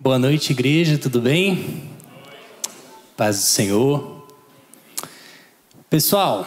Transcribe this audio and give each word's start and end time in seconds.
Boa 0.00 0.16
noite, 0.16 0.52
igreja, 0.52 0.96
tudo 0.96 1.20
bem? 1.20 1.82
Paz 3.16 3.38
do 3.38 3.42
Senhor. 3.42 4.28
Pessoal, 5.90 6.46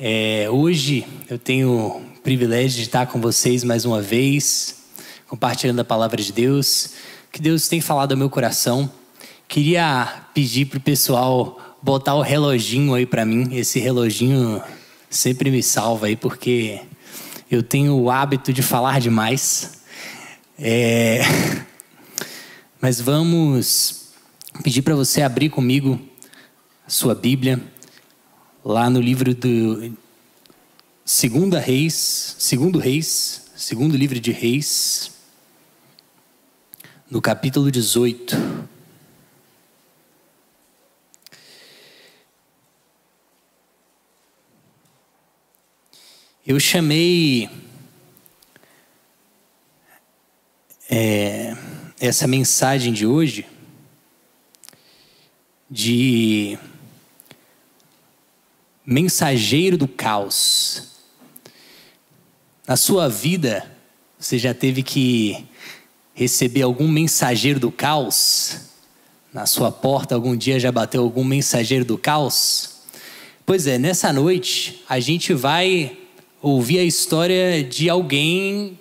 é, 0.00 0.48
hoje 0.50 1.06
eu 1.28 1.38
tenho 1.38 1.68
o 1.68 2.20
privilégio 2.22 2.78
de 2.78 2.84
estar 2.84 3.06
com 3.06 3.20
vocês 3.20 3.62
mais 3.62 3.84
uma 3.84 4.00
vez, 4.00 4.84
compartilhando 5.28 5.80
a 5.80 5.84
palavra 5.84 6.22
de 6.22 6.32
Deus, 6.32 6.94
que 7.30 7.42
Deus 7.42 7.68
tem 7.68 7.82
falado 7.82 8.12
ao 8.12 8.18
meu 8.18 8.30
coração. 8.30 8.90
Queria 9.46 10.24
pedir 10.32 10.64
para 10.64 10.78
o 10.78 10.80
pessoal 10.80 11.76
botar 11.82 12.14
o 12.14 12.22
reloginho 12.22 12.94
aí 12.94 13.04
para 13.04 13.26
mim, 13.26 13.54
esse 13.54 13.78
reloginho 13.78 14.62
sempre 15.10 15.50
me 15.50 15.62
salva 15.62 16.06
aí, 16.06 16.16
porque 16.16 16.80
eu 17.50 17.62
tenho 17.62 17.94
o 17.94 18.10
hábito 18.10 18.54
de 18.54 18.62
falar 18.62 19.00
demais. 19.00 19.82
É. 20.58 21.20
Mas 22.78 23.00
vamos 23.00 24.12
pedir 24.62 24.82
para 24.82 24.94
você 24.94 25.22
abrir 25.22 25.48
comigo 25.48 25.98
a 26.86 26.90
sua 26.90 27.14
Bíblia 27.14 27.58
lá 28.62 28.90
no 28.90 29.00
livro 29.00 29.34
do 29.34 29.96
Segunda 31.02 31.58
Reis, 31.58 32.36
Segundo 32.38 32.78
Reis, 32.78 33.50
segundo 33.56 33.96
livro 33.96 34.20
de 34.20 34.30
Reis, 34.30 35.10
no 37.10 37.22
capítulo 37.22 37.70
18. 37.70 38.36
Eu 46.46 46.60
chamei 46.60 47.48
é, 50.90 51.45
essa 52.00 52.26
mensagem 52.26 52.92
de 52.92 53.06
hoje 53.06 53.46
de 55.70 56.58
mensageiro 58.84 59.76
do 59.76 59.88
caos. 59.88 60.94
Na 62.66 62.76
sua 62.76 63.08
vida, 63.08 63.68
você 64.18 64.38
já 64.38 64.52
teve 64.54 64.82
que 64.82 65.44
receber 66.14 66.62
algum 66.62 66.88
mensageiro 66.88 67.58
do 67.58 67.72
caos? 67.72 68.58
Na 69.32 69.46
sua 69.46 69.72
porta, 69.72 70.14
algum 70.14 70.36
dia 70.36 70.60
já 70.60 70.70
bateu 70.70 71.02
algum 71.02 71.24
mensageiro 71.24 71.84
do 71.84 71.98
caos? 71.98 72.76
Pois 73.44 73.66
é, 73.66 73.78
nessa 73.78 74.12
noite 74.12 74.82
a 74.88 75.00
gente 75.00 75.32
vai 75.32 75.96
ouvir 76.42 76.78
a 76.78 76.84
história 76.84 77.64
de 77.64 77.88
alguém 77.88 78.78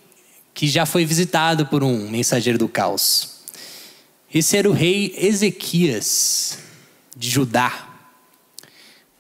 que 0.55 0.67
já 0.69 0.85
foi 0.85 1.05
visitado 1.05 1.65
por 1.65 1.83
um 1.83 2.09
mensageiro 2.09 2.57
do 2.57 2.69
caos. 2.69 3.41
Esse 4.33 4.55
era 4.55 4.69
o 4.69 4.73
rei 4.73 5.13
Ezequias 5.17 6.59
de 7.15 7.29
Judá. 7.29 7.89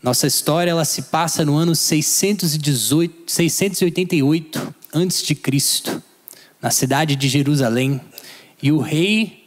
Nossa 0.01 0.27
história 0.27 0.71
ela 0.71 0.85
se 0.85 1.03
passa 1.03 1.43
no 1.43 1.57
ano 1.57 1.75
618, 1.75 3.29
688 3.29 4.75
antes 4.93 5.21
de 5.23 5.35
Cristo, 5.35 6.01
na 6.61 6.71
cidade 6.71 7.17
de 7.17 7.27
Jerusalém, 7.27 7.99
e 8.63 8.71
o 8.71 8.79
rei 8.79 9.43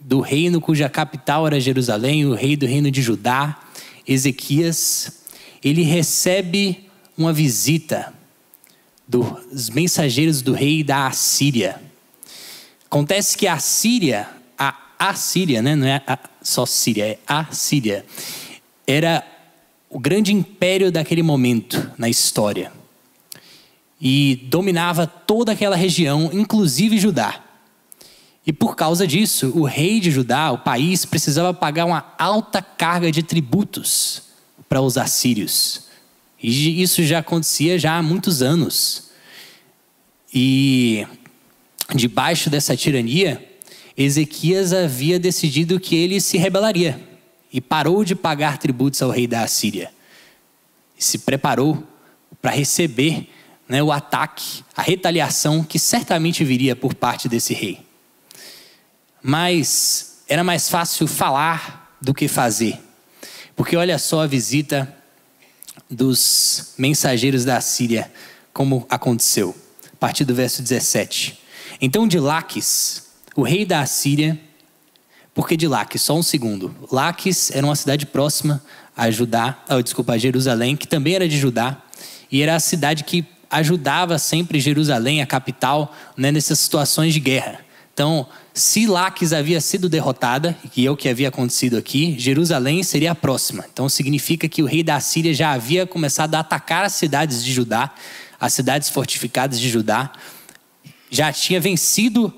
do 0.00 0.20
reino 0.20 0.58
cuja 0.58 0.88
capital 0.88 1.46
era 1.46 1.60
Jerusalém, 1.60 2.24
o 2.24 2.34
rei 2.34 2.56
do 2.56 2.64
reino 2.64 2.90
de 2.90 3.02
Judá, 3.02 3.60
Ezequias, 4.06 5.20
ele 5.62 5.82
recebe 5.82 6.88
uma 7.16 7.32
visita 7.32 8.14
dos 9.08 9.70
mensageiros 9.70 10.42
do 10.42 10.52
rei 10.52 10.84
da 10.84 11.06
Assíria. 11.06 11.80
Acontece 12.84 13.36
que 13.36 13.46
a 13.46 13.58
Síria, 13.58 14.28
a 14.58 14.74
Assíria, 14.98 15.62
né? 15.62 15.74
não 15.74 15.86
é 15.86 16.02
só 16.42 16.66
Síria, 16.66 17.04
é 17.04 17.18
a 17.26 17.46
Síria, 17.50 18.04
era 18.86 19.24
o 19.88 19.98
grande 19.98 20.32
império 20.34 20.92
daquele 20.92 21.22
momento 21.22 21.90
na 21.96 22.08
história. 22.08 22.70
E 24.00 24.46
dominava 24.48 25.06
toda 25.06 25.52
aquela 25.52 25.74
região, 25.74 26.30
inclusive 26.32 26.98
Judá. 26.98 27.42
E 28.46 28.52
por 28.52 28.76
causa 28.76 29.06
disso, 29.06 29.52
o 29.54 29.64
rei 29.64 30.00
de 30.00 30.10
Judá, 30.10 30.52
o 30.52 30.58
país, 30.58 31.04
precisava 31.04 31.52
pagar 31.52 31.84
uma 31.84 32.14
alta 32.18 32.62
carga 32.62 33.10
de 33.10 33.22
tributos 33.22 34.22
para 34.68 34.80
os 34.80 34.96
assírios. 34.96 35.87
E 36.42 36.82
isso 36.82 37.02
já 37.02 37.18
acontecia 37.18 37.78
já 37.78 37.96
há 37.96 38.02
muitos 38.02 38.42
anos. 38.42 39.10
E 40.32 41.06
debaixo 41.94 42.48
dessa 42.48 42.76
tirania, 42.76 43.44
Ezequias 43.96 44.72
havia 44.72 45.18
decidido 45.18 45.80
que 45.80 45.96
ele 45.96 46.20
se 46.20 46.38
rebelaria 46.38 47.00
e 47.52 47.60
parou 47.60 48.04
de 48.04 48.14
pagar 48.14 48.58
tributos 48.58 49.02
ao 49.02 49.10
rei 49.10 49.26
da 49.26 49.42
Assíria. 49.42 49.90
E 50.96 51.02
se 51.02 51.18
preparou 51.18 51.82
para 52.40 52.52
receber 52.52 53.28
né, 53.68 53.82
o 53.82 53.90
ataque, 53.90 54.62
a 54.76 54.82
retaliação 54.82 55.64
que 55.64 55.78
certamente 55.78 56.44
viria 56.44 56.76
por 56.76 56.94
parte 56.94 57.28
desse 57.28 57.54
rei. 57.54 57.80
Mas 59.22 60.22
era 60.28 60.44
mais 60.44 60.68
fácil 60.68 61.06
falar 61.06 61.96
do 62.00 62.14
que 62.14 62.28
fazer. 62.28 62.78
Porque 63.56 63.76
olha 63.76 63.98
só 63.98 64.22
a 64.22 64.26
visita 64.26 64.94
dos 65.90 66.74
mensageiros 66.76 67.44
da 67.44 67.60
Síria, 67.60 68.10
como 68.52 68.86
aconteceu. 68.88 69.54
A 69.92 69.96
partir 69.96 70.24
do 70.24 70.34
verso 70.34 70.62
17. 70.62 71.38
Então 71.80 72.06
de 72.06 72.18
Laques, 72.18 73.04
o 73.34 73.42
rei 73.42 73.64
da 73.64 73.80
Assíria, 73.80 74.38
porque 75.34 75.56
de 75.56 75.68
Laques, 75.68 76.02
só 76.02 76.16
um 76.16 76.22
segundo. 76.22 76.74
Laques 76.90 77.50
era 77.52 77.64
uma 77.64 77.76
cidade 77.76 78.06
próxima 78.06 78.62
a 78.96 79.10
Judá, 79.12 79.62
oh, 79.70 79.80
desculpa, 79.80 80.14
a 80.14 80.18
Jerusalém, 80.18 80.76
que 80.76 80.88
também 80.88 81.14
era 81.14 81.28
de 81.28 81.38
Judá, 81.38 81.80
e 82.32 82.42
era 82.42 82.56
a 82.56 82.60
cidade 82.60 83.04
que 83.04 83.24
ajudava 83.48 84.18
sempre 84.18 84.58
Jerusalém, 84.58 85.22
a 85.22 85.26
capital, 85.26 85.94
né, 86.16 86.32
nessas 86.32 86.58
situações 86.58 87.14
de 87.14 87.20
guerra. 87.20 87.60
Então, 87.94 88.26
se 88.58 88.86
Laques 88.86 89.32
havia 89.32 89.60
sido 89.60 89.88
derrotada, 89.88 90.56
que 90.72 90.84
é 90.84 90.90
o 90.90 90.96
que 90.96 91.08
havia 91.08 91.28
acontecido 91.28 91.76
aqui, 91.76 92.16
Jerusalém 92.18 92.82
seria 92.82 93.12
a 93.12 93.14
próxima. 93.14 93.64
Então, 93.72 93.88
significa 93.88 94.48
que 94.48 94.62
o 94.62 94.66
rei 94.66 94.82
da 94.82 94.98
Síria 95.00 95.32
já 95.32 95.52
havia 95.52 95.86
começado 95.86 96.34
a 96.34 96.40
atacar 96.40 96.84
as 96.84 96.94
cidades 96.94 97.44
de 97.44 97.52
Judá, 97.52 97.94
as 98.40 98.52
cidades 98.52 98.88
fortificadas 98.88 99.60
de 99.60 99.68
Judá. 99.68 100.12
Já 101.10 101.32
tinha 101.32 101.60
vencido 101.60 102.32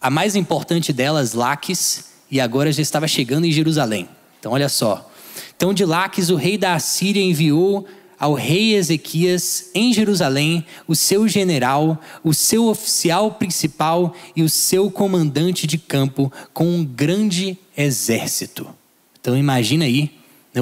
a 0.00 0.08
mais 0.08 0.36
importante 0.36 0.92
delas, 0.92 1.34
Laques, 1.34 2.04
e 2.30 2.40
agora 2.40 2.70
já 2.70 2.80
estava 2.80 3.08
chegando 3.08 3.44
em 3.44 3.52
Jerusalém. 3.52 4.08
Então, 4.38 4.52
olha 4.52 4.68
só. 4.68 5.10
Então, 5.56 5.74
de 5.74 5.84
Laques, 5.84 6.30
o 6.30 6.36
rei 6.36 6.56
da 6.56 6.78
Síria 6.78 7.22
enviou 7.22 7.86
ao 8.18 8.34
rei 8.34 8.74
Ezequias 8.74 9.70
em 9.74 9.92
Jerusalém 9.92 10.64
o 10.86 10.94
seu 10.96 11.28
general, 11.28 12.00
o 12.24 12.34
seu 12.34 12.66
oficial 12.66 13.32
principal 13.32 14.14
e 14.34 14.42
o 14.42 14.48
seu 14.48 14.90
comandante 14.90 15.66
de 15.66 15.78
campo 15.78 16.32
com 16.52 16.66
um 16.66 16.84
grande 16.84 17.56
exército. 17.76 18.68
Então 19.20 19.36
imagina 19.36 19.84
aí, 19.84 20.10
né, 20.52 20.60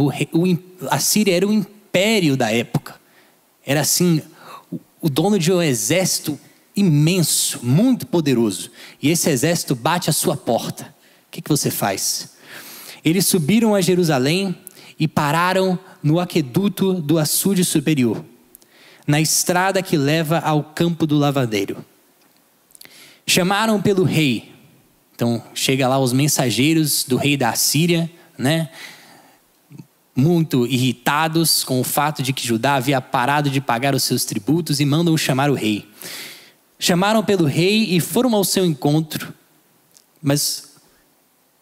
a 0.91 0.99
Síria 0.99 1.35
era 1.35 1.47
o 1.47 1.53
império 1.53 2.37
da 2.37 2.51
época. 2.53 2.95
Era 3.65 3.81
assim, 3.81 4.23
o, 5.01 5.09
dono 5.09 5.39
de 5.39 5.53
um 5.53 5.63
exército 5.63 6.39
imenso, 6.75 7.61
muito 7.63 8.07
poderoso. 8.07 8.71
E 9.03 9.11
esse 9.11 9.31
exército 9.31 9.75
bate 9.75 10.11
a 10.11 10.13
sua 10.13 10.37
porta. 10.37 10.85
O 11.29 11.31
que, 11.31 11.41
que 11.41 11.49
você 11.49 11.71
faz? 11.71 12.31
Eles 13.05 13.27
subiram 13.27 13.75
a 13.75 13.81
Jerusalém 13.81 14.55
e 14.99 15.09
pararam 15.09 15.79
no 16.07 16.21
aqueduto 16.21 16.95
do 16.95 17.19
açude 17.19 17.65
superior, 17.65 18.25
na 19.05 19.21
estrada 19.21 19.83
que 19.83 19.97
leva 19.97 20.39
ao 20.39 20.63
campo 20.63 21.05
do 21.05 21.19
lavadeiro. 21.19 21.85
Chamaram 23.27 23.83
pelo 23.83 24.05
rei. 24.05 24.53
Então 25.17 25.43
chega 25.53 25.89
lá 25.89 25.99
os 25.99 26.13
mensageiros 26.13 27.03
do 27.03 27.17
rei 27.17 27.37
da 27.37 27.53
Síria, 27.57 28.09
né? 28.39 28.71
Muito 30.15 30.65
irritados 30.65 31.65
com 31.65 31.81
o 31.81 31.85
fato 31.85 32.23
de 32.23 32.33
que 32.33 32.47
Judá 32.47 32.77
havia 32.77 33.01
parado 33.01 33.51
de 33.51 33.61
pagar 33.61 33.93
os 33.93 34.05
seus 34.05 34.25
tributos 34.25 34.79
e 34.79 34.85
mandam 34.85 35.19
chamar 35.19 35.51
o 35.51 35.55
rei. 35.55 35.91
Chamaram 36.79 37.25
pelo 37.25 37.47
rei 37.47 37.97
e 37.97 37.99
foram 37.99 38.33
ao 38.33 38.45
seu 38.45 38.65
encontro. 38.65 39.35
Mas 40.23 40.77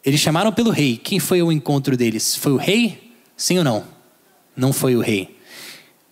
eles 0.05 0.21
chamaram 0.21 0.53
pelo 0.53 0.69
rei. 0.69 0.99
Quem 0.99 1.19
foi 1.19 1.43
o 1.43 1.51
encontro 1.51 1.97
deles? 1.97 2.37
Foi 2.37 2.53
o 2.53 2.59
rei? 2.59 3.11
Sim 3.39 3.57
ou 3.57 3.65
não? 3.65 3.94
Não 4.57 4.73
foi 4.73 4.97
o 4.97 5.01
rei. 5.01 5.39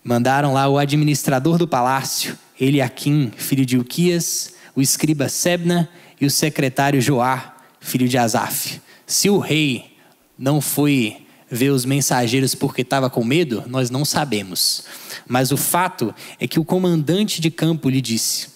Mandaram 0.03 0.53
lá 0.53 0.67
o 0.67 0.77
administrador 0.77 1.57
do 1.57 1.67
palácio, 1.67 2.37
Eliakim, 2.59 3.31
filho 3.37 3.65
de 3.65 3.77
Uquias, 3.77 4.53
o 4.75 4.81
escriba 4.81 5.29
Sebna 5.29 5.89
e 6.19 6.25
o 6.25 6.29
secretário 6.29 7.01
Joá, 7.01 7.55
filho 7.79 8.07
de 8.07 8.17
Asaf. 8.17 8.81
Se 9.05 9.29
o 9.29 9.37
rei 9.37 9.97
não 10.37 10.59
foi 10.59 11.25
ver 11.49 11.69
os 11.69 11.85
mensageiros 11.85 12.55
porque 12.55 12.81
estava 12.81 13.09
com 13.09 13.23
medo, 13.23 13.63
nós 13.67 13.89
não 13.89 14.03
sabemos. 14.03 14.83
Mas 15.27 15.51
o 15.51 15.57
fato 15.57 16.13
é 16.39 16.47
que 16.47 16.59
o 16.59 16.65
comandante 16.65 17.39
de 17.39 17.51
campo 17.51 17.89
lhe 17.89 18.01
disse: 18.01 18.47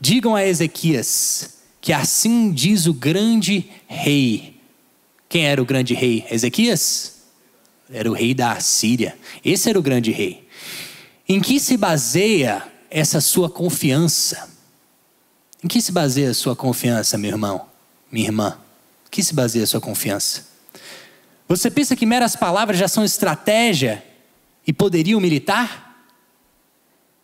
Digam 0.00 0.34
a 0.34 0.44
Ezequias 0.44 1.58
que 1.80 1.92
assim 1.92 2.50
diz 2.52 2.86
o 2.86 2.92
grande 2.92 3.70
rei. 3.86 4.60
Quem 5.28 5.46
era 5.46 5.62
o 5.62 5.64
grande 5.64 5.94
rei? 5.94 6.26
Ezequias? 6.30 7.17
Era 7.90 8.10
o 8.10 8.14
rei 8.14 8.34
da 8.34 8.52
Assíria. 8.52 9.16
Esse 9.44 9.70
era 9.70 9.78
o 9.78 9.82
grande 9.82 10.10
rei. 10.10 10.46
Em 11.28 11.40
que 11.40 11.58
se 11.58 11.76
baseia 11.76 12.66
essa 12.90 13.20
sua 13.20 13.50
confiança? 13.50 14.48
Em 15.62 15.68
que 15.68 15.80
se 15.80 15.92
baseia 15.92 16.30
a 16.30 16.34
sua 16.34 16.54
confiança, 16.54 17.18
meu 17.18 17.30
irmão, 17.30 17.66
minha 18.10 18.26
irmã? 18.26 18.58
Em 19.06 19.10
que 19.10 19.22
se 19.22 19.34
baseia 19.34 19.64
a 19.64 19.66
sua 19.66 19.80
confiança? 19.80 20.46
Você 21.48 21.70
pensa 21.70 21.96
que 21.96 22.04
meras 22.04 22.36
palavras 22.36 22.78
já 22.78 22.86
são 22.86 23.04
estratégia 23.04 24.04
e 24.66 24.72
poderio 24.72 25.18
militar? 25.20 26.06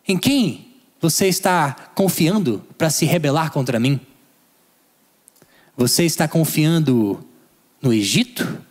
Em 0.07 0.17
quem 0.17 0.73
você 0.99 1.27
está 1.27 1.73
confiando 1.93 2.65
para 2.77 2.89
se 2.89 3.05
rebelar 3.05 3.51
contra 3.51 3.79
mim? 3.79 3.99
Você 5.77 6.05
está 6.05 6.27
confiando 6.27 7.23
no 7.81 7.93
Egito? 7.93 8.65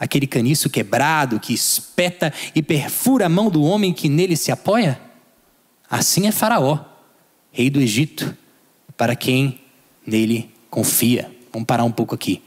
Aquele 0.00 0.26
caniço 0.26 0.70
quebrado 0.70 1.38
que 1.38 1.52
espeta 1.52 2.32
e 2.54 2.62
perfura 2.62 3.26
a 3.26 3.28
mão 3.28 3.50
do 3.50 3.62
homem 3.62 3.92
que 3.92 4.08
nele 4.08 4.34
se 4.34 4.50
apoia? 4.50 4.98
Assim 5.90 6.26
é 6.26 6.32
Faraó, 6.32 6.82
rei 7.52 7.68
do 7.68 7.78
Egito, 7.78 8.34
para 8.96 9.14
quem 9.14 9.60
nele 10.06 10.50
confia. 10.70 11.30
Vamos 11.52 11.66
parar 11.66 11.84
um 11.84 11.92
pouco 11.92 12.14
aqui. 12.14 12.42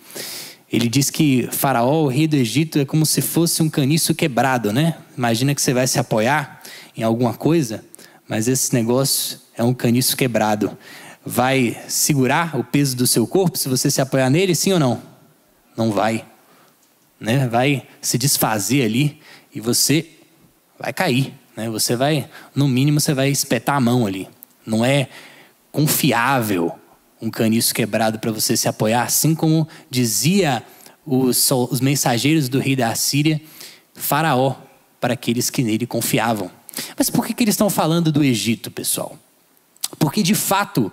Ele 0.71 0.89
diz 0.89 1.11
que 1.11 1.47
Faraó, 1.51 2.05
o 2.05 2.07
rei 2.07 2.25
do 2.25 2.35
Egito, 2.35 2.79
é 2.79 2.85
como 2.85 3.05
se 3.05 3.21
fosse 3.21 3.61
um 3.61 3.69
caniço 3.69 4.15
quebrado, 4.15 4.73
né? 4.73 4.97
Imagina 5.15 5.53
que 5.53 5.61
você 5.61 5.73
vai 5.73 5.85
se 5.85 5.99
apoiar 5.99 6.63
em 6.97 7.03
alguma 7.03 7.35
coisa, 7.35 7.85
mas 8.27 8.47
esse 8.47 8.73
negócio 8.73 9.39
é 9.55 9.63
um 9.63 9.75
caniço 9.75 10.17
quebrado. 10.17 10.75
Vai 11.23 11.77
segurar 11.87 12.57
o 12.57 12.63
peso 12.63 12.97
do 12.97 13.05
seu 13.05 13.27
corpo 13.27 13.59
se 13.59 13.69
você 13.69 13.91
se 13.91 14.01
apoiar 14.01 14.31
nele, 14.31 14.55
sim 14.55 14.73
ou 14.73 14.79
não? 14.79 14.99
Não 15.77 15.91
vai. 15.91 16.25
Né? 17.23 17.47
Vai 17.47 17.87
se 18.01 18.17
desfazer 18.17 18.83
ali 18.83 19.21
e 19.55 19.61
você 19.61 20.05
vai 20.77 20.91
cair. 20.91 21.33
Né? 21.55 21.69
Você 21.69 21.95
vai, 21.95 22.29
no 22.53 22.67
mínimo, 22.67 22.99
você 22.99 23.13
vai 23.13 23.29
espetar 23.29 23.77
a 23.77 23.79
mão 23.79 24.05
ali. 24.05 24.27
Não 24.65 24.83
é 24.83 25.07
confiável 25.71 26.77
um 27.21 27.29
caniço 27.29 27.73
quebrado 27.73 28.19
para 28.19 28.29
você 28.29 28.57
se 28.57 28.67
apoiar, 28.67 29.03
assim 29.03 29.33
como 29.33 29.65
dizia 29.89 30.61
os, 31.05 31.49
os 31.49 31.79
mensageiros 31.79 32.49
do 32.49 32.59
rei 32.59 32.75
da 32.75 32.89
Assíria, 32.89 33.41
Faraó, 33.93 34.57
para 34.99 35.13
aqueles 35.13 35.49
que 35.49 35.63
nele 35.63 35.87
confiavam. 35.87 36.51
Mas 36.97 37.09
por 37.09 37.25
que, 37.25 37.33
que 37.33 37.45
eles 37.45 37.53
estão 37.53 37.69
falando 37.69 38.11
do 38.11 38.21
Egito, 38.21 38.69
pessoal? 38.69 39.17
Porque 39.97 40.21
de 40.21 40.35
fato, 40.35 40.91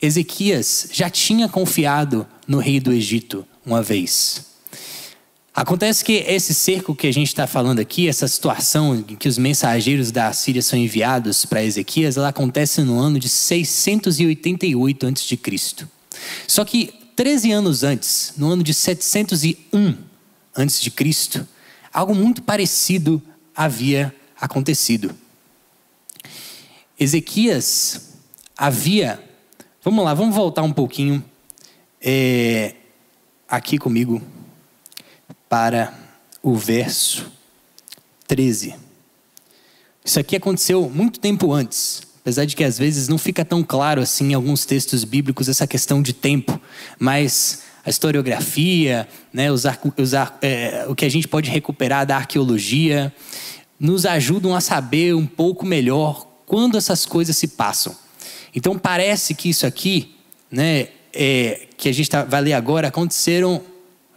Ezequias 0.00 0.88
já 0.90 1.10
tinha 1.10 1.50
confiado 1.50 2.26
no 2.48 2.60
rei 2.60 2.80
do 2.80 2.90
Egito 2.90 3.46
uma 3.64 3.82
vez. 3.82 4.56
Acontece 5.56 6.04
que 6.04 6.12
esse 6.12 6.52
cerco 6.52 6.94
que 6.94 7.06
a 7.06 7.12
gente 7.12 7.28
está 7.28 7.46
falando 7.46 7.78
aqui, 7.78 8.06
essa 8.06 8.28
situação 8.28 8.94
em 8.94 9.02
que 9.02 9.26
os 9.26 9.38
mensageiros 9.38 10.12
da 10.12 10.30
Síria 10.34 10.60
são 10.60 10.78
enviados 10.78 11.46
para 11.46 11.64
Ezequias, 11.64 12.18
ela 12.18 12.28
acontece 12.28 12.82
no 12.82 12.98
ano 12.98 13.18
de 13.18 13.26
688 13.26 15.06
a.C. 15.06 15.86
Só 16.46 16.62
que 16.62 16.92
13 17.16 17.52
anos 17.52 17.82
antes, 17.82 18.34
no 18.36 18.50
ano 18.50 18.62
de 18.62 18.74
701 18.74 19.96
a.C., 20.54 21.46
algo 21.90 22.14
muito 22.14 22.42
parecido 22.42 23.22
havia 23.54 24.14
acontecido. 24.38 25.16
Ezequias 27.00 28.12
havia. 28.54 29.18
Vamos 29.82 30.04
lá, 30.04 30.12
vamos 30.12 30.34
voltar 30.34 30.62
um 30.62 30.72
pouquinho 30.72 31.24
é, 31.98 32.74
aqui 33.48 33.78
comigo 33.78 34.20
para 35.48 35.92
o 36.42 36.54
verso 36.54 37.30
13. 38.26 38.74
Isso 40.04 40.20
aqui 40.20 40.36
aconteceu 40.36 40.88
muito 40.88 41.18
tempo 41.18 41.52
antes, 41.52 42.02
apesar 42.20 42.44
de 42.44 42.54
que 42.54 42.64
às 42.64 42.78
vezes 42.78 43.08
não 43.08 43.18
fica 43.18 43.44
tão 43.44 43.62
claro 43.62 44.00
assim 44.00 44.30
em 44.30 44.34
alguns 44.34 44.64
textos 44.64 45.04
bíblicos 45.04 45.48
essa 45.48 45.66
questão 45.66 46.00
de 46.00 46.12
tempo, 46.12 46.60
mas 46.98 47.62
a 47.84 47.90
historiografia, 47.90 49.08
né, 49.32 49.50
os, 49.50 49.64
os, 49.96 50.12
é, 50.42 50.86
o 50.88 50.94
que 50.94 51.04
a 51.04 51.08
gente 51.08 51.28
pode 51.28 51.50
recuperar 51.50 52.04
da 52.04 52.16
arqueologia, 52.16 53.14
nos 53.78 54.04
ajudam 54.04 54.56
a 54.56 54.60
saber 54.60 55.14
um 55.14 55.26
pouco 55.26 55.64
melhor 55.64 56.26
quando 56.46 56.76
essas 56.76 57.06
coisas 57.06 57.36
se 57.36 57.48
passam. 57.48 57.94
Então 58.54 58.78
parece 58.78 59.34
que 59.34 59.48
isso 59.48 59.66
aqui, 59.66 60.16
né, 60.50 60.88
é, 61.12 61.68
que 61.76 61.88
a 61.88 61.92
gente 61.92 62.10
tá, 62.10 62.24
vai 62.24 62.40
ler 62.40 62.54
agora, 62.54 62.88
aconteceram, 62.88 63.62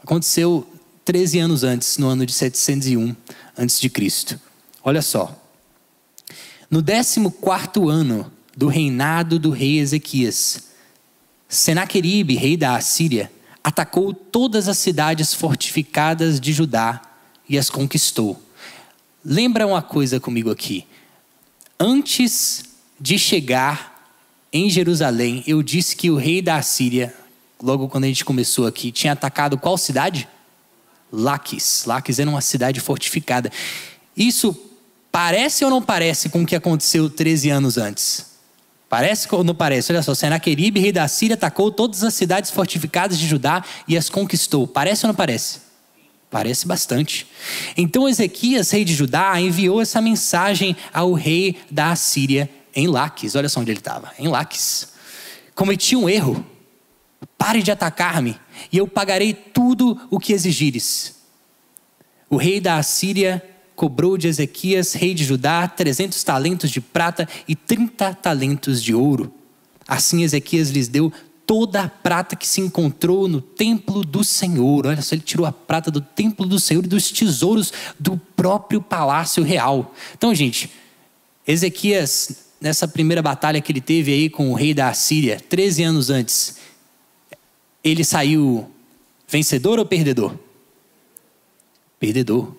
aconteceu 0.03 0.67
13 1.09 1.39
anos 1.39 1.63
antes, 1.63 1.97
no 1.97 2.07
ano 2.07 2.23
de 2.23 2.31
701 2.31 3.15
a.C. 3.57 4.39
Olha 4.83 5.01
só. 5.01 5.35
No 6.69 6.83
14 6.83 7.89
ano 7.89 8.31
do 8.55 8.67
reinado 8.67 9.39
do 9.39 9.49
rei 9.49 9.79
Ezequias, 9.79 10.65
Senaqueribe, 11.47 12.35
rei 12.35 12.55
da 12.55 12.75
Assíria, 12.75 13.31
atacou 13.63 14.13
todas 14.13 14.67
as 14.67 14.77
cidades 14.77 15.33
fortificadas 15.33 16.39
de 16.39 16.53
Judá 16.53 17.01
e 17.49 17.57
as 17.57 17.71
conquistou. 17.71 18.39
Lembra 19.25 19.65
uma 19.65 19.81
coisa 19.81 20.19
comigo 20.19 20.51
aqui. 20.51 20.85
Antes 21.79 22.65
de 23.01 23.17
chegar 23.17 24.13
em 24.53 24.69
Jerusalém, 24.69 25.43
eu 25.47 25.63
disse 25.63 25.95
que 25.95 26.11
o 26.11 26.17
rei 26.17 26.39
da 26.39 26.57
Assíria, 26.57 27.15
logo 27.59 27.89
quando 27.89 28.03
a 28.03 28.07
gente 28.07 28.23
começou 28.23 28.67
aqui, 28.67 28.91
tinha 28.91 29.13
atacado 29.13 29.57
qual 29.57 29.75
cidade? 29.75 30.27
Laques. 31.11 31.85
Laques 31.85 32.19
era 32.19 32.29
uma 32.29 32.41
cidade 32.41 32.79
fortificada. 32.79 33.51
Isso 34.15 34.55
parece 35.11 35.63
ou 35.63 35.71
não 35.71 35.81
parece 35.81 36.29
com 36.29 36.43
o 36.43 36.45
que 36.45 36.55
aconteceu 36.55 37.09
13 37.09 37.49
anos 37.49 37.77
antes? 37.77 38.29
Parece 38.89 39.27
ou 39.31 39.43
não 39.43 39.53
parece? 39.53 39.91
Olha 39.91 40.01
só, 40.01 40.15
Senaqueribe, 40.15 40.79
rei 40.79 40.91
da 40.91 41.07
Síria, 41.07 41.35
atacou 41.35 41.71
todas 41.71 42.03
as 42.03 42.13
cidades 42.15 42.49
fortificadas 42.49 43.19
de 43.19 43.27
Judá 43.27 43.63
e 43.87 43.95
as 43.95 44.09
conquistou. 44.09 44.67
Parece 44.67 45.05
ou 45.05 45.09
não 45.09 45.15
parece? 45.15 45.59
Parece 46.29 46.67
bastante. 46.67 47.27
Então 47.77 48.09
Ezequias, 48.09 48.71
rei 48.71 48.83
de 48.83 48.93
Judá, 48.93 49.39
enviou 49.39 49.81
essa 49.81 50.01
mensagem 50.01 50.75
ao 50.91 51.13
rei 51.13 51.57
da 51.69 51.91
Assíria 51.91 52.49
em 52.75 52.87
Laques. 52.87 53.35
Olha 53.35 53.49
só 53.49 53.59
onde 53.59 53.71
ele 53.71 53.79
estava, 53.79 54.11
em 54.17 54.27
Laques. 54.27 54.89
Cometi 55.53 55.95
um 55.95 56.09
erro. 56.09 56.45
Pare 57.37 57.61
de 57.61 57.71
atacar-me, 57.71 58.39
e 58.71 58.77
eu 58.77 58.87
pagarei 58.87 59.33
tudo 59.33 59.99
o 60.09 60.19
que 60.19 60.33
exigires. 60.33 61.15
O 62.29 62.37
rei 62.37 62.59
da 62.59 62.77
Assíria 62.77 63.43
cobrou 63.75 64.17
de 64.17 64.27
Ezequias, 64.27 64.93
rei 64.93 65.13
de 65.13 65.23
Judá, 65.23 65.67
300 65.67 66.21
talentos 66.23 66.69
de 66.69 66.81
prata 66.81 67.27
e 67.47 67.55
30 67.55 68.13
talentos 68.15 68.83
de 68.83 68.93
ouro. 68.93 69.33
Assim 69.87 70.21
Ezequias 70.21 70.69
lhes 70.69 70.87
deu 70.87 71.11
toda 71.49 71.81
a 71.81 71.89
prata 71.89 72.35
que 72.35 72.47
se 72.47 72.61
encontrou 72.61 73.27
no 73.27 73.41
templo 73.41 74.03
do 74.03 74.23
Senhor. 74.23 74.85
Olha 74.85 75.01
só, 75.01 75.15
ele 75.15 75.23
tirou 75.23 75.47
a 75.47 75.51
prata 75.51 75.89
do 75.89 75.99
templo 75.99 76.45
do 76.45 76.59
Senhor 76.59 76.85
e 76.85 76.87
dos 76.87 77.09
tesouros 77.09 77.73
do 77.99 78.17
próprio 78.35 78.79
palácio 78.79 79.43
real. 79.43 79.95
Então, 80.15 80.35
gente, 80.35 80.69
Ezequias, 81.47 82.49
nessa 82.61 82.87
primeira 82.87 83.23
batalha 83.23 83.59
que 83.61 83.71
ele 83.71 83.81
teve 83.81 84.13
aí 84.13 84.29
com 84.29 84.51
o 84.51 84.53
rei 84.53 84.75
da 84.75 84.89
Assíria, 84.89 85.41
13 85.49 85.81
anos 85.81 86.11
antes, 86.11 86.58
ele 87.83 88.03
saiu 88.03 88.69
vencedor 89.27 89.79
ou 89.79 89.85
perdedor? 89.85 90.35
Perdedor. 91.99 92.53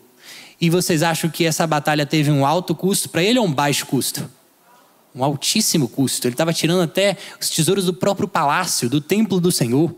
E 0.61 0.69
vocês 0.69 1.03
acham 1.03 1.31
que 1.31 1.45
essa 1.45 1.67
batalha 1.67 2.05
teve 2.05 2.31
um 2.31 2.45
alto 2.45 2.75
custo 2.75 3.09
para 3.09 3.23
ele 3.23 3.39
ou 3.39 3.47
um 3.47 3.53
baixo 3.53 3.87
custo? 3.87 4.31
Um 5.15 5.25
altíssimo 5.25 5.89
custo. 5.89 6.27
Ele 6.27 6.35
estava 6.35 6.53
tirando 6.53 6.83
até 6.83 7.17
os 7.41 7.49
tesouros 7.49 7.87
do 7.87 7.95
próprio 7.95 8.29
palácio, 8.29 8.89
do 8.89 9.01
templo 9.01 9.41
do 9.41 9.51
Senhor. 9.51 9.95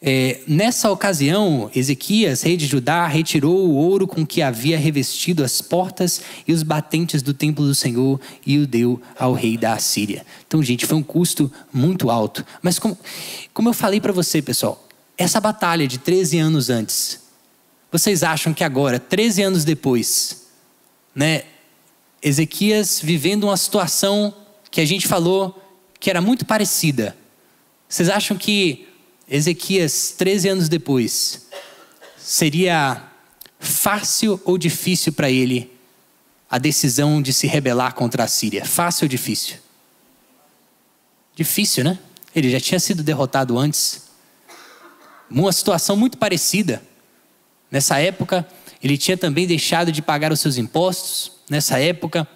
É, 0.00 0.40
nessa 0.46 0.90
ocasião, 0.90 1.70
Ezequias, 1.74 2.42
rei 2.42 2.56
de 2.56 2.66
Judá, 2.66 3.06
retirou 3.06 3.66
o 3.66 3.74
ouro 3.74 4.06
com 4.06 4.26
que 4.26 4.42
havia 4.42 4.78
revestido 4.78 5.42
as 5.42 5.62
portas 5.62 6.20
e 6.46 6.52
os 6.52 6.62
batentes 6.62 7.22
do 7.22 7.32
templo 7.32 7.64
do 7.64 7.74
Senhor 7.74 8.20
e 8.46 8.58
o 8.58 8.66
deu 8.66 9.00
ao 9.18 9.32
rei 9.32 9.56
da 9.56 9.72
Assíria. 9.72 10.24
Então, 10.46 10.62
gente, 10.62 10.84
foi 10.84 10.98
um 10.98 11.02
custo 11.02 11.50
muito 11.72 12.10
alto. 12.10 12.44
Mas, 12.60 12.78
como, 12.78 12.96
como 13.54 13.70
eu 13.70 13.72
falei 13.72 14.00
para 14.00 14.12
você, 14.12 14.42
pessoal, 14.42 14.86
essa 15.16 15.40
batalha 15.40 15.88
de 15.88 15.98
13 15.98 16.38
anos 16.38 16.68
antes, 16.68 17.20
vocês 17.90 18.22
acham 18.22 18.52
que 18.52 18.62
agora, 18.62 19.00
13 19.00 19.42
anos 19.42 19.64
depois, 19.64 20.46
né, 21.14 21.44
Ezequias 22.22 23.00
vivendo 23.02 23.44
uma 23.44 23.56
situação 23.56 24.34
que 24.70 24.80
a 24.80 24.84
gente 24.84 25.08
falou 25.08 25.62
que 25.98 26.10
era 26.10 26.20
muito 26.20 26.44
parecida, 26.44 27.16
vocês 27.88 28.10
acham 28.10 28.36
que 28.36 28.86
Ezequias, 29.28 30.14
13 30.16 30.48
anos 30.48 30.68
depois, 30.68 31.46
seria 32.16 33.02
fácil 33.58 34.40
ou 34.44 34.56
difícil 34.56 35.12
para 35.12 35.30
ele 35.30 35.72
a 36.48 36.58
decisão 36.58 37.20
de 37.20 37.32
se 37.32 37.46
rebelar 37.46 37.94
contra 37.94 38.24
a 38.24 38.28
Síria? 38.28 38.64
Fácil 38.64 39.06
ou 39.06 39.08
difícil? 39.08 39.56
Difícil, 41.34 41.82
né? 41.82 41.98
Ele 42.34 42.50
já 42.50 42.60
tinha 42.60 42.78
sido 42.78 43.02
derrotado 43.02 43.58
antes. 43.58 44.04
Uma 45.28 45.52
situação 45.52 45.96
muito 45.96 46.16
parecida. 46.16 46.80
Nessa 47.68 47.98
época, 47.98 48.46
ele 48.82 48.96
tinha 48.96 49.16
também 49.16 49.46
deixado 49.46 49.90
de 49.90 50.00
pagar 50.00 50.32
os 50.32 50.40
seus 50.40 50.56
impostos. 50.56 51.32
Nessa 51.50 51.80
época, 51.80 52.28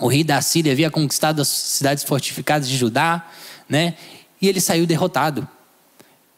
o 0.00 0.08
rei 0.08 0.24
da 0.24 0.42
Síria 0.42 0.72
havia 0.72 0.90
conquistado 0.90 1.40
as 1.40 1.48
cidades 1.48 2.02
fortificadas 2.02 2.68
de 2.68 2.76
Judá, 2.76 3.30
né? 3.68 3.96
E 4.42 4.48
ele 4.48 4.60
saiu 4.60 4.86
derrotado. 4.86 5.48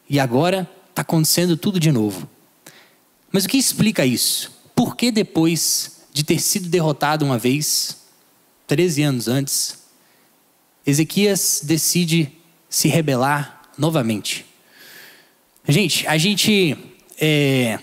E 0.09 0.19
agora 0.19 0.69
está 0.89 1.01
acontecendo 1.03 1.55
tudo 1.55 1.79
de 1.79 1.91
novo. 1.91 2.27
Mas 3.31 3.45
o 3.45 3.47
que 3.47 3.57
explica 3.57 4.05
isso? 4.05 4.51
Por 4.75 4.95
que 4.95 5.11
depois 5.11 5.99
de 6.11 6.23
ter 6.23 6.39
sido 6.39 6.67
derrotado 6.67 7.23
uma 7.23 7.37
vez, 7.37 7.97
13 8.65 9.03
anos 9.03 9.27
antes, 9.27 9.79
Ezequias 10.85 11.61
decide 11.63 12.31
se 12.67 12.87
rebelar 12.87 13.61
novamente? 13.77 14.45
Gente, 15.67 16.07
a 16.07 16.17
gente 16.17 16.75
é, 17.21 17.79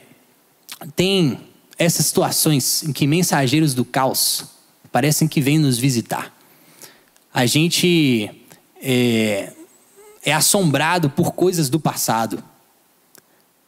tem 0.96 1.38
essas 1.78 2.06
situações 2.06 2.82
em 2.82 2.92
que 2.92 3.06
mensageiros 3.06 3.74
do 3.74 3.84
caos 3.84 4.46
parecem 4.90 5.28
que 5.28 5.40
vêm 5.40 5.58
nos 5.58 5.78
visitar. 5.78 6.34
A 7.32 7.46
gente 7.46 8.30
é, 8.82 9.52
é 10.26 10.32
assombrado 10.32 11.08
por 11.08 11.32
coisas 11.32 11.70
do 11.70 11.78
passado. 11.78 12.42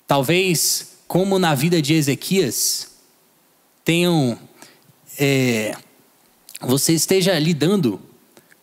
Talvez, 0.08 0.96
como 1.06 1.38
na 1.38 1.54
vida 1.54 1.80
de 1.80 1.94
Ezequias, 1.94 2.88
tenham. 3.84 4.36
É, 5.16 5.76
você 6.60 6.92
esteja 6.92 7.38
lidando 7.38 8.00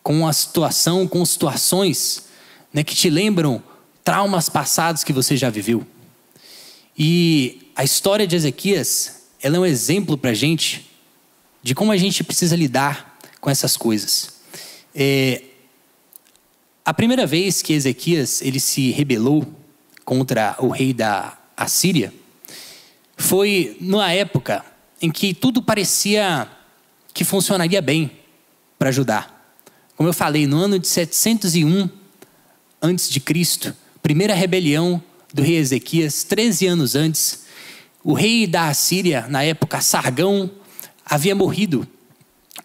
com 0.02 0.14
uma 0.20 0.32
situação, 0.34 1.08
com 1.08 1.24
situações 1.24 2.24
né, 2.72 2.84
que 2.84 2.94
te 2.94 3.08
lembram 3.08 3.62
traumas 4.04 4.50
passados 4.50 5.02
que 5.02 5.12
você 5.12 5.34
já 5.34 5.48
viveu. 5.48 5.86
E 6.98 7.70
a 7.74 7.82
história 7.82 8.26
de 8.26 8.36
Ezequias, 8.36 9.22
ela 9.40 9.56
é 9.56 9.60
um 9.60 9.66
exemplo 9.66 10.18
para 10.18 10.30
a 10.30 10.34
gente 10.34 10.90
de 11.62 11.74
como 11.74 11.92
a 11.92 11.96
gente 11.96 12.22
precisa 12.22 12.54
lidar 12.54 13.18
com 13.40 13.48
essas 13.48 13.76
coisas. 13.76 14.34
É, 14.94 15.42
a 16.86 16.94
primeira 16.94 17.26
vez 17.26 17.62
que 17.62 17.72
Ezequias 17.72 18.40
ele 18.40 18.60
se 18.60 18.92
rebelou 18.92 19.44
contra 20.04 20.54
o 20.60 20.68
rei 20.68 20.94
da 20.94 21.36
Assíria 21.56 22.14
foi 23.16 23.76
numa 23.80 24.12
época 24.12 24.64
em 25.02 25.10
que 25.10 25.34
tudo 25.34 25.60
parecia 25.60 26.48
que 27.12 27.24
funcionaria 27.24 27.82
bem 27.82 28.12
para 28.78 28.92
Judá. 28.92 29.28
Como 29.96 30.08
eu 30.08 30.12
falei, 30.12 30.46
no 30.46 30.58
ano 30.58 30.78
de 30.78 30.86
701 30.86 31.90
antes 32.80 33.10
de 33.10 33.18
Cristo, 33.18 33.74
primeira 34.00 34.32
rebelião 34.32 35.02
do 35.34 35.42
rei 35.42 35.56
Ezequias, 35.56 36.22
13 36.22 36.68
anos 36.68 36.94
antes, 36.94 37.46
o 38.04 38.12
rei 38.12 38.46
da 38.46 38.68
Assíria, 38.68 39.26
na 39.28 39.42
época 39.42 39.80
Sargão, 39.80 40.48
havia 41.04 41.34
morrido. 41.34 41.84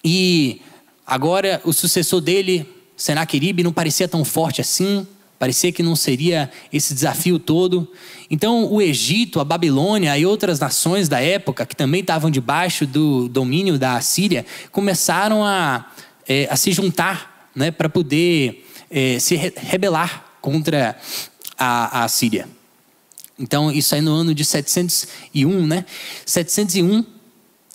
E 0.03 0.61
agora 1.07 1.59
o 1.63 1.73
sucessor 1.73 2.21
dele, 2.21 2.69
Senaqueribe 3.01 3.63
não 3.63 3.73
parecia 3.73 4.07
tão 4.07 4.23
forte 4.23 4.61
assim, 4.61 5.07
parecia 5.39 5.71
que 5.71 5.81
não 5.81 5.95
seria 5.95 6.51
esse 6.71 6.93
desafio 6.93 7.39
todo. 7.39 7.91
Então, 8.29 8.71
o 8.71 8.79
Egito, 8.79 9.39
a 9.39 9.43
Babilônia 9.43 10.15
e 10.15 10.23
outras 10.23 10.59
nações 10.59 11.09
da 11.09 11.19
época, 11.19 11.65
que 11.65 11.75
também 11.75 12.01
estavam 12.01 12.29
debaixo 12.29 12.85
do 12.85 13.27
domínio 13.27 13.79
da 13.79 13.95
Assíria, 13.95 14.45
começaram 14.71 15.43
a, 15.43 15.91
é, 16.27 16.47
a 16.47 16.55
se 16.55 16.71
juntar 16.71 17.49
né, 17.55 17.71
para 17.71 17.89
poder 17.89 18.67
é, 18.87 19.17
se 19.17 19.35
rebelar 19.35 20.33
contra 20.39 20.95
a, 21.57 22.03
a 22.03 22.07
Síria. 22.07 22.47
Então, 23.39 23.71
isso 23.71 23.95
aí 23.95 24.01
no 24.01 24.13
ano 24.13 24.35
de 24.35 24.45
701, 24.45 25.65
né? 25.65 25.85
701, 26.23 27.03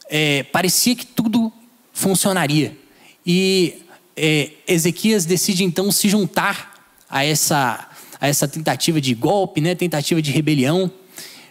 é, 0.08 0.44
parecia 0.44 0.94
que 0.94 1.04
tudo 1.04 1.52
funcionaria. 1.92 2.78
E 3.26 3.82
é, 4.16 4.52
Ezequias 4.66 5.26
decide 5.26 5.62
então 5.62 5.92
se 5.92 6.08
juntar 6.08 6.74
a 7.08 7.24
essa, 7.24 7.88
a 8.20 8.26
essa 8.26 8.48
tentativa 8.48 9.00
de 9.00 9.14
golpe, 9.14 9.60
né, 9.60 9.74
tentativa 9.74 10.22
de 10.22 10.30
rebelião. 10.30 10.90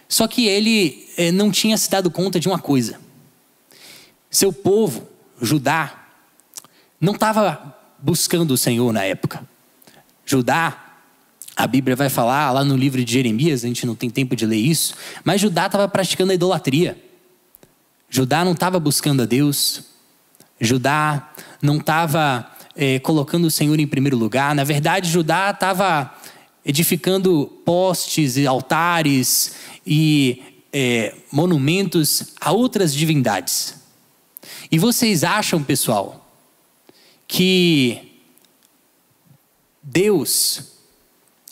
Só 0.08 0.26
que 0.26 0.46
ele 0.46 1.08
é, 1.16 1.30
não 1.30 1.50
tinha 1.50 1.76
se 1.78 1.88
dado 1.90 2.10
conta 2.10 2.40
de 2.40 2.48
uma 2.48 2.58
coisa: 2.58 3.00
seu 4.30 4.52
povo, 4.52 5.06
Judá, 5.40 6.06
não 7.00 7.12
estava 7.14 7.74
buscando 7.98 8.52
o 8.52 8.58
Senhor 8.58 8.92
na 8.92 9.04
época. 9.04 9.46
Judá, 10.24 10.84
a 11.56 11.66
Bíblia 11.66 11.96
vai 11.96 12.10
falar 12.10 12.50
lá 12.50 12.64
no 12.64 12.76
livro 12.76 13.02
de 13.04 13.12
Jeremias, 13.12 13.64
a 13.64 13.68
gente 13.68 13.86
não 13.86 13.94
tem 13.94 14.10
tempo 14.10 14.34
de 14.34 14.44
ler 14.44 14.56
isso, 14.56 14.94
mas 15.24 15.40
Judá 15.40 15.66
estava 15.66 15.88
praticando 15.88 16.32
a 16.32 16.34
idolatria. 16.34 17.02
Judá 18.10 18.44
não 18.44 18.52
estava 18.52 18.78
buscando 18.78 19.22
a 19.22 19.26
Deus. 19.26 19.82
Judá 20.60 21.32
não 21.60 21.78
estava 21.78 22.50
é, 22.76 22.98
colocando 22.98 23.46
o 23.46 23.50
Senhor 23.50 23.80
em 23.80 23.86
primeiro 23.86 24.16
lugar. 24.16 24.54
Na 24.54 24.64
verdade, 24.64 25.08
Judá 25.10 25.50
estava 25.50 26.14
edificando 26.64 27.46
postes 27.64 28.36
e 28.36 28.46
altares 28.46 29.54
e 29.86 30.42
é, 30.72 31.14
monumentos 31.32 32.34
a 32.40 32.52
outras 32.52 32.94
divindades. 32.94 33.76
E 34.70 34.78
vocês 34.78 35.24
acham, 35.24 35.62
pessoal, 35.62 36.28
que 37.26 38.20
Deus, 39.82 40.72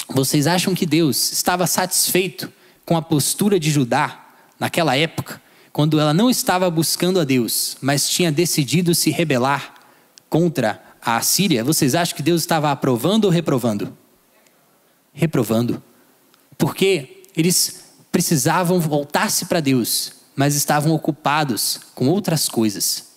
vocês 0.08 0.46
acham 0.46 0.74
que 0.74 0.84
Deus 0.84 1.32
estava 1.32 1.66
satisfeito 1.66 2.52
com 2.84 2.96
a 2.96 3.02
postura 3.02 3.58
de 3.58 3.70
Judá 3.70 4.26
naquela 4.58 4.96
época, 4.96 5.40
quando 5.72 5.98
ela 5.98 6.12
não 6.12 6.28
estava 6.28 6.70
buscando 6.70 7.18
a 7.18 7.24
Deus, 7.24 7.76
mas 7.80 8.08
tinha 8.08 8.30
decidido 8.30 8.94
se 8.94 9.10
rebelar 9.10 9.74
contra 10.28 10.82
a 11.04 11.20
Síria, 11.20 11.62
vocês 11.62 11.94
acham 11.94 12.16
que 12.16 12.22
Deus 12.22 12.40
estava 12.40 12.70
aprovando 12.70 13.26
ou 13.26 13.30
reprovando? 13.30 13.96
Reprovando. 15.12 15.82
Porque 16.56 17.22
eles 17.36 17.84
precisavam 18.10 18.80
voltar-se 18.80 19.44
para 19.46 19.60
Deus, 19.60 20.12
mas 20.34 20.54
estavam 20.54 20.92
ocupados 20.92 21.80
com 21.94 22.08
outras 22.08 22.48
coisas. 22.48 23.14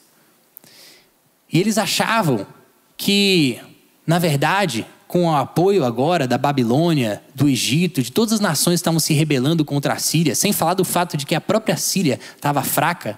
E 1.51 1.59
eles 1.59 1.77
achavam 1.77 2.45
que, 2.97 3.59
na 4.05 4.19
verdade, 4.19 4.85
com 5.07 5.25
o 5.25 5.35
apoio 5.35 5.85
agora 5.85 6.27
da 6.27 6.37
Babilônia, 6.37 7.23
do 7.33 7.47
Egito, 7.47 8.01
de 8.01 8.11
todas 8.11 8.33
as 8.33 8.39
nações 8.39 8.73
que 8.73 8.81
estavam 8.81 8.99
se 8.99 9.13
rebelando 9.13 9.63
contra 9.63 9.93
a 9.93 9.99
Síria, 9.99 10.35
sem 10.35 10.51
falar 10.51 10.73
do 10.73 10.83
fato 10.83 11.15
de 11.15 11.25
que 11.25 11.35
a 11.35 11.41
própria 11.41 11.77
Síria 11.77 12.19
estava 12.35 12.61
fraca, 12.61 13.17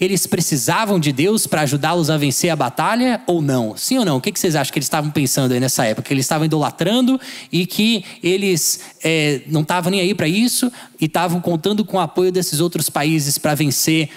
eles 0.00 0.26
precisavam 0.26 0.98
de 0.98 1.12
Deus 1.12 1.46
para 1.46 1.60
ajudá-los 1.60 2.08
a 2.08 2.16
vencer 2.16 2.48
a 2.48 2.56
batalha 2.56 3.20
ou 3.26 3.42
não? 3.42 3.76
Sim 3.76 3.98
ou 3.98 4.04
não? 4.04 4.16
O 4.16 4.20
que 4.20 4.32
vocês 4.38 4.56
acham 4.56 4.72
que 4.72 4.78
eles 4.78 4.86
estavam 4.86 5.10
pensando 5.10 5.52
aí 5.52 5.60
nessa 5.60 5.84
época? 5.84 6.08
Que 6.08 6.14
eles 6.14 6.24
estavam 6.24 6.46
idolatrando 6.46 7.20
e 7.52 7.66
que 7.66 8.02
eles 8.22 8.80
é, 9.04 9.42
não 9.46 9.60
estavam 9.60 9.90
nem 9.90 10.00
aí 10.00 10.14
para 10.14 10.26
isso 10.26 10.72
e 10.98 11.04
estavam 11.04 11.38
contando 11.38 11.84
com 11.84 11.98
o 11.98 12.00
apoio 12.00 12.32
desses 12.32 12.60
outros 12.60 12.88
países 12.88 13.36
para 13.36 13.54
vencer 13.54 14.08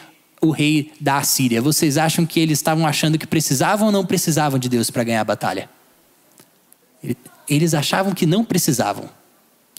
o 0.42 0.52
rei 0.52 0.94
da 1.02 1.18
Assíria. 1.18 1.62
Vocês 1.62 1.98
acham 1.98 2.26
que 2.26 2.40
eles 2.40 2.60
estavam 2.60 2.88
achando 2.88 3.18
que 3.18 3.28
precisavam 3.28 3.88
ou 3.88 3.92
não 3.92 4.06
precisavam 4.06 4.58
de 4.58 4.70
Deus 4.70 4.90
para 4.90 5.04
ganhar 5.04 5.20
a 5.20 5.26
batalha? 5.26 5.70
Eles 7.50 7.74
achavam 7.74 8.14
que 8.14 8.26
não 8.26 8.46
precisavam. 8.46 9.10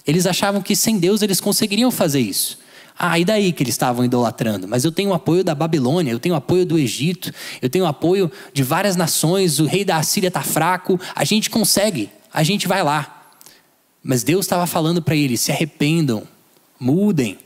Eles 0.06 0.26
achavam 0.26 0.60
que 0.60 0.76
sem 0.76 0.98
Deus 0.98 1.22
eles 1.22 1.40
conseguiriam 1.40 1.90
fazer 1.90 2.20
isso. 2.20 2.58
Ah, 2.96 3.18
e 3.18 3.24
daí 3.24 3.52
que 3.52 3.62
eles 3.62 3.74
estavam 3.74 4.04
idolatrando? 4.04 4.68
Mas 4.68 4.84
eu 4.84 4.92
tenho 4.92 5.10
o 5.10 5.14
apoio 5.14 5.42
da 5.42 5.54
Babilônia, 5.54 6.12
eu 6.12 6.20
tenho 6.20 6.34
o 6.34 6.38
apoio 6.38 6.64
do 6.64 6.78
Egito, 6.78 7.32
eu 7.60 7.68
tenho 7.68 7.84
o 7.84 7.88
apoio 7.88 8.30
de 8.52 8.62
várias 8.62 8.94
nações, 8.94 9.58
o 9.58 9.66
rei 9.66 9.84
da 9.84 9.96
Assíria 9.96 10.28
está 10.28 10.42
fraco, 10.42 10.98
a 11.14 11.24
gente 11.24 11.50
consegue, 11.50 12.08
a 12.32 12.42
gente 12.44 12.68
vai 12.68 12.82
lá. 12.84 13.32
Mas 14.02 14.22
Deus 14.22 14.44
estava 14.44 14.66
falando 14.66 15.02
para 15.02 15.16
eles: 15.16 15.40
se 15.40 15.50
arrependam, 15.50 16.22
mudem, 16.78 17.38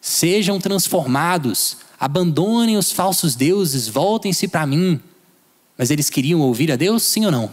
sejam 0.00 0.60
transformados, 0.60 1.78
abandonem 1.98 2.76
os 2.76 2.92
falsos 2.92 3.34
deuses, 3.34 3.88
voltem-se 3.88 4.46
para 4.46 4.66
mim. 4.66 5.00
Mas 5.76 5.90
eles 5.90 6.08
queriam 6.08 6.40
ouvir 6.40 6.70
a 6.70 6.76
Deus, 6.76 7.02
sim 7.02 7.24
ou 7.24 7.32
não? 7.32 7.50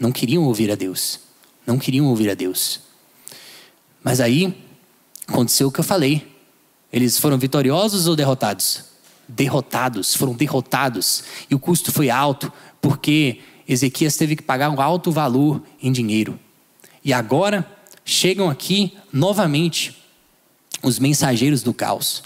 Não 0.00 0.10
queriam 0.10 0.44
ouvir 0.44 0.70
a 0.70 0.74
Deus. 0.74 1.20
Não 1.66 1.78
queriam 1.78 2.06
ouvir 2.06 2.30
a 2.30 2.34
Deus. 2.34 2.80
Mas 4.02 4.18
aí 4.18 4.54
aconteceu 5.26 5.68
o 5.68 5.72
que 5.72 5.80
eu 5.80 5.84
falei. 5.84 6.29
Eles 6.92 7.18
foram 7.18 7.38
vitoriosos 7.38 8.06
ou 8.06 8.16
derrotados? 8.16 8.84
Derrotados, 9.28 10.14
foram 10.14 10.34
derrotados. 10.34 11.22
E 11.48 11.54
o 11.54 11.58
custo 11.58 11.92
foi 11.92 12.10
alto, 12.10 12.52
porque 12.80 13.40
Ezequias 13.68 14.16
teve 14.16 14.36
que 14.36 14.42
pagar 14.42 14.70
um 14.70 14.80
alto 14.80 15.12
valor 15.12 15.62
em 15.80 15.92
dinheiro. 15.92 16.38
E 17.04 17.12
agora 17.12 17.64
chegam 18.04 18.50
aqui 18.50 18.96
novamente 19.12 19.96
os 20.82 20.98
mensageiros 20.98 21.62
do 21.62 21.72
caos. 21.72 22.22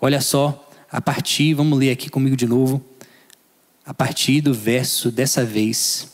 Olha 0.00 0.20
só, 0.20 0.68
a 0.90 1.00
partir, 1.00 1.54
vamos 1.54 1.78
ler 1.78 1.90
aqui 1.90 2.08
comigo 2.08 2.36
de 2.36 2.46
novo, 2.46 2.84
a 3.84 3.92
partir 3.92 4.40
do 4.40 4.54
verso 4.54 5.10
dessa 5.10 5.44
vez, 5.44 6.12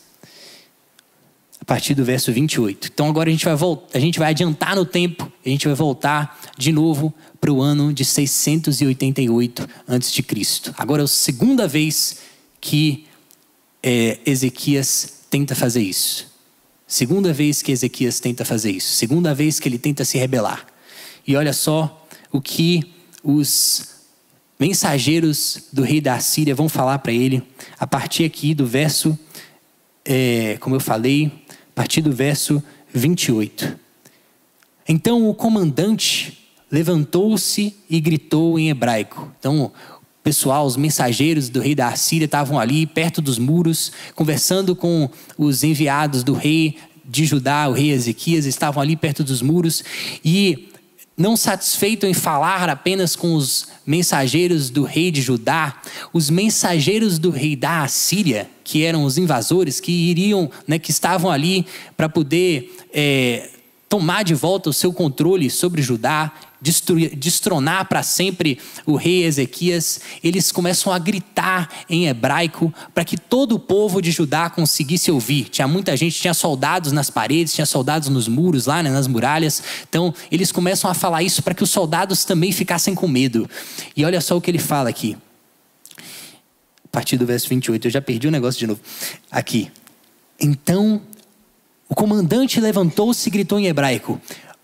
partir 1.67 1.93
do 1.93 2.05
verso 2.05 2.31
28. 2.31 2.89
Então 2.93 3.09
agora 3.09 3.29
a 3.29 3.31
gente 3.31 3.43
vai 3.43 3.55
voltar, 3.55 3.97
a 3.97 4.01
gente 4.01 4.17
vai 4.17 4.29
adiantar 4.29 4.73
no 4.73 4.85
tempo, 4.85 5.29
a 5.45 5.49
gente 5.49 5.67
vai 5.67 5.75
voltar 5.75 6.39
de 6.57 6.71
novo 6.71 7.13
para 7.41 7.51
o 7.51 7.61
ano 7.61 7.93
de 7.93 8.05
688 8.05 9.67
a.C. 9.85 10.23
Agora 10.77 11.03
é 11.03 11.05
a 11.05 11.07
segunda 11.07 11.67
vez 11.67 12.19
que 12.61 13.05
é, 13.83 14.17
Ezequias 14.25 15.25
tenta 15.29 15.53
fazer 15.53 15.81
isso. 15.81 16.31
Segunda 16.87 17.33
vez 17.33 17.61
que 17.61 17.73
Ezequias 17.73 18.21
tenta 18.21 18.45
fazer 18.45 18.71
isso. 18.71 18.93
Segunda 18.93 19.35
vez 19.35 19.59
que 19.59 19.67
ele 19.67 19.77
tenta 19.77 20.05
se 20.05 20.17
rebelar. 20.17 20.65
E 21.27 21.35
olha 21.35 21.51
só 21.51 22.07
o 22.31 22.39
que 22.39 22.93
os 23.21 23.97
mensageiros 24.57 25.65
do 25.73 25.83
rei 25.83 25.99
da 25.99 26.17
Síria 26.21 26.55
vão 26.55 26.69
falar 26.69 26.99
para 26.99 27.11
ele, 27.11 27.43
a 27.77 27.85
partir 27.85 28.23
aqui 28.23 28.53
do 28.53 28.65
verso, 28.65 29.19
é, 30.05 30.57
como 30.61 30.77
eu 30.77 30.79
falei, 30.79 31.29
partir 31.77 32.01
do 32.01 32.11
verso 32.11 32.61
28. 32.91 33.77
Então 34.89 35.29
o 35.29 35.35
comandante 35.35 36.49
levantou-se 36.71 37.75
e 37.87 37.99
gritou 37.99 38.57
em 38.57 38.71
hebraico. 38.71 39.31
Então, 39.39 39.65
o 39.65 39.71
pessoal, 40.23 40.65
os 40.65 40.75
mensageiros 40.75 41.49
do 41.49 41.61
rei 41.61 41.75
da 41.75 41.89
Assíria 41.89 42.25
estavam 42.25 42.59
ali 42.59 42.87
perto 42.87 43.21
dos 43.21 43.37
muros, 43.37 43.91
conversando 44.15 44.75
com 44.75 45.07
os 45.37 45.63
enviados 45.63 46.23
do 46.23 46.33
rei 46.33 46.77
de 47.05 47.25
Judá, 47.25 47.67
o 47.67 47.73
rei 47.73 47.91
Ezequias, 47.91 48.47
estavam 48.47 48.81
ali 48.81 48.95
perto 48.95 49.23
dos 49.23 49.43
muros 49.43 49.83
e 50.25 50.69
não 51.17 51.35
satisfeito 51.35 52.05
em 52.05 52.13
falar 52.13 52.69
apenas 52.69 53.15
com 53.15 53.33
os 53.33 53.67
mensageiros 53.83 54.69
do 54.69 54.83
rei 54.83 55.09
de 55.09 55.19
Judá, 55.21 55.81
os 56.13 56.29
mensageiros 56.29 57.17
do 57.17 57.31
rei 57.31 57.55
da 57.55 57.81
Assíria, 57.81 58.47
que 58.63 58.83
eram 58.83 59.03
os 59.03 59.17
invasores 59.17 59.79
que 59.79 59.91
iriam, 59.91 60.51
né, 60.67 60.77
que 60.77 60.91
estavam 60.91 61.31
ali 61.31 61.65
para 61.95 62.07
poder 62.07 62.75
é, 62.93 63.49
tomar 63.89 64.23
de 64.23 64.33
volta 64.33 64.69
o 64.69 64.73
seu 64.73 64.91
controle 64.91 65.49
sobre 65.49 65.81
Judá, 65.81 66.31
destruir, 66.61 67.15
destronar 67.15 67.87
para 67.87 68.03
sempre 68.03 68.59
o 68.85 68.95
rei 68.95 69.23
Ezequias, 69.23 70.01
eles 70.23 70.51
começam 70.51 70.91
a 70.91 70.99
gritar 70.99 71.69
em 71.89 72.07
hebraico 72.07 72.73
para 72.93 73.05
que 73.05 73.17
todo 73.17 73.55
o 73.55 73.59
povo 73.59 74.01
de 74.01 74.11
Judá 74.11 74.49
conseguisse 74.49 75.09
ouvir. 75.09 75.45
Tinha 75.45 75.67
muita 75.67 75.95
gente, 75.95 76.19
tinha 76.19 76.33
soldados 76.33 76.91
nas 76.91 77.09
paredes, 77.09 77.53
tinha 77.53 77.65
soldados 77.65 78.09
nos 78.09 78.27
muros, 78.27 78.65
lá 78.65 78.83
né, 78.83 78.89
nas 78.89 79.07
muralhas. 79.07 79.63
Então, 79.87 80.13
eles 80.29 80.51
começam 80.51 80.89
a 80.89 80.93
falar 80.93 81.23
isso 81.23 81.41
para 81.41 81.53
que 81.53 81.63
os 81.63 81.69
soldados 81.69 82.25
também 82.25 82.51
ficassem 82.51 82.93
com 82.93 83.07
medo. 83.07 83.49
E 83.95 84.03
olha 84.03 84.19
só 84.19 84.35
o 84.35 84.41
que 84.41 84.51
ele 84.51 84.59
fala 84.59 84.89
aqui. 84.89 85.15
A 86.83 86.89
partir 86.91 87.17
do 87.17 87.25
verso 87.25 87.47
28, 87.47 87.87
eu 87.87 87.91
já 87.91 88.01
perdi 88.01 88.27
o 88.27 88.31
negócio 88.31 88.59
de 88.59 88.67
novo. 88.67 88.81
Aqui. 89.31 89.71
Então 90.39 91.01
o 91.89 91.95
comandante 91.95 92.59
levantou-se 92.59 93.27
e 93.27 93.31
gritou 93.31 93.59
em 93.59 93.67
hebraico: 93.67 94.19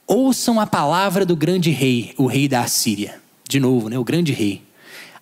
Ouçam 0.06 0.60
a 0.60 0.68
palavra 0.68 1.26
do 1.26 1.36
grande 1.36 1.72
rei, 1.72 2.14
o 2.18 2.26
rei 2.26 2.48
da 2.48 2.62
Assíria. 2.62 3.22
De 3.48 3.60
novo, 3.60 3.90
né? 3.90 3.98
O 3.98 4.04
grande 4.04 4.34
rei. 4.34 4.62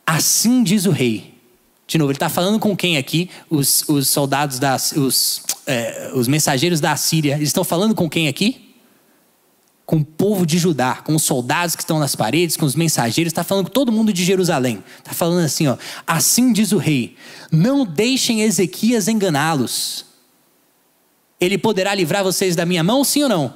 Assim 0.05 0.63
diz 0.63 0.85
o 0.85 0.91
rei. 0.91 1.31
De 1.87 1.97
novo, 1.97 2.11
ele 2.11 2.15
está 2.15 2.29
falando 2.29 2.59
com 2.59 2.75
quem 2.75 2.97
aqui? 2.97 3.29
Os, 3.49 3.87
os 3.87 4.09
soldados 4.09 4.57
da. 4.57 4.75
Os, 4.75 5.43
é, 5.67 6.11
os 6.15 6.27
mensageiros 6.27 6.79
da 6.79 6.93
Assíria. 6.93 7.35
Eles 7.35 7.49
estão 7.49 7.63
falando 7.63 7.93
com 7.93 8.09
quem 8.09 8.27
aqui? 8.27 8.69
Com 9.85 9.97
o 9.97 10.05
povo 10.05 10.45
de 10.45 10.57
Judá, 10.57 10.95
com 10.95 11.13
os 11.15 11.23
soldados 11.23 11.75
que 11.75 11.83
estão 11.83 11.99
nas 11.99 12.15
paredes, 12.15 12.55
com 12.55 12.65
os 12.65 12.75
mensageiros. 12.75 13.31
Está 13.31 13.43
falando 13.43 13.65
com 13.65 13.71
todo 13.71 13.91
mundo 13.91 14.11
de 14.11 14.23
Jerusalém. 14.23 14.83
Está 14.97 15.13
falando 15.13 15.45
assim, 15.45 15.67
ó. 15.67 15.77
Assim 16.07 16.51
diz 16.51 16.71
o 16.71 16.77
rei: 16.77 17.15
Não 17.51 17.85
deixem 17.85 18.41
Ezequias 18.41 19.07
enganá-los 19.07 20.10
ele 21.41 21.57
poderá 21.57 21.95
livrar 21.95 22.23
vocês 22.23 22.55
da 22.55 22.67
minha 22.67 22.83
mão, 22.83 23.03
sim 23.03 23.23
ou 23.23 23.29
não? 23.29 23.53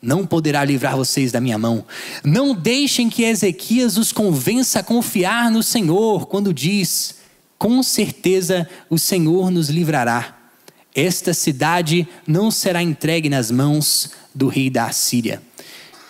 Não 0.00 0.24
poderá 0.24 0.64
livrar 0.64 0.96
vocês 0.96 1.32
da 1.32 1.40
minha 1.40 1.58
mão. 1.58 1.84
Não 2.24 2.54
deixem 2.54 3.10
que 3.10 3.24
Ezequias 3.24 3.98
os 3.98 4.12
convença 4.12 4.78
a 4.78 4.82
confiar 4.82 5.50
no 5.50 5.62
Senhor, 5.62 6.26
quando 6.26 6.54
diz: 6.54 7.16
Com 7.58 7.82
certeza 7.82 8.66
o 8.88 8.96
Senhor 8.96 9.50
nos 9.50 9.68
livrará. 9.68 10.36
Esta 10.94 11.34
cidade 11.34 12.08
não 12.26 12.50
será 12.50 12.82
entregue 12.82 13.28
nas 13.28 13.50
mãos 13.50 14.12
do 14.34 14.48
rei 14.48 14.70
da 14.70 14.86
Assíria. 14.86 15.42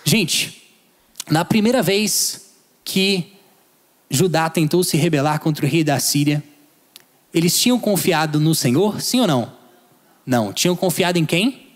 Gente, 0.04 0.62
na 1.28 1.44
primeira 1.44 1.82
vez 1.82 2.52
que 2.84 3.32
Judá 4.08 4.48
tentou 4.48 4.84
se 4.84 4.96
rebelar 4.96 5.40
contra 5.40 5.64
o 5.64 5.68
rei 5.68 5.82
da 5.82 5.98
Síria, 5.98 6.42
eles 7.32 7.58
tinham 7.58 7.78
confiado 7.78 8.38
no 8.38 8.54
Senhor, 8.54 9.00
sim 9.00 9.20
ou 9.20 9.26
não? 9.26 9.59
Não, 10.30 10.52
tinham 10.52 10.76
confiado 10.76 11.18
em 11.18 11.26
quem? 11.26 11.66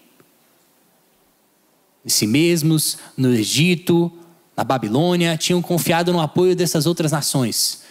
Em 2.06 2.08
si 2.08 2.24
mesmos, 2.24 2.98
no 3.16 3.34
Egito, 3.34 4.12
na 4.56 4.62
Babilônia, 4.62 5.36
tinham 5.36 5.60
confiado 5.60 6.12
no 6.12 6.20
apoio 6.20 6.54
dessas 6.54 6.86
outras 6.86 7.10
nações 7.10 7.82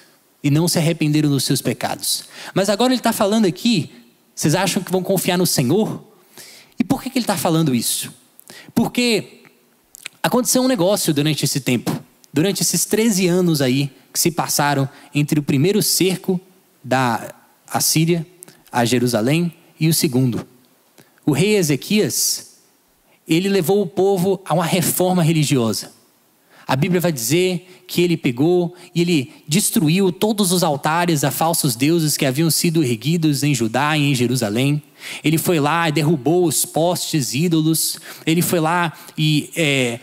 e 0.42 0.50
não 0.50 0.66
se 0.70 0.78
arrependeram 0.78 1.30
dos 1.30 1.44
seus 1.44 1.62
pecados. 1.62 2.24
Mas 2.54 2.70
agora 2.70 2.94
ele 2.94 3.02
está 3.02 3.12
falando 3.12 3.46
aqui, 3.46 3.92
vocês 4.34 4.56
acham 4.56 4.82
que 4.82 4.90
vão 4.90 5.04
confiar 5.04 5.38
no 5.38 5.46
Senhor? 5.46 6.02
E 6.80 6.84
por 6.86 7.04
que, 7.04 7.10
que 7.10 7.18
ele 7.18 7.24
está 7.24 7.36
falando 7.36 7.76
isso? 7.76 8.14
Porque 8.74 9.42
aconteceu 10.22 10.62
um 10.62 10.68
negócio 10.70 11.14
durante 11.14 11.44
esse 11.44 11.60
tempo, 11.60 11.92
durante 12.32 12.62
esses 12.62 12.86
13 12.86 13.28
anos 13.28 13.62
aí 13.62 13.92
que 14.14 14.20
se 14.20 14.32
passaram 14.32 14.88
entre 15.14 15.42
o 15.42 15.44
primeiro 15.44 15.84
cerco 15.84 16.40
da 16.82 17.36
Assíria 17.68 18.26
a 18.72 18.86
Jerusalém 18.86 19.54
e 19.78 19.90
o 19.90 19.94
segundo. 19.94 20.53
O 21.26 21.32
rei 21.32 21.56
Ezequias, 21.56 22.58
ele 23.28 23.48
levou 23.50 23.82
o 23.82 23.88
povo 23.88 24.42
a 24.46 24.54
uma 24.54 24.66
reforma 24.66 25.24
religiosa. 25.24 25.92
A 26.66 26.76
Bíblia 26.76 27.02
vai 27.02 27.12
dizer 27.12 27.84
que 27.88 28.02
ele 28.02 28.16
pegou 28.16 28.74
e 28.96 29.02
ele 29.02 29.34
destruiu 29.48 30.12
todos 30.12 30.52
os 30.52 30.64
altares 30.64 31.24
a 31.24 31.32
falsos 31.32 31.76
deuses 31.76 32.16
que 32.16 32.26
haviam 32.26 32.50
sido 32.50 32.84
erguidos 32.84 33.44
em 33.44 33.54
Judá 33.54 33.98
e 33.98 34.12
em 34.12 34.16
Jerusalém. 34.16 34.82
Ele 35.24 35.38
foi 35.38 35.60
lá 35.60 35.90
e 35.90 35.92
derrubou 35.92 36.46
os 36.46 36.66
postes 36.66 37.34
ídolos. 37.34 38.00
Ele 38.26 38.42
foi 38.42 38.62
lá 38.62 38.94
e 39.18 39.50
é, 39.56 40.00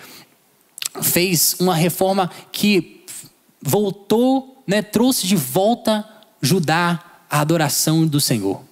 fez 1.02 1.56
uma 1.58 1.74
reforma 1.74 2.30
que 2.52 3.04
voltou, 3.62 4.62
né, 4.66 4.82
trouxe 4.82 5.26
de 5.26 5.36
volta 5.36 6.06
Judá 6.42 7.02
à 7.28 7.40
adoração 7.40 8.06
do 8.06 8.20
Senhor. 8.20 8.69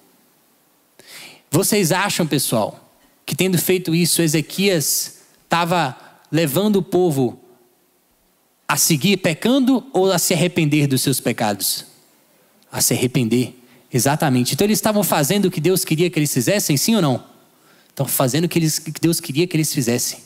Vocês 1.51 1.91
acham, 1.91 2.27
pessoal, 2.27 2.93
que 3.25 3.35
tendo 3.35 3.57
feito 3.57 3.93
isso, 3.95 4.21
Ezequias 4.21 5.19
estava 5.43 5.95
levando 6.31 6.77
o 6.77 6.83
povo 6.83 7.39
a 8.67 8.77
seguir 8.77 9.17
pecando 9.17 9.85
ou 9.91 10.11
a 10.11 10.19
se 10.19 10.33
arrepender 10.33 10.87
dos 10.87 11.01
seus 11.01 11.19
pecados? 11.19 11.85
A 12.71 12.81
se 12.81 12.93
arrepender, 12.93 13.55
exatamente. 13.91 14.53
Então 14.53 14.65
eles 14.65 14.77
estavam 14.77 15.03
fazendo 15.03 15.45
o 15.45 15.51
que 15.51 15.59
Deus 15.59 15.83
queria 15.83 16.09
que 16.09 16.19
eles 16.19 16.31
fizessem, 16.31 16.77
sim 16.77 16.95
ou 16.95 17.01
não? 17.01 17.23
Estão 17.89 18.05
fazendo 18.05 18.45
o 18.45 18.49
que, 18.49 18.59
eles, 18.59 18.77
que 18.77 18.91
Deus 19.01 19.19
queria 19.19 19.47
que 19.47 19.57
eles 19.57 19.73
fizessem. 19.73 20.19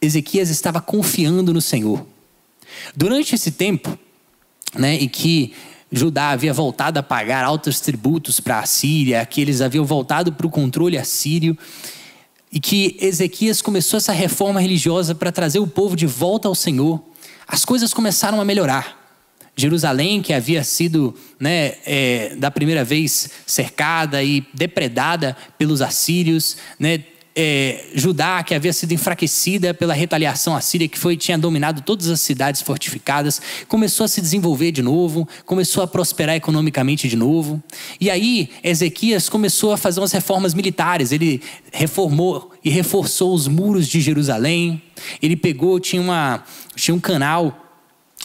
Ezequias 0.00 0.50
estava 0.50 0.80
confiando 0.80 1.52
no 1.52 1.60
Senhor. 1.60 2.06
Durante 2.94 3.34
esse 3.34 3.50
tempo, 3.50 3.98
né, 4.74 4.94
em 4.94 5.08
que 5.08 5.52
Judá 5.90 6.30
havia 6.30 6.52
voltado 6.52 6.98
a 6.98 7.02
pagar 7.02 7.44
altos 7.44 7.80
tributos 7.80 8.40
para 8.40 8.58
a 8.58 8.66
Síria, 8.66 9.24
que 9.24 9.40
eles 9.40 9.60
haviam 9.60 9.84
voltado 9.84 10.32
para 10.32 10.46
o 10.46 10.50
controle 10.50 10.98
assírio, 10.98 11.56
e 12.50 12.60
que 12.60 12.96
Ezequias 13.00 13.60
começou 13.60 13.98
essa 13.98 14.12
reforma 14.12 14.60
religiosa 14.60 15.14
para 15.14 15.32
trazer 15.32 15.58
o 15.58 15.66
povo 15.66 15.96
de 15.96 16.06
volta 16.06 16.48
ao 16.48 16.54
Senhor, 16.54 17.02
as 17.46 17.64
coisas 17.64 17.92
começaram 17.92 18.40
a 18.40 18.44
melhorar. 18.44 19.02
Jerusalém, 19.56 20.20
que 20.20 20.32
havia 20.32 20.64
sido 20.64 21.14
né, 21.38 21.74
é, 21.86 22.34
da 22.36 22.50
primeira 22.50 22.84
vez 22.84 23.30
cercada 23.46 24.22
e 24.22 24.44
depredada 24.52 25.36
pelos 25.56 25.80
assírios, 25.80 26.56
né, 26.78 27.04
é, 27.36 27.86
Judá, 27.94 28.42
que 28.44 28.54
havia 28.54 28.72
sido 28.72 28.92
enfraquecida 28.92 29.74
pela 29.74 29.92
retaliação 29.92 30.54
assíria, 30.54 30.86
que 30.86 30.98
foi, 30.98 31.16
tinha 31.16 31.36
dominado 31.36 31.82
todas 31.82 32.08
as 32.08 32.20
cidades 32.20 32.62
fortificadas, 32.62 33.42
começou 33.66 34.04
a 34.04 34.08
se 34.08 34.20
desenvolver 34.20 34.70
de 34.70 34.82
novo, 34.82 35.28
começou 35.44 35.82
a 35.82 35.86
prosperar 35.86 36.36
economicamente 36.36 37.08
de 37.08 37.16
novo. 37.16 37.62
E 38.00 38.08
aí, 38.08 38.50
Ezequias 38.62 39.28
começou 39.28 39.72
a 39.72 39.76
fazer 39.76 40.00
umas 40.00 40.12
reformas 40.12 40.54
militares. 40.54 41.10
Ele 41.10 41.42
reformou 41.72 42.52
e 42.64 42.70
reforçou 42.70 43.34
os 43.34 43.48
muros 43.48 43.88
de 43.88 44.00
Jerusalém. 44.00 44.80
Ele 45.20 45.34
pegou, 45.34 45.80
tinha, 45.80 46.00
uma, 46.00 46.44
tinha 46.76 46.94
um 46.94 47.00
canal 47.00 47.60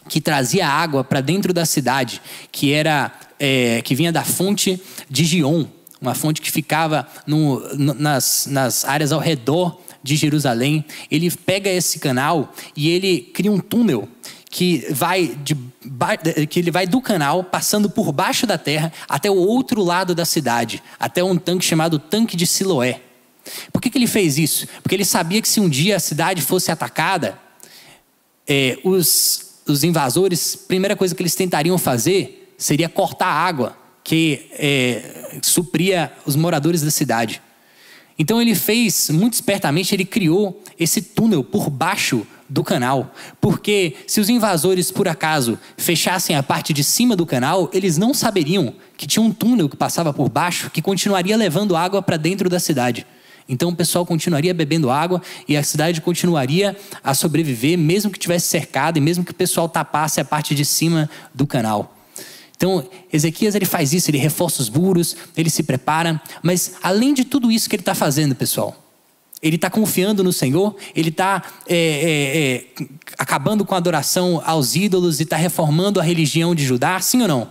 que 0.08 0.22
trazia 0.22 0.68
água 0.68 1.04
para 1.04 1.22
dentro 1.22 1.52
da 1.52 1.66
cidade, 1.66 2.22
que 2.52 2.72
era 2.72 3.12
é, 3.40 3.82
que 3.82 3.96
vinha 3.96 4.12
da 4.12 4.24
fonte 4.24 4.80
de 5.10 5.24
Gion, 5.24 5.66
uma 6.02 6.16
fonte 6.16 6.42
que 6.42 6.52
ficava 6.52 7.08
no, 7.26 7.62
nas, 7.76 8.48
nas 8.50 8.86
áreas 8.86 9.12
ao 9.12 9.20
redor 9.20 9.80
de 10.02 10.16
Jerusalém. 10.16 10.86
Ele 11.12 11.30
pega 11.32 11.70
esse 11.70 12.00
canal 12.00 12.54
e 12.76 12.90
ele 12.90 13.22
cria 13.22 13.52
um 13.52 13.60
túnel 13.60 14.08
que 14.50 14.88
vai 14.92 15.28
de, 15.28 15.56
que 16.50 16.60
ele 16.60 16.72
vai 16.72 16.88
do 16.88 17.00
canal 17.02 17.44
passando 17.44 17.90
por 17.90 18.12
baixo 18.12 18.48
da 18.48 18.58
terra 18.58 18.92
até 19.08 19.30
o 19.30 19.36
outro 19.36 19.84
lado 19.84 20.16
da 20.16 20.26
cidade, 20.26 20.82
até 21.00 21.24
um 21.24 21.38
tanque 21.38 21.66
chamado 21.66 22.00
tanque 22.00 22.36
de 22.36 22.48
Siloé. 22.48 23.02
Por 23.72 23.82
que, 23.82 23.90
que 23.90 23.98
ele 23.98 24.08
fez 24.08 24.38
isso? 24.38 24.68
Porque 24.82 24.96
ele 24.96 25.06
sabia 25.06 25.42
que 25.42 25.48
se 25.48 25.60
um 25.60 25.70
dia 25.70 25.98
a 25.98 26.00
cidade 26.00 26.42
fosse 26.42 26.72
atacada, 26.72 27.38
é, 28.48 28.78
os, 28.84 29.62
os 29.68 29.84
invasores, 29.84 30.56
primeira 30.56 30.96
coisa 30.96 31.14
que 31.14 31.22
eles 31.22 31.36
tentariam 31.36 31.78
fazer 31.78 32.54
seria 32.58 32.90
cortar 32.90 33.28
a 33.28 33.48
água 33.48 33.79
que 34.10 34.48
é, 34.54 35.38
supria 35.44 36.12
os 36.26 36.36
moradores 36.36 36.82
da 36.82 36.90
cidade. 36.90 37.40
Então 38.18 38.42
ele 38.42 38.56
fez, 38.56 39.12
muito 39.12 39.36
espertamente, 39.36 39.94
ele 39.94 40.04
criou 40.04 40.64
esse 40.80 41.00
túnel 41.00 41.44
por 41.44 41.70
baixo 41.70 42.26
do 42.50 42.64
canal. 42.64 43.14
Porque 43.40 43.98
se 44.08 44.20
os 44.20 44.28
invasores, 44.28 44.90
por 44.90 45.08
acaso, 45.08 45.60
fechassem 45.78 46.36
a 46.36 46.42
parte 46.42 46.74
de 46.74 46.84
cima 46.84 47.16
do 47.16 47.24
canal, 47.24 47.70
eles 47.72 48.00
não 48.00 48.12
saberiam 48.12 48.74
que 48.98 49.06
tinha 49.06 49.22
um 49.22 49.32
túnel 49.32 49.70
que 49.70 49.78
passava 49.78 50.12
por 50.12 50.28
baixo 50.28 50.72
que 50.72 50.82
continuaria 50.82 51.38
levando 51.38 51.76
água 51.76 52.02
para 52.02 52.18
dentro 52.18 52.50
da 52.50 52.60
cidade. 52.60 53.06
Então 53.48 53.70
o 53.70 53.76
pessoal 53.76 54.08
continuaria 54.08 54.56
bebendo 54.56 54.90
água 54.90 55.22
e 55.48 55.56
a 55.56 55.62
cidade 55.62 56.02
continuaria 56.02 56.76
a 57.04 57.14
sobreviver, 57.14 57.78
mesmo 57.78 58.10
que 58.10 58.18
tivesse 58.18 58.48
cercado 58.48 58.98
e 58.98 59.02
mesmo 59.02 59.24
que 59.24 59.32
o 59.32 59.36
pessoal 59.36 59.70
tapasse 59.70 60.20
a 60.20 60.26
parte 60.26 60.56
de 60.56 60.66
cima 60.66 61.08
do 61.32 61.46
canal. 61.46 61.99
Então, 62.60 62.86
Ezequias 63.12 63.56
ele 63.56 63.64
faz 63.64 63.94
isso, 63.94 64.12
ele 64.12 64.18
reforça 64.18 64.62
os 64.62 64.70
muros, 64.70 65.16
ele 65.38 65.50
se 65.50 65.64
prepara, 65.64 66.22
mas 66.44 66.74
além 66.84 67.14
de 67.14 67.24
tudo 67.24 67.50
isso 67.50 67.70
que 67.70 67.76
ele 67.78 67.82
está 67.82 67.96
fazendo, 67.96 68.36
pessoal, 68.36 68.76
ele 69.42 69.56
está 69.56 69.70
confiando 69.70 70.26
no 70.26 70.34
Senhor, 70.34 70.76
ele 70.94 71.08
está 71.08 71.42
é, 71.66 71.78
é, 71.78 72.84
é, 72.84 72.88
acabando 73.18 73.64
com 73.64 73.76
a 73.76 73.78
adoração 73.78 74.44
aos 74.46 74.76
ídolos 74.76 75.22
e 75.22 75.24
está 75.24 75.38
reformando 75.38 76.02
a 76.02 76.04
religião 76.04 76.54
de 76.54 76.66
Judá, 76.66 77.00
sim 77.00 77.22
ou 77.22 77.30
não? 77.30 77.50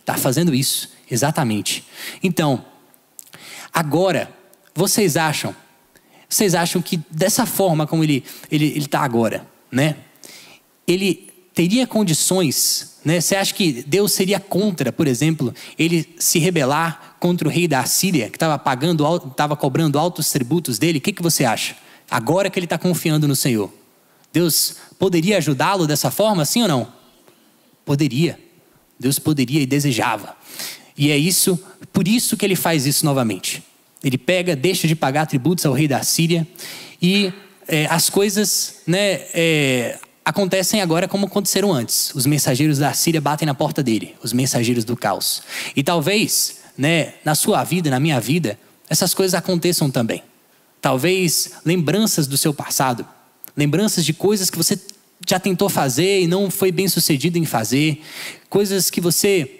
Está 0.00 0.14
fazendo 0.14 0.54
isso, 0.54 0.88
exatamente. 1.10 1.84
Então, 2.22 2.64
agora, 3.70 4.32
vocês 4.74 5.18
acham, 5.18 5.54
vocês 6.26 6.54
acham 6.54 6.80
que 6.80 6.98
dessa 7.10 7.44
forma 7.44 7.86
como 7.86 8.02
ele 8.02 8.24
ele 8.50 8.78
está 8.78 9.00
agora, 9.00 9.46
né? 9.70 9.96
Ele 10.86 11.29
teria 11.54 11.86
condições, 11.86 12.98
né? 13.04 13.20
Você 13.20 13.36
acha 13.36 13.54
que 13.54 13.82
Deus 13.86 14.12
seria 14.12 14.38
contra, 14.38 14.92
por 14.92 15.06
exemplo, 15.06 15.54
ele 15.78 16.08
se 16.18 16.38
rebelar 16.38 17.16
contra 17.18 17.48
o 17.48 17.50
rei 17.50 17.66
da 17.66 17.80
Assíria, 17.80 18.28
que 18.28 18.36
estava 18.36 18.58
pagando, 18.58 19.04
estava 19.30 19.56
cobrando 19.56 19.98
altos 19.98 20.30
tributos 20.30 20.78
dele? 20.78 20.98
O 20.98 21.00
que, 21.00 21.12
que 21.12 21.22
você 21.22 21.44
acha? 21.44 21.76
Agora 22.10 22.50
que 22.50 22.58
ele 22.58 22.66
está 22.66 22.78
confiando 22.78 23.26
no 23.26 23.36
Senhor, 23.36 23.72
Deus 24.32 24.76
poderia 24.98 25.38
ajudá-lo 25.38 25.86
dessa 25.86 26.10
forma, 26.10 26.44
sim 26.44 26.62
ou 26.62 26.68
não? 26.68 26.92
Poderia. 27.84 28.38
Deus 28.98 29.18
poderia 29.18 29.60
e 29.60 29.66
desejava. 29.66 30.36
E 30.96 31.10
é 31.10 31.16
isso, 31.16 31.58
por 31.92 32.06
isso 32.06 32.36
que 32.36 32.44
ele 32.44 32.56
faz 32.56 32.86
isso 32.86 33.04
novamente. 33.04 33.62
Ele 34.04 34.18
pega, 34.18 34.54
deixa 34.54 34.86
de 34.86 34.94
pagar 34.94 35.26
tributos 35.26 35.64
ao 35.64 35.72
rei 35.72 35.88
da 35.88 36.02
Síria 36.02 36.46
e 37.00 37.32
é, 37.66 37.86
as 37.86 38.10
coisas, 38.10 38.82
né, 38.86 39.20
é, 39.32 39.98
acontecem 40.24 40.80
agora 40.80 41.08
como 41.08 41.26
aconteceram 41.26 41.72
antes. 41.72 42.12
Os 42.14 42.26
mensageiros 42.26 42.78
da 42.78 42.92
Síria 42.92 43.20
batem 43.20 43.46
na 43.46 43.54
porta 43.54 43.82
dele, 43.82 44.14
os 44.22 44.32
mensageiros 44.32 44.84
do 44.84 44.96
caos. 44.96 45.42
E 45.74 45.82
talvez, 45.82 46.58
né, 46.76 47.14
na 47.24 47.34
sua 47.34 47.62
vida, 47.64 47.90
na 47.90 48.00
minha 48.00 48.20
vida, 48.20 48.58
essas 48.88 49.14
coisas 49.14 49.34
aconteçam 49.34 49.90
também. 49.90 50.22
Talvez 50.80 51.52
lembranças 51.64 52.26
do 52.26 52.36
seu 52.36 52.54
passado, 52.54 53.06
lembranças 53.56 54.04
de 54.04 54.12
coisas 54.12 54.50
que 54.50 54.56
você 54.56 54.78
já 55.28 55.38
tentou 55.38 55.68
fazer 55.68 56.22
e 56.22 56.26
não 56.26 56.50
foi 56.50 56.72
bem 56.72 56.88
sucedido 56.88 57.38
em 57.38 57.44
fazer, 57.44 58.02
coisas 58.48 58.90
que 58.90 59.00
você 59.00 59.58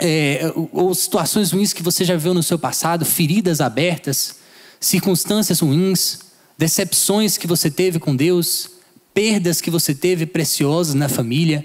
é, 0.00 0.52
ou 0.72 0.94
situações 0.94 1.52
ruins 1.52 1.72
que 1.72 1.82
você 1.82 2.04
já 2.04 2.16
viu 2.16 2.34
no 2.34 2.42
seu 2.42 2.58
passado, 2.58 3.04
feridas 3.04 3.60
abertas, 3.60 4.36
circunstâncias 4.80 5.60
ruins, 5.60 6.18
decepções 6.58 7.38
que 7.38 7.46
você 7.46 7.70
teve 7.70 7.98
com 7.98 8.14
Deus, 8.14 8.70
perdas 9.16 9.62
que 9.62 9.70
você 9.70 9.94
teve 9.94 10.26
preciosas 10.26 10.92
na 10.92 11.08
família, 11.08 11.64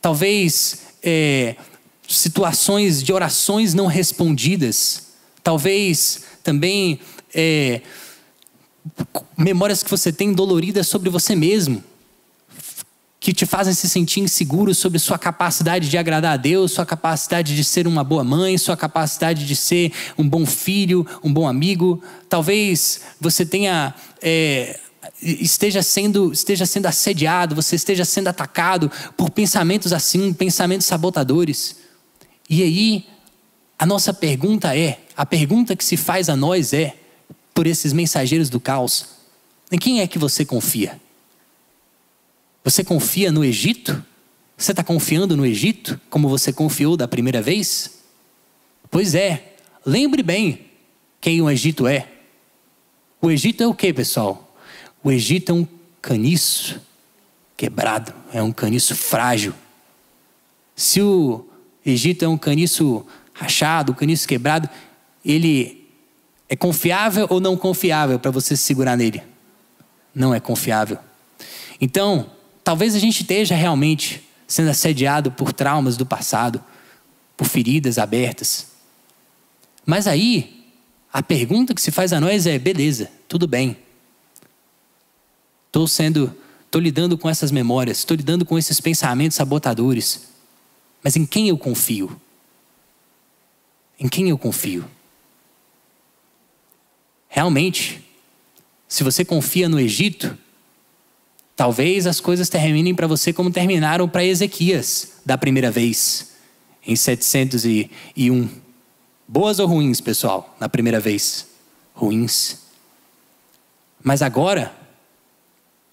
talvez 0.00 0.84
é, 1.02 1.54
situações 2.08 3.02
de 3.02 3.12
orações 3.12 3.74
não 3.74 3.86
respondidas, 3.86 5.08
talvez 5.42 6.22
também 6.42 6.98
é, 7.34 7.82
memórias 9.36 9.82
que 9.82 9.90
você 9.90 10.10
tem 10.10 10.32
doloridas 10.32 10.88
sobre 10.88 11.10
você 11.10 11.36
mesmo, 11.36 11.84
que 13.20 13.34
te 13.34 13.44
fazem 13.44 13.74
se 13.74 13.86
sentir 13.86 14.20
inseguro 14.20 14.74
sobre 14.74 14.98
sua 14.98 15.18
capacidade 15.18 15.90
de 15.90 15.98
agradar 15.98 16.32
a 16.32 16.36
Deus, 16.38 16.72
sua 16.72 16.86
capacidade 16.86 17.54
de 17.54 17.64
ser 17.64 17.86
uma 17.86 18.02
boa 18.02 18.24
mãe, 18.24 18.56
sua 18.56 18.78
capacidade 18.78 19.46
de 19.46 19.54
ser 19.54 19.92
um 20.16 20.26
bom 20.26 20.46
filho, 20.46 21.06
um 21.22 21.30
bom 21.30 21.46
amigo. 21.46 22.02
Talvez 22.30 23.02
você 23.20 23.44
tenha 23.44 23.94
é, 24.22 24.80
esteja 25.20 25.82
sendo, 25.82 26.32
esteja 26.32 26.66
sendo 26.66 26.86
assediado, 26.86 27.54
você 27.54 27.76
esteja 27.76 28.04
sendo 28.04 28.28
atacado 28.28 28.90
por 29.16 29.30
pensamentos 29.30 29.92
assim, 29.92 30.32
pensamentos 30.32 30.86
sabotadores. 30.86 31.76
E 32.48 32.62
aí, 32.62 33.06
a 33.78 33.84
nossa 33.84 34.12
pergunta 34.12 34.76
é: 34.76 35.00
a 35.16 35.26
pergunta 35.26 35.76
que 35.76 35.84
se 35.84 35.96
faz 35.96 36.28
a 36.28 36.36
nós 36.36 36.72
é, 36.72 36.96
por 37.52 37.66
esses 37.66 37.92
mensageiros 37.92 38.48
do 38.48 38.60
caos, 38.60 39.06
em 39.70 39.78
quem 39.78 40.00
é 40.00 40.06
que 40.06 40.18
você 40.18 40.44
confia? 40.44 41.00
Você 42.64 42.84
confia 42.84 43.32
no 43.32 43.44
Egito? 43.44 44.04
Você 44.56 44.72
está 44.72 44.82
confiando 44.82 45.36
no 45.36 45.46
Egito 45.46 46.00
como 46.10 46.28
você 46.28 46.52
confiou 46.52 46.96
da 46.96 47.06
primeira 47.06 47.40
vez? 47.40 48.00
Pois 48.90 49.14
é, 49.14 49.54
lembre 49.84 50.22
bem 50.22 50.66
quem 51.20 51.40
o 51.40 51.50
Egito 51.50 51.86
é. 51.86 52.08
O 53.20 53.30
Egito 53.30 53.62
é 53.62 53.66
o 53.66 53.74
que, 53.74 53.92
pessoal? 53.92 54.47
O 55.02 55.10
Egito 55.10 55.52
é 55.52 55.54
um 55.54 55.66
caniço 56.02 56.80
quebrado, 57.56 58.12
é 58.32 58.42
um 58.42 58.52
caniço 58.52 58.94
frágil. 58.94 59.54
Se 60.74 61.00
o 61.00 61.46
Egito 61.84 62.24
é 62.24 62.28
um 62.28 62.38
caniço 62.38 63.06
rachado, 63.32 63.92
um 63.92 63.94
caniço 63.94 64.26
quebrado, 64.26 64.68
ele 65.24 65.86
é 66.48 66.56
confiável 66.56 67.26
ou 67.30 67.40
não 67.40 67.56
confiável 67.56 68.18
para 68.18 68.30
você 68.30 68.56
se 68.56 68.62
segurar 68.62 68.96
nele? 68.96 69.22
Não 70.14 70.34
é 70.34 70.40
confiável. 70.40 70.98
Então, 71.80 72.30
talvez 72.64 72.94
a 72.94 72.98
gente 72.98 73.20
esteja 73.20 73.54
realmente 73.54 74.24
sendo 74.46 74.70
assediado 74.70 75.30
por 75.30 75.52
traumas 75.52 75.96
do 75.96 76.06
passado, 76.06 76.62
por 77.36 77.46
feridas 77.46 77.98
abertas. 77.98 78.68
Mas 79.84 80.06
aí, 80.06 80.66
a 81.12 81.22
pergunta 81.22 81.74
que 81.74 81.80
se 81.80 81.90
faz 81.90 82.12
a 82.12 82.20
nós 82.20 82.46
é: 82.46 82.58
beleza, 82.58 83.10
tudo 83.28 83.46
bem. 83.46 83.76
Estou 85.68 85.86
sendo, 85.86 86.34
estou 86.64 86.80
lidando 86.80 87.16
com 87.16 87.28
essas 87.28 87.50
memórias, 87.50 87.98
estou 87.98 88.16
lidando 88.16 88.44
com 88.44 88.58
esses 88.58 88.80
pensamentos 88.80 89.36
sabotadores. 89.36 90.28
Mas 91.02 91.14
em 91.14 91.24
quem 91.24 91.48
eu 91.48 91.56
confio? 91.56 92.20
Em 94.00 94.08
quem 94.08 94.30
eu 94.30 94.38
confio? 94.38 94.84
Realmente, 97.28 98.02
se 98.88 99.04
você 99.04 99.24
confia 99.24 99.68
no 99.68 99.78
Egito, 99.78 100.36
talvez 101.54 102.06
as 102.06 102.18
coisas 102.18 102.48
terminem 102.48 102.94
para 102.94 103.06
você 103.06 103.32
como 103.32 103.50
terminaram 103.50 104.08
para 104.08 104.24
Ezequias 104.24 105.18
da 105.26 105.36
primeira 105.36 105.70
vez, 105.70 106.32
em 106.86 106.96
701. 106.96 108.48
Boas 109.26 109.58
ou 109.58 109.66
ruins, 109.66 110.00
pessoal, 110.00 110.56
na 110.58 110.70
primeira 110.70 110.98
vez? 110.98 111.48
Ruins. 111.92 112.60
Mas 114.02 114.22
agora, 114.22 114.74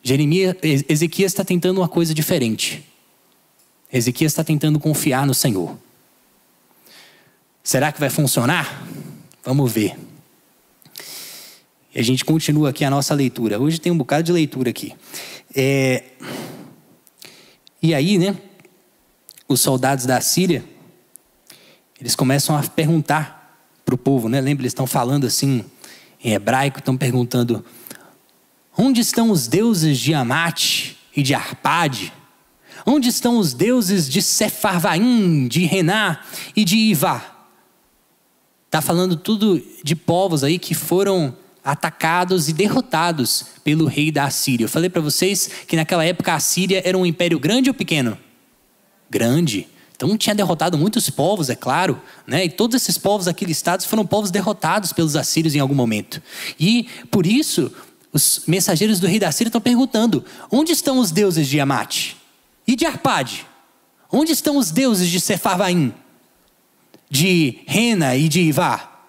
Jeremias, 0.07 0.55
Ezequias 0.87 1.31
está 1.31 1.43
tentando 1.43 1.81
uma 1.81 1.89
coisa 1.89 2.13
diferente. 2.13 2.85
Ezequias 3.91 4.33
está 4.33 4.43
tentando 4.43 4.79
confiar 4.79 5.25
no 5.25 5.33
Senhor. 5.33 5.75
Será 7.63 7.91
que 7.91 7.99
vai 7.99 8.11
funcionar? 8.11 8.87
Vamos 9.43 9.71
ver. 9.71 9.97
E 11.91 11.99
a 11.99 12.03
gente 12.03 12.23
continua 12.23 12.69
aqui 12.69 12.85
a 12.85 12.89
nossa 12.91 13.15
leitura. 13.15 13.59
Hoje 13.59 13.81
tem 13.81 13.91
um 13.91 13.97
bocado 13.97 14.21
de 14.21 14.31
leitura 14.31 14.69
aqui. 14.69 14.93
É... 15.55 16.03
E 17.81 17.95
aí, 17.95 18.19
né? 18.19 18.37
Os 19.47 19.59
soldados 19.59 20.05
da 20.05 20.21
Síria, 20.21 20.63
eles 21.99 22.15
começam 22.15 22.55
a 22.55 22.61
perguntar 22.61 23.67
para 23.83 23.95
o 23.95 23.97
povo, 23.97 24.29
né? 24.29 24.39
Lembra, 24.39 24.61
eles 24.61 24.71
estão 24.71 24.85
falando 24.85 25.25
assim 25.25 25.65
em 26.23 26.33
hebraico, 26.33 26.77
estão 26.77 26.95
perguntando: 26.95 27.65
onde 28.77 29.01
estão 29.01 29.31
os 29.31 29.47
deuses 29.47 29.99
de 29.99 30.13
Amate 30.13 30.97
e 31.15 31.23
de 31.23 31.33
Arpade? 31.33 32.13
Onde 32.85 33.09
estão 33.09 33.37
os 33.37 33.53
deuses 33.53 34.09
de 34.09 34.21
Sefarvaim, 34.21 35.47
de 35.47 35.65
Rená 35.65 36.21
e 36.55 36.63
de 36.63 36.77
Ivá? 36.77 37.35
Está 38.65 38.81
falando 38.81 39.15
tudo 39.15 39.61
de 39.83 39.95
povos 39.95 40.43
aí 40.43 40.59
que 40.59 40.73
foram 40.73 41.35
atacados 41.63 42.47
e 42.47 42.53
derrotados 42.53 43.45
pelo 43.63 43.85
rei 43.85 44.11
da 44.11 44.25
Assíria. 44.25 44.65
Eu 44.65 44.69
falei 44.69 44.89
para 44.89 45.01
vocês 45.01 45.49
que 45.67 45.75
naquela 45.75 46.05
época 46.05 46.33
a 46.33 46.39
Síria 46.39 46.81
era 46.85 46.97
um 46.97 47.05
império 47.05 47.39
grande 47.39 47.69
ou 47.69 47.73
pequeno? 47.73 48.17
Grande. 49.09 49.67
Então 49.95 50.15
tinha 50.17 50.35
derrotado 50.35 50.77
muitos 50.77 51.09
povos, 51.09 51.49
é 51.49 51.55
claro, 51.55 51.99
né? 52.27 52.45
E 52.45 52.49
todos 52.49 52.75
esses 52.75 52.97
povos 52.97 53.27
aqui 53.27 53.45
listados 53.45 53.85
foram 53.85 54.05
povos 54.05 54.29
derrotados 54.29 54.91
pelos 54.91 55.15
assírios 55.15 55.55
em 55.55 55.59
algum 55.59 55.73
momento. 55.73 56.21
E 56.59 56.87
por 57.09 57.25
isso 57.25 57.71
os 58.15 58.43
mensageiros 58.47 58.97
do 59.01 59.07
rei 59.07 59.19
da 59.19 59.29
Síria 59.29 59.49
estão 59.49 59.59
perguntando: 59.59 60.23
onde 60.49 60.71
estão 60.71 60.99
os 60.99 61.11
deuses 61.11 61.49
de 61.49 61.59
Amate 61.59 62.15
e 62.65 62.73
de 62.73 62.85
Arpade? 62.85 63.45
Onde 64.09 64.31
estão 64.31 64.55
os 64.55 64.71
deuses 64.71 65.09
de 65.09 65.19
Sefarvaim, 65.19 65.93
de 67.09 67.59
Rena 67.67 68.15
e 68.15 68.29
de 68.29 68.39
Ivá? 68.39 69.01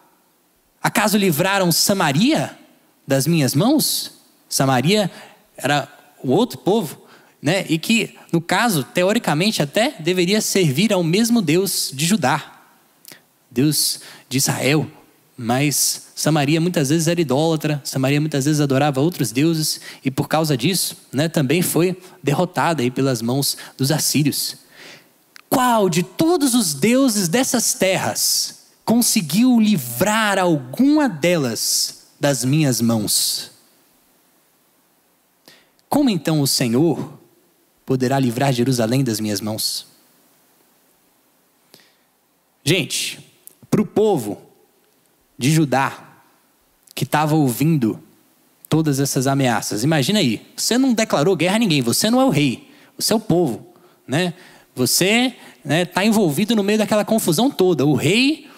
Acaso 0.83 1.17
livraram 1.17 1.71
Samaria 1.71 2.59
das 3.07 3.29
minhas 3.29 3.55
mãos? 3.55 4.15
Samaria 4.49 5.09
era 5.57 5.89
o 6.21 6.33
outro 6.33 6.59
povo, 6.59 7.01
né? 7.41 7.65
E 7.69 7.79
que, 7.79 8.17
no 8.33 8.41
caso, 8.41 8.83
teoricamente 8.83 9.63
até 9.63 9.95
deveria 10.01 10.41
servir 10.41 10.93
ao 10.93 11.05
mesmo 11.05 11.41
Deus 11.41 11.93
de 11.95 12.07
Judá, 12.07 12.61
Deus 13.49 14.01
de 14.29 14.39
Israel. 14.39 14.91
Mas 15.37 16.09
Samaria 16.15 16.61
muitas 16.61 16.89
vezes 16.89 17.09
era 17.09 17.21
idólatra, 17.21 17.81
Samaria 17.85 18.21
muitas 18.21 18.47
vezes 18.47 18.61
adorava 18.61 19.01
outros 19.01 19.31
deuses 19.31 19.81
e 20.03 20.11
por 20.11 20.29
causa 20.29 20.57
disso, 20.57 20.97
né, 21.13 21.29
também 21.29 21.61
foi 21.61 22.01
derrotada 22.23 22.83
aí 22.83 22.91
pelas 22.91 23.21
mãos 23.21 23.57
dos 23.77 23.91
assírios. 23.91 24.57
Qual 25.51 25.91
de 25.91 26.03
todos 26.03 26.55
os 26.55 26.73
deuses 26.73 27.29
dessas 27.29 27.75
terras 27.75 28.65
conseguiu 28.85 29.61
livrar 29.61 30.39
alguma 30.39 31.07
delas 31.09 32.07
das 32.19 32.43
minhas 32.43 32.81
mãos? 32.81 33.51
Como 35.89 36.09
então 36.09 36.41
o 36.41 36.47
Senhor 36.47 37.19
poderá 37.85 38.19
livrar 38.19 38.55
Jerusalém 38.55 39.05
das 39.05 39.21
minhas 39.21 39.41
mãos? 39.41 39.87
Gente, 42.65 43.21
para 43.71 43.83
o 43.83 43.87
povo 43.87 44.46
de 45.39 45.51
Judá, 45.51 46.21
que 46.95 47.05
estava 47.05 47.35
ouvindo 47.35 48.01
todas 48.69 49.01
essas 49.01 49.27
ameaças. 49.27 49.85
Imagina 49.85 50.19
aí, 50.19 50.45
você 50.57 50.79
não 50.79 50.93
declarou 50.93 51.37
guerra 51.37 51.57
a 51.57 51.59
ninguém, 51.59 51.83
você 51.83 52.11
não 52.11 52.21
é 52.21 52.25
o 52.25 52.31
rei, 52.31 52.71
você 52.99 53.13
é 53.13 53.17
o 53.17 53.21
povo, 53.21 53.67
né? 54.07 54.35
Você 54.75 55.35
está 55.35 55.69
né, 55.69 55.85
tá 55.85 56.05
envolvido 56.05 56.55
no 56.55 56.63
meio 56.63 56.79
daquela 56.79 57.05
confusão 57.05 57.51
toda. 57.51 57.87
O 57.87 57.95
rei 57.95 58.49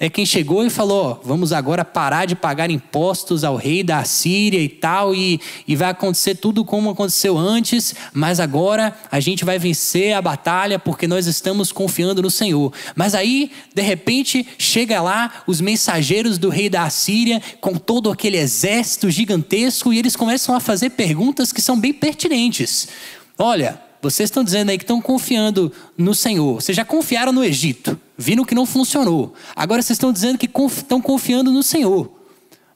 é 0.00 0.08
quem 0.08 0.24
chegou 0.24 0.64
e 0.64 0.70
falou: 0.70 1.20
vamos 1.24 1.52
agora 1.52 1.84
parar 1.84 2.24
de 2.24 2.36
pagar 2.36 2.70
impostos 2.70 3.42
ao 3.42 3.56
rei 3.56 3.82
da 3.82 4.04
Síria 4.04 4.60
e 4.60 4.68
tal, 4.68 5.14
e, 5.14 5.40
e 5.66 5.74
vai 5.74 5.90
acontecer 5.90 6.36
tudo 6.36 6.64
como 6.64 6.90
aconteceu 6.90 7.36
antes, 7.36 7.94
mas 8.12 8.38
agora 8.38 8.96
a 9.10 9.18
gente 9.18 9.44
vai 9.44 9.58
vencer 9.58 10.12
a 10.12 10.22
batalha 10.22 10.78
porque 10.78 11.08
nós 11.08 11.26
estamos 11.26 11.72
confiando 11.72 12.22
no 12.22 12.30
Senhor. 12.30 12.72
Mas 12.94 13.14
aí, 13.14 13.50
de 13.74 13.82
repente, 13.82 14.46
chega 14.56 15.00
lá 15.00 15.42
os 15.46 15.60
mensageiros 15.60 16.38
do 16.38 16.48
rei 16.48 16.68
da 16.70 16.88
Síria 16.90 17.42
com 17.60 17.74
todo 17.74 18.10
aquele 18.10 18.36
exército 18.36 19.10
gigantesco 19.10 19.92
e 19.92 19.98
eles 19.98 20.14
começam 20.14 20.54
a 20.54 20.60
fazer 20.60 20.90
perguntas 20.90 21.52
que 21.52 21.60
são 21.60 21.78
bem 21.78 21.92
pertinentes. 21.92 22.88
Olha, 23.36 23.87
vocês 24.00 24.28
estão 24.28 24.44
dizendo 24.44 24.70
aí 24.70 24.78
que 24.78 24.84
estão 24.84 25.00
confiando 25.00 25.72
no 25.96 26.14
Senhor. 26.14 26.60
Vocês 26.60 26.76
já 26.76 26.84
confiaram 26.84 27.32
no 27.32 27.44
Egito, 27.44 27.98
viram 28.16 28.44
que 28.44 28.54
não 28.54 28.64
funcionou. 28.64 29.34
Agora 29.54 29.82
vocês 29.82 29.96
estão 29.96 30.12
dizendo 30.12 30.38
que 30.38 30.46
estão 30.46 31.00
confiando 31.00 31.50
no 31.50 31.62
Senhor. 31.62 32.10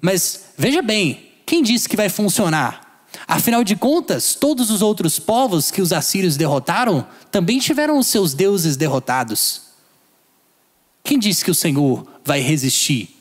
Mas 0.00 0.46
veja 0.58 0.82
bem, 0.82 1.30
quem 1.46 1.62
disse 1.62 1.88
que 1.88 1.96
vai 1.96 2.08
funcionar? 2.08 3.04
Afinal 3.26 3.62
de 3.62 3.76
contas, 3.76 4.34
todos 4.34 4.70
os 4.70 4.82
outros 4.82 5.18
povos 5.18 5.70
que 5.70 5.80
os 5.80 5.92
assírios 5.92 6.36
derrotaram 6.36 7.06
também 7.30 7.58
tiveram 7.58 7.98
os 7.98 8.06
seus 8.08 8.34
deuses 8.34 8.76
derrotados. 8.76 9.62
Quem 11.04 11.18
disse 11.18 11.44
que 11.44 11.50
o 11.50 11.54
Senhor 11.54 12.06
vai 12.24 12.40
resistir? 12.40 13.16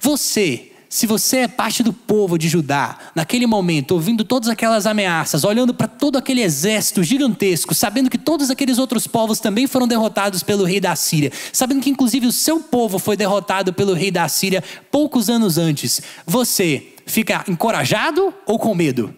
Você 0.00 0.72
se 0.88 1.06
você 1.06 1.38
é 1.38 1.48
parte 1.48 1.82
do 1.82 1.92
povo 1.92 2.38
de 2.38 2.48
Judá, 2.48 2.98
naquele 3.14 3.46
momento, 3.46 3.92
ouvindo 3.92 4.24
todas 4.24 4.48
aquelas 4.48 4.86
ameaças, 4.86 5.44
olhando 5.44 5.74
para 5.74 5.88
todo 5.88 6.16
aquele 6.16 6.42
exército 6.42 7.02
gigantesco, 7.02 7.74
sabendo 7.74 8.08
que 8.08 8.18
todos 8.18 8.50
aqueles 8.50 8.78
outros 8.78 9.06
povos 9.06 9.40
também 9.40 9.66
foram 9.66 9.88
derrotados 9.88 10.42
pelo 10.42 10.64
rei 10.64 10.80
da 10.80 10.94
Síria, 10.94 11.32
sabendo 11.52 11.80
que 11.80 11.90
inclusive 11.90 12.26
o 12.26 12.32
seu 12.32 12.60
povo 12.60 12.98
foi 12.98 13.16
derrotado 13.16 13.72
pelo 13.72 13.94
rei 13.94 14.10
da 14.10 14.28
Síria 14.28 14.62
poucos 14.90 15.28
anos 15.28 15.58
antes, 15.58 16.00
você 16.24 16.94
fica 17.04 17.44
encorajado 17.48 18.32
ou 18.46 18.58
com 18.58 18.74
medo? 18.74 19.14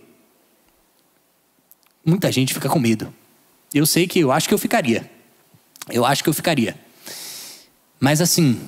Muita 2.04 2.33
gente 2.33 2.54
fica 2.54 2.68
com 2.68 2.78
medo. 2.78 3.12
Eu 3.74 3.85
sei 3.85 4.07
que 4.07 4.20
eu 4.20 4.33
acho 4.33 4.48
que 4.48 4.54
eu 4.54 4.59
ficaria. 4.59 5.11
Eu 5.90 6.04
acho 6.04 6.22
que 6.22 6.31
eu 6.31 6.35
ficaria. 6.35 6.74
Mas 8.00 8.20
assim, 8.20 8.59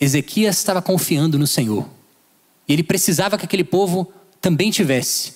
Ezequias 0.00 0.56
estava 0.56 0.80
confiando 0.80 1.38
no 1.38 1.46
Senhor. 1.46 1.88
E 2.66 2.72
ele 2.72 2.82
precisava 2.82 3.36
que 3.36 3.44
aquele 3.44 3.64
povo 3.64 4.12
também 4.40 4.70
tivesse. 4.70 5.34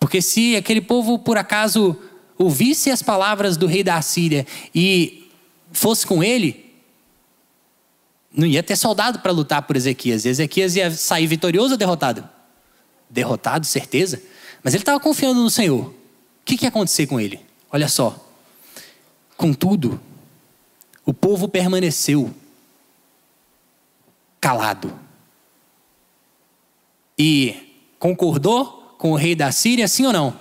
Porque 0.00 0.20
se 0.20 0.56
aquele 0.56 0.80
povo, 0.80 1.18
por 1.18 1.38
acaso, 1.38 1.96
ouvisse 2.36 2.90
as 2.90 3.02
palavras 3.02 3.56
do 3.56 3.66
rei 3.66 3.84
da 3.84 3.96
Assíria 3.96 4.46
e 4.74 5.30
fosse 5.70 6.06
com 6.06 6.24
ele, 6.24 6.72
não 8.34 8.46
ia 8.46 8.62
ter 8.62 8.76
soldado 8.76 9.20
para 9.20 9.30
lutar 9.30 9.62
por 9.62 9.76
Ezequias. 9.76 10.24
E 10.24 10.30
Ezequias 10.30 10.74
ia 10.74 10.90
sair 10.90 11.26
vitorioso 11.26 11.72
ou 11.72 11.78
derrotado? 11.78 12.28
Derrotado, 13.08 13.66
certeza. 13.66 14.20
Mas 14.62 14.74
ele 14.74 14.82
estava 14.82 14.98
confiando 14.98 15.40
no 15.40 15.50
Senhor. 15.50 15.86
O 15.86 15.94
que, 16.44 16.56
que 16.56 16.64
ia 16.64 16.70
acontecer 16.70 17.06
com 17.06 17.20
ele? 17.20 17.38
Olha 17.70 17.88
só. 17.88 18.18
Contudo, 19.36 20.00
o 21.04 21.12
povo 21.12 21.48
permaneceu 21.48 22.32
calado. 24.42 24.92
E 27.16 27.94
concordou 27.96 28.96
com 28.98 29.12
o 29.12 29.16
rei 29.16 29.36
da 29.36 29.52
Síria, 29.52 29.86
sim 29.86 30.04
ou 30.04 30.12
não? 30.12 30.36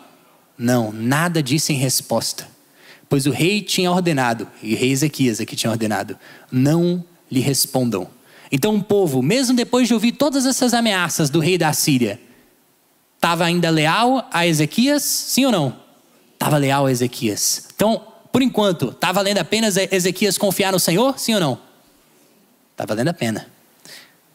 Não, 0.57 0.91
nada 0.91 1.41
disse 1.41 1.71
em 1.71 1.75
resposta. 1.77 2.47
Pois 3.07 3.27
o 3.27 3.31
rei 3.31 3.61
tinha 3.61 3.91
ordenado, 3.91 4.47
e 4.63 4.73
o 4.73 4.77
rei 4.77 4.91
Ezequias 4.91 5.39
aqui 5.39 5.55
tinha 5.55 5.69
ordenado: 5.69 6.17
não 6.51 7.05
lhe 7.31 7.39
respondam. 7.39 8.07
Então 8.51 8.75
o 8.75 8.83
povo, 8.83 9.21
mesmo 9.21 9.55
depois 9.55 9.87
de 9.87 9.93
ouvir 9.93 10.13
todas 10.13 10.45
essas 10.45 10.73
ameaças 10.73 11.29
do 11.29 11.39
rei 11.39 11.57
da 11.57 11.71
Síria, 11.71 12.19
estava 13.15 13.45
ainda 13.45 13.69
leal 13.69 14.27
a 14.33 14.47
Ezequias, 14.47 15.03
sim 15.03 15.45
ou 15.45 15.51
não? 15.51 15.77
Estava 16.33 16.57
leal 16.57 16.87
a 16.87 16.91
Ezequias. 16.91 17.67
Então, 17.75 18.01
por 18.31 18.41
enquanto, 18.41 18.89
está 18.89 19.11
valendo 19.11 19.37
a 19.37 19.45
pena 19.45 19.67
Ezequias 19.67 20.37
confiar 20.37 20.71
no 20.71 20.79
Senhor, 20.79 21.19
sim 21.19 21.35
ou 21.35 21.39
não? 21.39 21.59
Está 22.71 22.85
valendo 22.85 23.09
a 23.09 23.13
pena. 23.13 23.47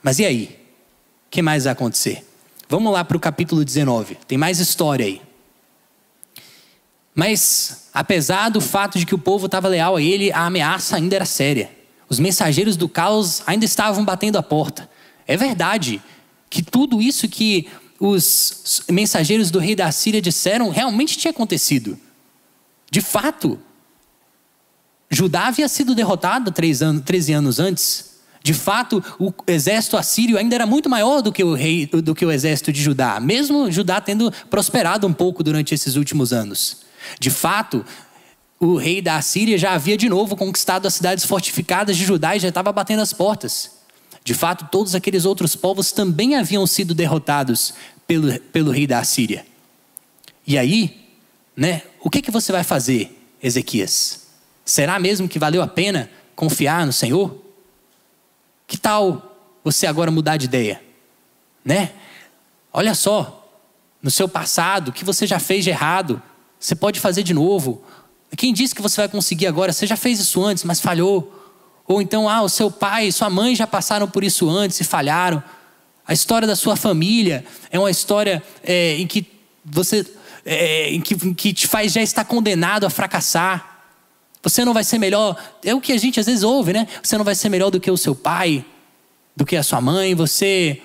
Mas 0.06 0.20
e 0.20 0.24
aí? 0.24 0.56
O 1.26 1.30
que 1.32 1.42
mais 1.42 1.64
vai 1.64 1.72
acontecer? 1.72 2.24
Vamos 2.68 2.92
lá 2.92 3.04
para 3.04 3.16
o 3.16 3.20
capítulo 3.20 3.64
19. 3.64 4.16
Tem 4.28 4.38
mais 4.38 4.60
história 4.60 5.04
aí. 5.04 5.20
Mas, 7.12 7.88
apesar 7.92 8.50
do 8.50 8.60
fato 8.60 9.00
de 9.00 9.04
que 9.04 9.16
o 9.16 9.18
povo 9.18 9.46
estava 9.46 9.66
leal 9.66 9.96
a 9.96 10.00
ele, 10.00 10.30
a 10.30 10.46
ameaça 10.46 10.94
ainda 10.94 11.16
era 11.16 11.24
séria. 11.24 11.72
Os 12.08 12.20
mensageiros 12.20 12.76
do 12.76 12.88
caos 12.88 13.42
ainda 13.48 13.64
estavam 13.64 14.04
batendo 14.04 14.38
a 14.38 14.44
porta. 14.44 14.88
É 15.26 15.36
verdade 15.36 16.00
que 16.48 16.62
tudo 16.62 17.02
isso 17.02 17.28
que 17.28 17.66
os 17.98 18.84
mensageiros 18.88 19.50
do 19.50 19.58
rei 19.58 19.74
da 19.74 19.90
Síria 19.90 20.22
disseram 20.22 20.70
realmente 20.70 21.18
tinha 21.18 21.32
acontecido. 21.32 21.98
De 22.92 23.00
fato, 23.00 23.58
Judá 25.10 25.48
havia 25.48 25.66
sido 25.66 25.96
derrotado 25.96 26.52
três 26.52 26.80
anos, 26.80 27.02
13 27.04 27.32
anos 27.32 27.58
antes. 27.58 28.15
De 28.46 28.54
fato, 28.54 29.02
o 29.18 29.34
exército 29.48 29.96
assírio 29.96 30.38
ainda 30.38 30.54
era 30.54 30.64
muito 30.64 30.88
maior 30.88 31.20
do 31.20 31.32
que 31.32 31.42
o 31.42 31.52
rei, 31.52 31.84
do 31.84 32.14
que 32.14 32.24
o 32.24 32.30
exército 32.30 32.72
de 32.72 32.80
Judá, 32.80 33.18
mesmo 33.18 33.72
Judá 33.72 34.00
tendo 34.00 34.32
prosperado 34.48 35.04
um 35.04 35.12
pouco 35.12 35.42
durante 35.42 35.74
esses 35.74 35.96
últimos 35.96 36.32
anos. 36.32 36.82
De 37.18 37.28
fato, 37.28 37.84
o 38.60 38.76
rei 38.76 39.02
da 39.02 39.16
Assíria 39.16 39.58
já 39.58 39.72
havia 39.72 39.96
de 39.96 40.08
novo 40.08 40.36
conquistado 40.36 40.86
as 40.86 40.94
cidades 40.94 41.24
fortificadas 41.24 41.96
de 41.96 42.04
Judá 42.04 42.36
e 42.36 42.38
já 42.38 42.46
estava 42.46 42.70
batendo 42.70 43.02
as 43.02 43.12
portas. 43.12 43.72
De 44.22 44.32
fato, 44.32 44.68
todos 44.70 44.94
aqueles 44.94 45.24
outros 45.24 45.56
povos 45.56 45.90
também 45.90 46.36
haviam 46.36 46.68
sido 46.68 46.94
derrotados 46.94 47.74
pelo, 48.06 48.38
pelo 48.52 48.70
rei 48.70 48.86
da 48.86 49.00
Assíria. 49.00 49.44
E 50.46 50.56
aí, 50.56 51.04
né, 51.56 51.82
o 52.00 52.08
que, 52.08 52.22
que 52.22 52.30
você 52.30 52.52
vai 52.52 52.62
fazer, 52.62 53.10
Ezequias? 53.42 54.28
Será 54.64 55.00
mesmo 55.00 55.28
que 55.28 55.36
valeu 55.36 55.62
a 55.62 55.66
pena 55.66 56.08
confiar 56.36 56.86
no 56.86 56.92
Senhor? 56.92 57.44
Que 58.66 58.76
tal 58.76 59.58
você 59.62 59.86
agora 59.86 60.10
mudar 60.10 60.36
de 60.36 60.46
ideia? 60.46 60.82
Né? 61.64 61.92
Olha 62.72 62.94
só, 62.94 63.48
no 64.02 64.10
seu 64.10 64.28
passado, 64.28 64.88
o 64.88 64.92
que 64.92 65.04
você 65.04 65.26
já 65.26 65.38
fez 65.38 65.64
de 65.64 65.70
errado, 65.70 66.22
você 66.58 66.74
pode 66.74 67.00
fazer 67.00 67.22
de 67.22 67.34
novo. 67.34 67.82
Quem 68.36 68.52
disse 68.52 68.74
que 68.74 68.82
você 68.82 69.00
vai 69.00 69.08
conseguir 69.08 69.46
agora? 69.46 69.72
Você 69.72 69.86
já 69.86 69.96
fez 69.96 70.20
isso 70.20 70.44
antes, 70.44 70.64
mas 70.64 70.80
falhou. 70.80 71.32
Ou 71.86 72.02
então, 72.02 72.28
ah, 72.28 72.42
o 72.42 72.48
seu 72.48 72.70
pai 72.70 73.08
e 73.08 73.12
sua 73.12 73.30
mãe 73.30 73.54
já 73.54 73.66
passaram 73.66 74.08
por 74.08 74.24
isso 74.24 74.48
antes 74.48 74.80
e 74.80 74.84
falharam. 74.84 75.42
A 76.06 76.12
história 76.12 76.46
da 76.46 76.56
sua 76.56 76.76
família 76.76 77.44
é 77.70 77.78
uma 77.78 77.90
história 77.90 78.42
é, 78.62 78.96
em 78.96 79.06
que 79.06 79.26
você, 79.64 80.06
é, 80.44 80.90
em, 80.90 81.00
que, 81.00 81.14
em 81.14 81.34
que 81.34 81.52
te 81.52 81.66
faz 81.66 81.92
já 81.92 82.02
estar 82.02 82.24
condenado 82.24 82.84
a 82.84 82.90
fracassar. 82.90 83.75
Você 84.46 84.64
não 84.64 84.72
vai 84.72 84.84
ser 84.84 84.98
melhor. 84.98 85.36
É 85.64 85.74
o 85.74 85.80
que 85.80 85.92
a 85.92 85.98
gente 85.98 86.20
às 86.20 86.26
vezes 86.26 86.44
ouve, 86.44 86.72
né? 86.72 86.86
Você 87.02 87.18
não 87.18 87.24
vai 87.24 87.34
ser 87.34 87.48
melhor 87.48 87.68
do 87.68 87.80
que 87.80 87.90
o 87.90 87.96
seu 87.96 88.14
pai, 88.14 88.64
do 89.34 89.44
que 89.44 89.56
a 89.56 89.62
sua 89.64 89.80
mãe. 89.80 90.14
Você 90.14 90.80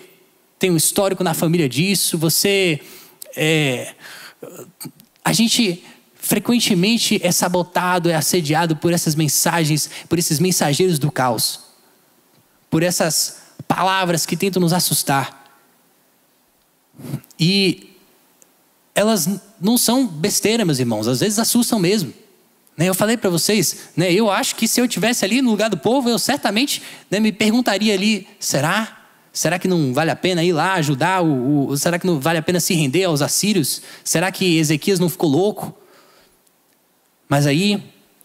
tem 0.57 0.71
um 0.71 0.75
histórico 0.75 1.23
na 1.23 1.35
família 1.35 1.69
disso. 1.69 2.17
Você 2.17 2.81
é, 3.37 3.93
a 5.23 5.31
gente 5.31 5.83
frequentemente 6.15 7.21
é 7.21 7.31
sabotado, 7.31 8.09
é 8.09 8.15
assediado 8.15 8.75
por 8.75 8.91
essas 8.93 9.13
mensagens, 9.13 9.91
por 10.09 10.17
esses 10.17 10.39
mensageiros 10.39 10.97
do 10.97 11.11
caos, 11.11 11.59
por 12.67 12.81
essas 12.81 13.43
palavras 13.67 14.25
que 14.25 14.35
tentam 14.35 14.59
nos 14.59 14.73
assustar. 14.73 15.53
E 17.39 17.95
elas 18.95 19.29
não 19.61 19.77
são 19.77 20.07
besteira, 20.07 20.65
meus 20.65 20.79
irmãos, 20.79 21.07
às 21.07 21.19
vezes 21.19 21.37
assustam 21.37 21.77
mesmo. 21.77 22.11
Né, 22.77 22.87
eu 22.87 22.95
falei 22.95 23.17
para 23.17 23.29
vocês, 23.29 23.89
né, 23.95 24.11
eu 24.11 24.29
acho 24.29 24.55
que 24.55 24.67
se 24.67 24.79
eu 24.79 24.87
tivesse 24.87 25.25
ali 25.25 25.41
no 25.41 25.51
lugar 25.51 25.69
do 25.69 25.77
povo, 25.77 26.09
eu 26.09 26.17
certamente 26.17 26.81
né, 27.09 27.19
me 27.19 27.31
perguntaria 27.31 27.93
ali: 27.93 28.27
será? 28.39 28.97
Será 29.33 29.57
que 29.57 29.67
não 29.67 29.93
vale 29.93 30.11
a 30.11 30.15
pena 30.15 30.43
ir 30.43 30.51
lá 30.51 30.73
ajudar? 30.73 31.23
O, 31.23 31.69
o, 31.69 31.77
será 31.77 31.97
que 31.97 32.05
não 32.05 32.19
vale 32.19 32.39
a 32.39 32.41
pena 32.41 32.59
se 32.59 32.73
render 32.73 33.05
aos 33.05 33.21
assírios? 33.21 33.81
Será 34.03 34.31
que 34.31 34.57
Ezequias 34.57 34.99
não 34.99 35.09
ficou 35.09 35.29
louco? 35.29 35.77
Mas 37.29 37.47
aí, 37.47 37.81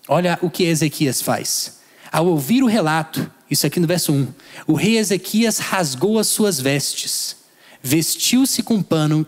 olha 0.08 0.36
o 0.42 0.50
que 0.50 0.64
Ezequias 0.64 1.22
faz. 1.22 1.78
Ao 2.10 2.26
ouvir 2.26 2.62
o 2.62 2.66
relato, 2.66 3.30
isso 3.48 3.66
aqui 3.66 3.78
no 3.78 3.86
verso 3.86 4.12
1, 4.12 4.28
o 4.66 4.74
rei 4.74 4.98
Ezequias 4.98 5.58
rasgou 5.58 6.18
as 6.18 6.26
suas 6.26 6.60
vestes, 6.60 7.36
vestiu-se 7.80 8.62
com 8.62 8.82
pano, 8.82 9.24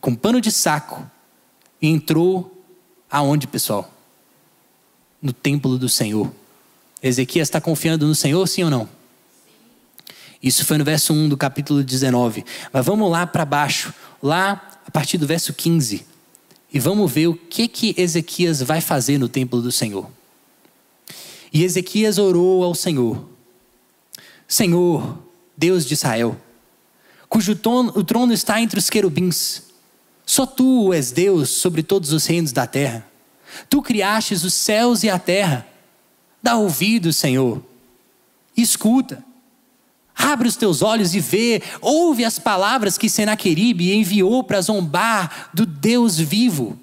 com 0.00 0.14
pano 0.14 0.40
de 0.40 0.52
saco 0.52 1.04
e 1.82 1.88
entrou 1.88 2.64
aonde, 3.10 3.48
pessoal? 3.48 3.97
No 5.20 5.32
templo 5.32 5.78
do 5.78 5.88
Senhor. 5.88 6.32
Ezequias 7.02 7.48
está 7.48 7.60
confiando 7.60 8.06
no 8.06 8.14
Senhor, 8.14 8.46
sim 8.46 8.64
ou 8.64 8.70
não? 8.70 8.88
Isso 10.42 10.64
foi 10.64 10.78
no 10.78 10.84
verso 10.84 11.12
1 11.12 11.28
do 11.28 11.36
capítulo 11.36 11.82
19. 11.82 12.44
Mas 12.72 12.86
vamos 12.86 13.10
lá 13.10 13.26
para 13.26 13.44
baixo, 13.44 13.92
lá 14.22 14.80
a 14.86 14.90
partir 14.90 15.18
do 15.18 15.26
verso 15.26 15.52
15. 15.52 16.06
E 16.72 16.78
vamos 16.78 17.10
ver 17.10 17.28
o 17.28 17.34
que 17.34 17.66
que 17.66 17.94
Ezequias 17.96 18.62
vai 18.62 18.80
fazer 18.80 19.18
no 19.18 19.28
templo 19.28 19.60
do 19.60 19.72
Senhor. 19.72 20.08
E 21.52 21.64
Ezequias 21.64 22.18
orou 22.18 22.62
ao 22.62 22.74
Senhor: 22.74 23.26
Senhor, 24.46 25.18
Deus 25.56 25.84
de 25.86 25.94
Israel, 25.94 26.36
cujo 27.28 27.56
trono, 27.56 27.92
o 27.96 28.04
trono 28.04 28.32
está 28.32 28.60
entre 28.60 28.78
os 28.78 28.90
querubins, 28.90 29.62
só 30.26 30.46
tu 30.46 30.92
és 30.92 31.10
Deus 31.10 31.48
sobre 31.48 31.82
todos 31.82 32.12
os 32.12 32.26
reinos 32.26 32.52
da 32.52 32.66
terra. 32.66 33.06
Tu 33.68 33.82
criastes 33.82 34.44
os 34.44 34.54
céus 34.54 35.02
e 35.02 35.10
a 35.10 35.18
terra. 35.18 35.66
Dá 36.42 36.56
ouvido, 36.56 37.12
Senhor, 37.12 37.62
escuta. 38.56 39.24
Abre 40.14 40.48
os 40.48 40.56
teus 40.56 40.82
olhos 40.82 41.14
e 41.14 41.20
vê, 41.20 41.62
ouve 41.80 42.24
as 42.24 42.38
palavras 42.38 42.98
que 42.98 43.08
Senaqueribe 43.08 43.92
enviou 43.92 44.42
para 44.42 44.60
zombar 44.60 45.50
do 45.54 45.64
Deus 45.64 46.18
vivo. 46.18 46.78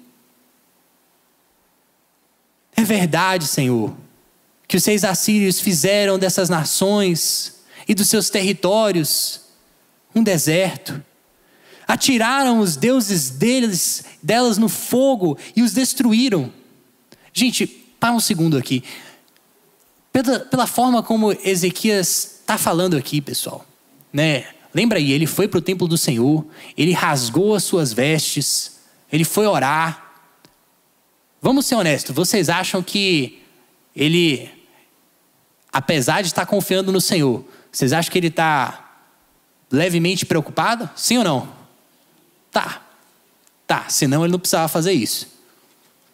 É 2.74 2.82
verdade, 2.82 3.46
Senhor, 3.46 3.94
que 4.66 4.76
os 4.76 4.82
seis 4.82 5.04
assírios 5.04 5.60
fizeram 5.60 6.18
dessas 6.18 6.48
nações 6.48 7.60
e 7.86 7.94
dos 7.94 8.08
seus 8.08 8.30
territórios 8.30 9.42
um 10.14 10.22
deserto. 10.22 11.02
Atiraram 11.86 12.58
os 12.58 12.74
deuses 12.74 13.30
deles, 13.30 14.04
delas 14.22 14.58
no 14.58 14.68
fogo 14.68 15.38
e 15.54 15.62
os 15.62 15.72
destruíram. 15.72 16.52
Gente, 17.38 17.66
para 17.66 18.12
um 18.12 18.18
segundo 18.18 18.56
aqui. 18.56 18.82
Pela, 20.10 20.40
pela 20.40 20.66
forma 20.66 21.02
como 21.02 21.36
Ezequias 21.44 22.38
está 22.40 22.56
falando 22.56 22.96
aqui, 22.96 23.20
pessoal. 23.20 23.62
Né? 24.10 24.46
Lembra 24.72 24.96
aí, 24.96 25.12
ele 25.12 25.26
foi 25.26 25.46
para 25.46 25.58
o 25.58 25.60
templo 25.60 25.86
do 25.86 25.98
Senhor, 25.98 26.46
ele 26.78 26.94
rasgou 26.94 27.54
as 27.54 27.62
suas 27.62 27.92
vestes, 27.92 28.78
ele 29.12 29.22
foi 29.22 29.46
orar. 29.46 30.14
Vamos 31.42 31.66
ser 31.66 31.74
honestos, 31.74 32.16
vocês 32.16 32.48
acham 32.48 32.82
que 32.82 33.42
ele, 33.94 34.50
apesar 35.70 36.22
de 36.22 36.28
estar 36.28 36.46
confiando 36.46 36.90
no 36.90 37.02
Senhor, 37.02 37.44
vocês 37.70 37.92
acham 37.92 38.10
que 38.10 38.18
ele 38.18 38.28
está 38.28 39.02
levemente 39.70 40.24
preocupado? 40.24 40.88
Sim 40.96 41.18
ou 41.18 41.24
não? 41.24 41.52
Tá. 42.50 42.80
Tá, 43.66 43.90
senão 43.90 44.24
ele 44.24 44.32
não 44.32 44.38
precisava 44.38 44.68
fazer 44.68 44.94
isso. 44.94 45.35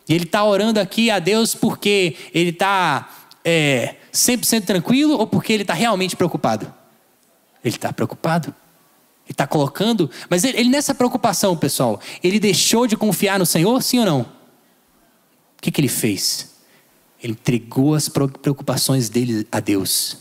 E 0.09 0.15
ele 0.15 0.25
está 0.25 0.45
orando 0.45 0.81
aqui 0.81 1.11
a 1.11 1.19
Deus 1.19 1.55
porque 1.55 2.17
ele 2.35 2.51
está 2.51 3.09
é, 3.45 3.97
100% 4.13 4.65
tranquilo 4.65 5.17
ou 5.17 5.27
porque 5.27 5.53
ele 5.53 5.63
está 5.63 5.75
realmente 5.75 6.17
preocupado? 6.17 6.73
Ele 7.65 7.75
está 7.75 7.93
preocupado. 7.93 8.55
Ele 9.25 9.33
está 9.33 9.47
colocando. 9.47 10.11
Mas 10.29 10.45
ele, 10.45 10.59
ele, 10.59 10.69
nessa 10.69 10.95
preocupação, 10.95 11.57
pessoal, 11.57 12.01
ele 12.23 12.41
deixou 12.41 12.87
de 12.87 12.97
confiar 12.97 13.39
no 13.39 13.47
Senhor, 13.47 13.83
sim 13.83 14.01
ou 14.01 14.05
não? 14.05 14.21
O 14.23 14.27
que, 15.63 15.71
que 15.71 15.81
ele 15.81 15.89
fez? 15.89 16.51
Ele 17.23 17.33
entregou 17.35 17.95
as 17.95 18.09
preocupações 18.09 19.09
dele 19.09 19.47
a 19.51 19.61
Deus. 19.61 20.19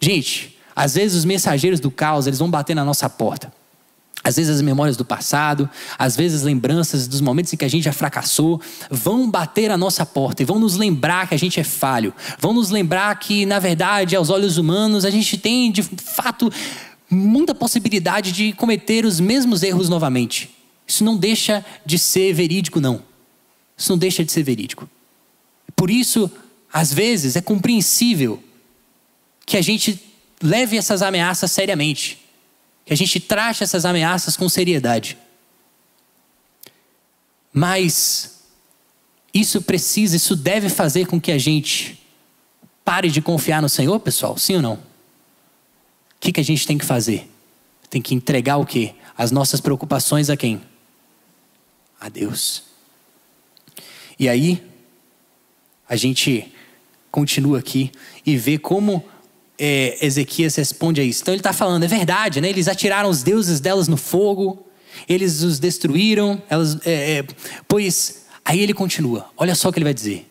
Gente, 0.00 0.56
às 0.74 0.94
vezes 0.94 1.18
os 1.18 1.24
mensageiros 1.24 1.80
do 1.80 1.90
caos, 1.90 2.26
eles 2.26 2.38
vão 2.38 2.50
bater 2.50 2.74
na 2.74 2.84
nossa 2.84 3.10
porta. 3.10 3.52
Às 4.22 4.36
vezes 4.36 4.56
as 4.56 4.62
memórias 4.62 4.96
do 4.96 5.04
passado, 5.04 5.68
às 5.98 6.14
vezes 6.14 6.42
lembranças 6.42 7.08
dos 7.08 7.20
momentos 7.20 7.52
em 7.52 7.56
que 7.56 7.64
a 7.64 7.68
gente 7.68 7.84
já 7.84 7.92
fracassou, 7.92 8.60
vão 8.90 9.30
bater 9.30 9.70
a 9.70 9.78
nossa 9.78 10.04
porta 10.04 10.42
e 10.42 10.44
vão 10.44 10.58
nos 10.58 10.76
lembrar 10.76 11.28
que 11.28 11.34
a 11.34 11.38
gente 11.38 11.58
é 11.58 11.64
falho. 11.64 12.12
Vão 12.38 12.52
nos 12.52 12.68
lembrar 12.70 13.18
que, 13.18 13.46
na 13.46 13.58
verdade, 13.58 14.14
aos 14.14 14.28
olhos 14.28 14.58
humanos, 14.58 15.04
a 15.06 15.10
gente 15.10 15.38
tem, 15.38 15.72
de 15.72 15.82
fato, 15.82 16.52
muita 17.10 17.54
possibilidade 17.54 18.30
de 18.30 18.52
cometer 18.52 19.06
os 19.06 19.18
mesmos 19.18 19.62
erros 19.62 19.88
novamente. 19.88 20.50
Isso 20.86 21.02
não 21.02 21.16
deixa 21.16 21.64
de 21.86 21.98
ser 21.98 22.34
verídico, 22.34 22.78
não. 22.78 23.02
Isso 23.76 23.90
não 23.90 23.98
deixa 23.98 24.22
de 24.22 24.30
ser 24.30 24.42
verídico. 24.42 24.88
Por 25.74 25.90
isso, 25.90 26.30
às 26.70 26.92
vezes, 26.92 27.36
é 27.36 27.40
compreensível 27.40 28.42
que 29.46 29.56
a 29.56 29.62
gente 29.62 29.98
leve 30.42 30.76
essas 30.76 31.00
ameaças 31.00 31.50
seriamente 31.50 32.18
que 32.90 32.94
a 32.94 32.96
gente 32.96 33.20
trate 33.20 33.62
essas 33.62 33.84
ameaças 33.84 34.36
com 34.36 34.48
seriedade. 34.48 35.16
Mas 37.52 38.40
isso 39.32 39.62
precisa, 39.62 40.16
isso 40.16 40.34
deve 40.34 40.68
fazer 40.68 41.06
com 41.06 41.20
que 41.20 41.30
a 41.30 41.38
gente 41.38 42.04
pare 42.84 43.08
de 43.08 43.22
confiar 43.22 43.62
no 43.62 43.68
Senhor, 43.68 44.00
pessoal? 44.00 44.36
Sim 44.36 44.56
ou 44.56 44.62
não? 44.62 44.72
O 44.74 44.80
que, 46.18 46.32
que 46.32 46.40
a 46.40 46.44
gente 46.44 46.66
tem 46.66 46.76
que 46.76 46.84
fazer? 46.84 47.30
Tem 47.88 48.02
que 48.02 48.12
entregar 48.12 48.56
o 48.56 48.66
quê? 48.66 48.92
As 49.16 49.30
nossas 49.30 49.60
preocupações 49.60 50.28
a 50.28 50.36
quem? 50.36 50.60
A 52.00 52.08
Deus. 52.08 52.64
E 54.18 54.28
aí, 54.28 54.66
a 55.88 55.94
gente 55.94 56.52
continua 57.08 57.60
aqui 57.60 57.92
e 58.26 58.36
vê 58.36 58.58
como 58.58 59.08
é, 59.60 59.98
Ezequias 60.00 60.56
responde 60.56 61.02
a 61.02 61.04
isso. 61.04 61.20
Então 61.20 61.34
ele 61.34 61.40
está 61.40 61.52
falando, 61.52 61.84
é 61.84 61.86
verdade, 61.86 62.40
né? 62.40 62.48
Eles 62.48 62.66
atiraram 62.66 63.10
os 63.10 63.22
deuses 63.22 63.60
delas 63.60 63.86
no 63.86 63.96
fogo, 63.98 64.66
eles 65.06 65.42
os 65.42 65.58
destruíram, 65.58 66.42
elas, 66.48 66.78
é, 66.86 67.18
é, 67.18 67.26
pois 67.68 68.24
aí 68.42 68.60
ele 68.60 68.72
continua. 68.72 69.28
Olha 69.36 69.54
só 69.54 69.68
o 69.68 69.72
que 69.72 69.78
ele 69.78 69.84
vai 69.84 69.92
dizer. 69.92 70.26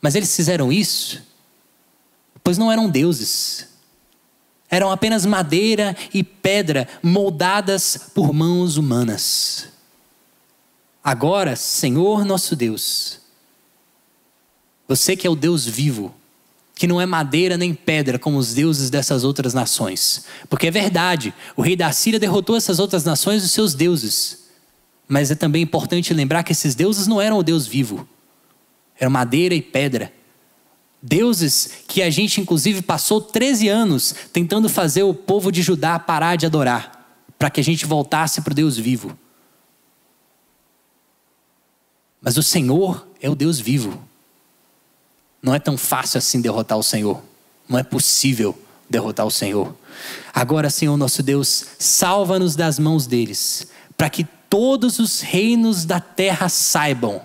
Mas 0.00 0.14
eles 0.14 0.34
fizeram 0.34 0.72
isso, 0.72 1.20
pois 2.44 2.56
não 2.56 2.70
eram 2.70 2.88
deuses. 2.88 3.68
Eram 4.70 4.92
apenas 4.92 5.26
madeira 5.26 5.96
e 6.14 6.22
pedra 6.22 6.86
moldadas 7.02 7.98
por 8.14 8.32
mãos 8.32 8.76
humanas. 8.76 9.66
Agora, 11.02 11.56
Senhor 11.56 12.24
nosso 12.24 12.54
Deus, 12.54 13.18
você 14.86 15.16
que 15.16 15.26
é 15.26 15.30
o 15.30 15.34
Deus 15.34 15.66
vivo, 15.66 16.14
que 16.80 16.86
não 16.86 16.98
é 16.98 17.04
madeira 17.04 17.58
nem 17.58 17.74
pedra 17.74 18.18
como 18.18 18.38
os 18.38 18.54
deuses 18.54 18.88
dessas 18.88 19.22
outras 19.22 19.52
nações. 19.52 20.24
Porque 20.48 20.66
é 20.66 20.70
verdade, 20.70 21.34
o 21.54 21.60
rei 21.60 21.76
da 21.76 21.92
Síria 21.92 22.18
derrotou 22.18 22.56
essas 22.56 22.78
outras 22.78 23.04
nações 23.04 23.44
os 23.44 23.50
seus 23.50 23.74
deuses. 23.74 24.44
Mas 25.06 25.30
é 25.30 25.34
também 25.34 25.60
importante 25.60 26.14
lembrar 26.14 26.42
que 26.42 26.52
esses 26.52 26.74
deuses 26.74 27.06
não 27.06 27.20
eram 27.20 27.36
o 27.36 27.42
Deus 27.42 27.66
vivo, 27.66 28.08
eram 28.98 29.10
madeira 29.10 29.54
e 29.54 29.60
pedra. 29.60 30.10
Deuses 31.02 31.70
que 31.86 32.00
a 32.00 32.08
gente, 32.08 32.40
inclusive, 32.40 32.80
passou 32.80 33.20
13 33.20 33.68
anos 33.68 34.14
tentando 34.32 34.66
fazer 34.66 35.02
o 35.02 35.12
povo 35.12 35.52
de 35.52 35.60
Judá 35.60 35.98
parar 35.98 36.36
de 36.36 36.46
adorar, 36.46 37.14
para 37.38 37.50
que 37.50 37.60
a 37.60 37.64
gente 37.64 37.84
voltasse 37.84 38.40
para 38.40 38.52
o 38.52 38.56
Deus 38.56 38.78
vivo. 38.78 39.18
Mas 42.22 42.38
o 42.38 42.42
Senhor 42.42 43.06
é 43.20 43.28
o 43.28 43.34
Deus 43.34 43.60
vivo. 43.60 44.08
Não 45.42 45.54
é 45.54 45.58
tão 45.58 45.76
fácil 45.76 46.18
assim 46.18 46.40
derrotar 46.40 46.78
o 46.78 46.82
Senhor. 46.82 47.22
Não 47.68 47.78
é 47.78 47.82
possível 47.82 48.56
derrotar 48.88 49.26
o 49.26 49.30
Senhor. 49.30 49.74
Agora, 50.34 50.68
Senhor 50.68 50.96
nosso 50.96 51.22
Deus, 51.22 51.64
salva-nos 51.78 52.56
das 52.56 52.78
mãos 52.78 53.06
deles, 53.06 53.68
para 53.96 54.10
que 54.10 54.24
todos 54.48 54.98
os 54.98 55.20
reinos 55.20 55.84
da 55.84 56.00
terra 56.00 56.48
saibam 56.48 57.22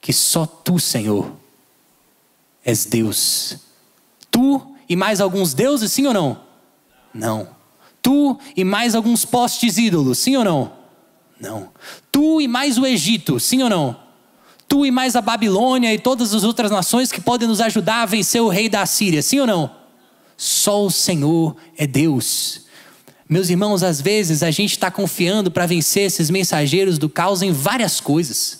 que 0.00 0.12
só 0.12 0.46
tu, 0.46 0.78
Senhor, 0.78 1.30
és 2.64 2.86
Deus. 2.86 3.58
Tu 4.30 4.74
e 4.88 4.96
mais 4.96 5.20
alguns 5.20 5.52
deuses, 5.52 5.92
sim 5.92 6.06
ou 6.06 6.14
não? 6.14 6.40
Não. 7.12 7.48
Tu 8.00 8.38
e 8.56 8.64
mais 8.64 8.94
alguns 8.94 9.24
postes 9.24 9.76
ídolos, 9.76 10.18
sim 10.18 10.36
ou 10.36 10.44
não? 10.44 10.72
Não. 11.38 11.70
Tu 12.10 12.40
e 12.40 12.48
mais 12.48 12.78
o 12.78 12.86
Egito, 12.86 13.38
sim 13.38 13.62
ou 13.62 13.68
não? 13.68 13.96
Tu 14.70 14.86
e 14.86 14.90
mais 14.92 15.16
a 15.16 15.20
Babilônia 15.20 15.92
e 15.92 15.98
todas 15.98 16.32
as 16.32 16.44
outras 16.44 16.70
nações 16.70 17.10
que 17.10 17.20
podem 17.20 17.48
nos 17.48 17.60
ajudar 17.60 18.02
a 18.02 18.06
vencer 18.06 18.40
o 18.40 18.48
rei 18.48 18.68
da 18.68 18.86
Síria, 18.86 19.20
sim 19.20 19.40
ou 19.40 19.46
não? 19.46 19.68
Só 20.36 20.86
o 20.86 20.90
Senhor 20.92 21.56
é 21.76 21.88
Deus. 21.88 22.66
Meus 23.28 23.50
irmãos, 23.50 23.82
às 23.82 24.00
vezes 24.00 24.44
a 24.44 24.50
gente 24.52 24.70
está 24.70 24.88
confiando 24.88 25.50
para 25.50 25.66
vencer 25.66 26.04
esses 26.04 26.30
mensageiros 26.30 26.98
do 26.98 27.08
caos 27.08 27.42
em 27.42 27.50
várias 27.50 28.00
coisas. 28.00 28.59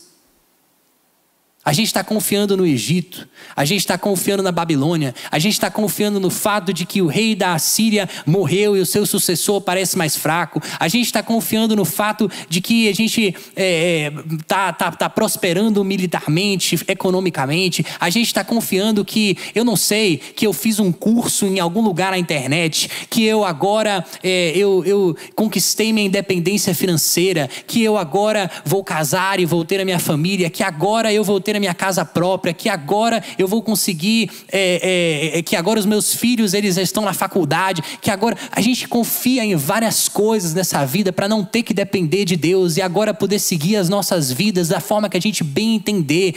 A 1.62 1.74
gente 1.74 1.88
está 1.88 2.02
confiando 2.02 2.56
no 2.56 2.64
Egito, 2.64 3.28
a 3.54 3.66
gente 3.66 3.80
está 3.80 3.98
confiando 3.98 4.42
na 4.42 4.50
Babilônia, 4.50 5.14
a 5.30 5.38
gente 5.38 5.52
está 5.52 5.70
confiando 5.70 6.18
no 6.18 6.30
fato 6.30 6.72
de 6.72 6.86
que 6.86 7.02
o 7.02 7.06
rei 7.06 7.34
da 7.34 7.52
Assíria 7.52 8.08
morreu 8.24 8.78
e 8.78 8.80
o 8.80 8.86
seu 8.86 9.04
sucessor 9.04 9.60
parece 9.60 9.98
mais 9.98 10.16
fraco, 10.16 10.58
a 10.78 10.88
gente 10.88 11.04
está 11.04 11.22
confiando 11.22 11.76
no 11.76 11.84
fato 11.84 12.30
de 12.48 12.62
que 12.62 12.88
a 12.88 12.94
gente 12.94 13.26
está 13.28 13.52
é, 13.56 14.04
é 14.06 14.12
tá, 14.46 14.72
tá, 14.72 14.90
tá 14.90 15.10
prosperando 15.10 15.84
militarmente, 15.84 16.80
economicamente, 16.88 17.84
a 18.00 18.08
gente 18.08 18.28
está 18.28 18.42
confiando 18.42 19.04
que, 19.04 19.36
eu 19.54 19.62
não 19.62 19.76
sei, 19.76 20.16
que 20.16 20.46
eu 20.46 20.54
fiz 20.54 20.78
um 20.78 20.90
curso 20.90 21.44
em 21.44 21.60
algum 21.60 21.82
lugar 21.82 22.12
na 22.12 22.18
internet, 22.18 22.88
que 23.10 23.22
eu 23.22 23.44
agora 23.44 24.02
é, 24.22 24.52
eu, 24.56 24.82
eu 24.86 25.14
conquistei 25.34 25.92
minha 25.92 26.06
independência 26.06 26.74
financeira, 26.74 27.50
que 27.66 27.82
eu 27.84 27.98
agora 27.98 28.50
vou 28.64 28.82
casar 28.82 29.38
e 29.38 29.44
vou 29.44 29.62
ter 29.62 29.78
a 29.78 29.84
minha 29.84 29.98
família, 29.98 30.48
que 30.48 30.62
agora 30.62 31.12
eu 31.12 31.22
vou 31.22 31.38
ter 31.38 31.49
ter 31.50 31.56
a 31.56 31.60
minha 31.60 31.74
casa 31.74 32.04
própria, 32.04 32.54
que 32.54 32.68
agora 32.68 33.22
eu 33.36 33.48
vou 33.48 33.60
conseguir, 33.60 34.30
é, 34.52 35.32
é, 35.34 35.38
é, 35.38 35.42
que 35.42 35.56
agora 35.56 35.80
os 35.80 35.86
meus 35.86 36.14
filhos 36.14 36.54
eles 36.54 36.76
estão 36.76 37.04
na 37.04 37.12
faculdade, 37.12 37.82
que 38.00 38.08
agora 38.08 38.36
a 38.52 38.60
gente 38.60 38.86
confia 38.86 39.44
em 39.44 39.56
várias 39.56 40.08
coisas 40.08 40.54
nessa 40.54 40.84
vida 40.84 41.12
para 41.12 41.28
não 41.28 41.44
ter 41.44 41.64
que 41.64 41.74
depender 41.74 42.24
de 42.24 42.36
Deus 42.36 42.76
e 42.76 42.82
agora 42.82 43.12
poder 43.12 43.40
seguir 43.40 43.76
as 43.76 43.88
nossas 43.88 44.30
vidas 44.30 44.68
da 44.68 44.78
forma 44.78 45.08
que 45.08 45.16
a 45.16 45.20
gente 45.20 45.42
bem 45.42 45.74
entender, 45.74 46.36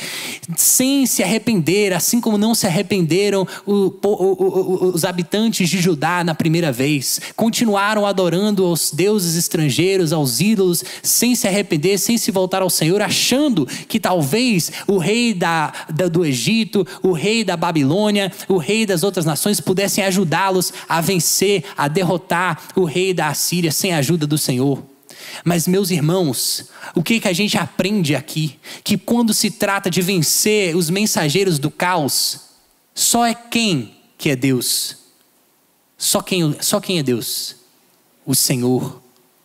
sem 0.58 1.06
se 1.06 1.22
arrepender, 1.22 1.94
assim 1.94 2.20
como 2.20 2.36
não 2.36 2.56
se 2.56 2.66
arrependeram 2.66 3.48
os 3.68 5.06
habitantes 5.06 5.70
de 5.70 5.80
Judá 5.80 6.24
na 6.24 6.34
primeira 6.34 6.72
vez, 6.72 7.22
continuaram 7.36 8.08
adorando 8.08 8.66
aos 8.66 8.92
deuses 8.92 9.36
estrangeiros, 9.36 10.12
aos 10.12 10.42
ídolos, 10.42 10.84
sem 11.04 11.36
se 11.36 11.48
arrepender, 11.48 12.00
sem 12.00 12.18
se 12.18 12.32
voltar 12.32 12.64
ao 12.64 12.70
Senhor, 12.70 13.00
achando 13.02 13.68
que 13.88 14.00
talvez 14.00 14.72
o 14.88 15.03
rei 15.04 15.34
da, 15.34 15.74
da, 15.90 16.08
do 16.08 16.26
Egito, 16.26 16.88
o 17.02 17.12
rei 17.12 17.44
da 17.44 17.58
Babilônia, 17.58 18.32
o 18.48 18.58
rei 18.58 18.86
das 18.86 19.04
outras 19.04 19.26
nações 19.26 19.60
pudessem 19.60 20.04
ajudá-los 20.04 20.74
a 20.88 21.02
vencer, 21.02 21.66
a 21.76 21.88
derrotar 21.88 22.60
o 22.76 22.86
rei 22.86 23.14
da 23.14 23.28
Assíria 23.28 23.72
sem 23.72 23.94
a 23.94 23.98
ajuda 23.98 24.26
do 24.26 24.38
Senhor. 24.38 24.84
Mas, 25.44 25.68
meus 25.68 25.92
irmãos, 25.92 26.70
o 26.96 27.04
que, 27.04 27.20
que 27.20 27.28
a 27.28 27.34
gente 27.34 27.58
aprende 27.58 28.16
aqui? 28.16 28.58
Que 28.84 28.98
quando 28.98 29.34
se 29.34 29.52
trata 29.52 29.90
de 29.90 30.02
vencer 30.02 30.76
os 30.76 30.90
mensageiros 30.90 31.60
do 31.60 31.72
caos, 31.72 32.42
só 32.94 33.26
é 33.26 33.34
quem 33.34 33.96
que 34.18 34.30
é 34.30 34.36
Deus. 34.36 34.98
Só 35.98 36.22
quem, 36.22 36.56
só 36.62 36.80
quem 36.80 37.00
é 37.00 37.04
Deus? 37.04 37.56
O 38.26 38.36
Senhor 38.36 39.02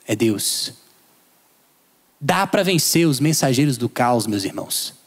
é 0.06 0.14
Deus. 0.14 0.72
Dá 2.20 2.46
para 2.46 2.64
vencer 2.64 3.06
os 3.06 3.20
mensageiros 3.20 3.76
do 3.76 3.88
caos, 3.88 4.26
meus 4.26 4.44
irmãos. 4.44 4.97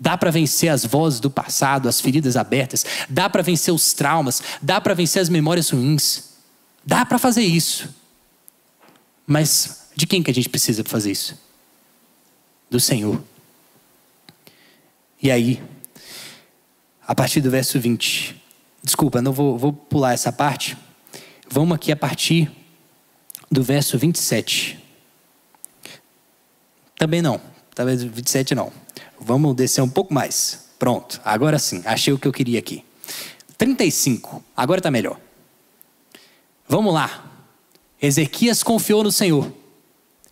Dá 0.00 0.16
para 0.16 0.30
vencer 0.30 0.70
as 0.70 0.84
vozes 0.86 1.20
do 1.20 1.30
passado, 1.30 1.86
as 1.86 2.00
feridas 2.00 2.34
abertas. 2.34 2.86
Dá 3.06 3.28
para 3.28 3.42
vencer 3.42 3.74
os 3.74 3.92
traumas. 3.92 4.42
Dá 4.62 4.80
para 4.80 4.94
vencer 4.94 5.20
as 5.20 5.28
memórias 5.28 5.68
ruins. 5.68 6.30
Dá 6.84 7.04
para 7.04 7.18
fazer 7.18 7.42
isso. 7.42 7.94
Mas 9.26 9.88
de 9.94 10.06
quem 10.06 10.22
que 10.22 10.30
a 10.30 10.34
gente 10.34 10.48
precisa 10.48 10.82
para 10.82 10.90
fazer 10.90 11.10
isso? 11.10 11.38
Do 12.70 12.80
Senhor. 12.80 13.22
E 15.22 15.30
aí, 15.30 15.62
a 17.06 17.14
partir 17.14 17.42
do 17.42 17.50
verso 17.50 17.78
20. 17.78 18.40
Desculpa, 18.82 19.20
não 19.20 19.32
vou, 19.32 19.58
vou 19.58 19.72
pular 19.72 20.14
essa 20.14 20.32
parte. 20.32 20.78
Vamos 21.50 21.74
aqui 21.74 21.92
a 21.92 21.96
partir 21.96 22.50
do 23.50 23.62
verso 23.62 23.98
27. 23.98 24.78
Também 26.96 27.20
não. 27.20 27.38
Talvez 27.74 28.02
27 28.02 28.54
não. 28.54 28.72
Vamos 29.20 29.54
descer 29.54 29.82
um 29.82 29.88
pouco 29.88 30.14
mais. 30.14 30.70
Pronto, 30.78 31.20
agora 31.24 31.58
sim, 31.58 31.82
achei 31.84 32.12
o 32.12 32.18
que 32.18 32.26
eu 32.26 32.32
queria 32.32 32.58
aqui. 32.58 32.82
35, 33.58 34.42
agora 34.56 34.80
está 34.80 34.90
melhor. 34.90 35.20
Vamos 36.66 36.94
lá. 36.94 37.26
Ezequias 38.00 38.62
confiou 38.62 39.04
no 39.04 39.12
Senhor. 39.12 39.52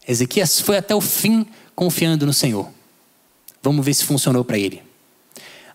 Ezequias 0.06 0.60
foi 0.60 0.78
até 0.78 0.94
o 0.94 1.00
fim 1.00 1.46
confiando 1.74 2.24
no 2.24 2.32
Senhor. 2.32 2.70
Vamos 3.62 3.84
ver 3.84 3.92
se 3.92 4.04
funcionou 4.04 4.42
para 4.42 4.56
ele. 4.56 4.82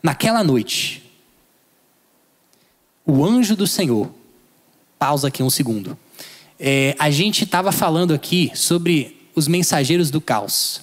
Naquela 0.02 0.44
noite, 0.44 1.04
o 3.06 3.24
anjo 3.24 3.56
do 3.56 3.68
Senhor, 3.68 4.10
pausa 4.98 5.28
aqui 5.28 5.44
um 5.44 5.50
segundo. 5.50 5.98
É, 6.60 6.96
a 6.98 7.12
gente 7.12 7.44
estava 7.44 7.72
falando 7.72 8.14
aqui 8.14 8.52
sobre 8.56 9.30
os 9.36 9.48
mensageiros 9.48 10.10
do 10.10 10.20
caos. 10.20 10.82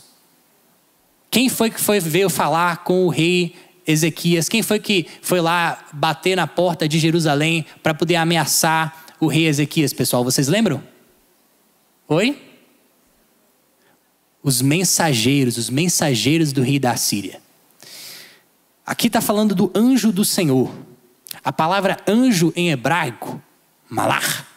Quem 1.31 1.49
foi 1.49 1.71
que 1.71 1.81
foi 1.81 2.01
veio 2.01 2.29
falar 2.29 2.79
com 2.79 3.07
o 3.07 3.09
rei 3.09 3.55
Ezequias? 3.87 4.49
Quem 4.49 4.63
foi 4.63 4.81
que 4.81 5.07
foi 5.23 5.41
lá 5.41 5.87
bater 5.93 6.37
na 6.37 6.47
porta 6.47 6.89
de 6.89 6.99
Jerusalém 6.99 7.65
para 7.83 7.95
poder 7.95 8.17
ameaçar 8.17 9.07
o 9.21 9.29
rei 9.29 9.47
Ezequias, 9.47 9.93
pessoal? 9.93 10.25
Vocês 10.25 10.49
lembram? 10.49 10.83
Oi? 12.09 12.37
Os 14.43 14.61
mensageiros, 14.61 15.57
os 15.57 15.71
mensageiros 15.71 16.53
do 16.53 16.63
rei 16.63 16.79
da 16.79 16.97
Síria. 16.97 17.41
Aqui 18.85 19.07
está 19.07 19.21
falando 19.21 19.55
do 19.55 19.71
anjo 19.73 20.11
do 20.11 20.25
Senhor. 20.25 20.75
A 21.45 21.53
palavra 21.53 21.97
anjo 22.09 22.53
em 22.57 22.71
hebraico, 22.71 23.41
malar, 23.89 24.49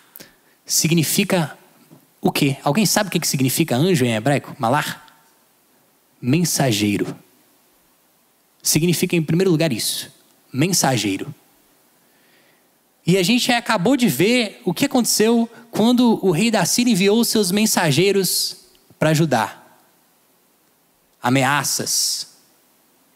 significa 0.66 1.56
o 2.20 2.32
quê? 2.32 2.58
Alguém 2.64 2.86
sabe 2.86 3.10
o 3.10 3.12
que 3.12 3.28
significa 3.28 3.76
anjo 3.76 4.04
em 4.06 4.16
hebraico? 4.16 4.56
Malar? 4.58 5.03
Mensageiro. 6.24 7.14
Significa, 8.62 9.14
em 9.14 9.22
primeiro 9.22 9.52
lugar, 9.52 9.74
isso: 9.74 10.10
mensageiro. 10.54 11.36
E 13.06 13.18
a 13.18 13.24
gente 13.24 13.52
acabou 13.52 13.98
de 13.98 14.08
ver 14.08 14.62
o 14.64 14.74
que 14.74 14.86
aconteceu 14.86 15.50
quando 15.70 16.26
o 16.26 16.32
rei 16.32 16.50
da 16.50 16.64
Síria 16.64 16.94
enviou 16.94 17.26
seus 17.26 17.52
mensageiros 17.52 18.56
para 18.98 19.10
ajudar. 19.10 19.82
Ameaças, 21.22 22.30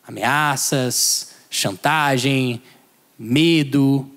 ameaças, 0.06 1.30
chantagem, 1.50 2.62
medo, 3.18 4.10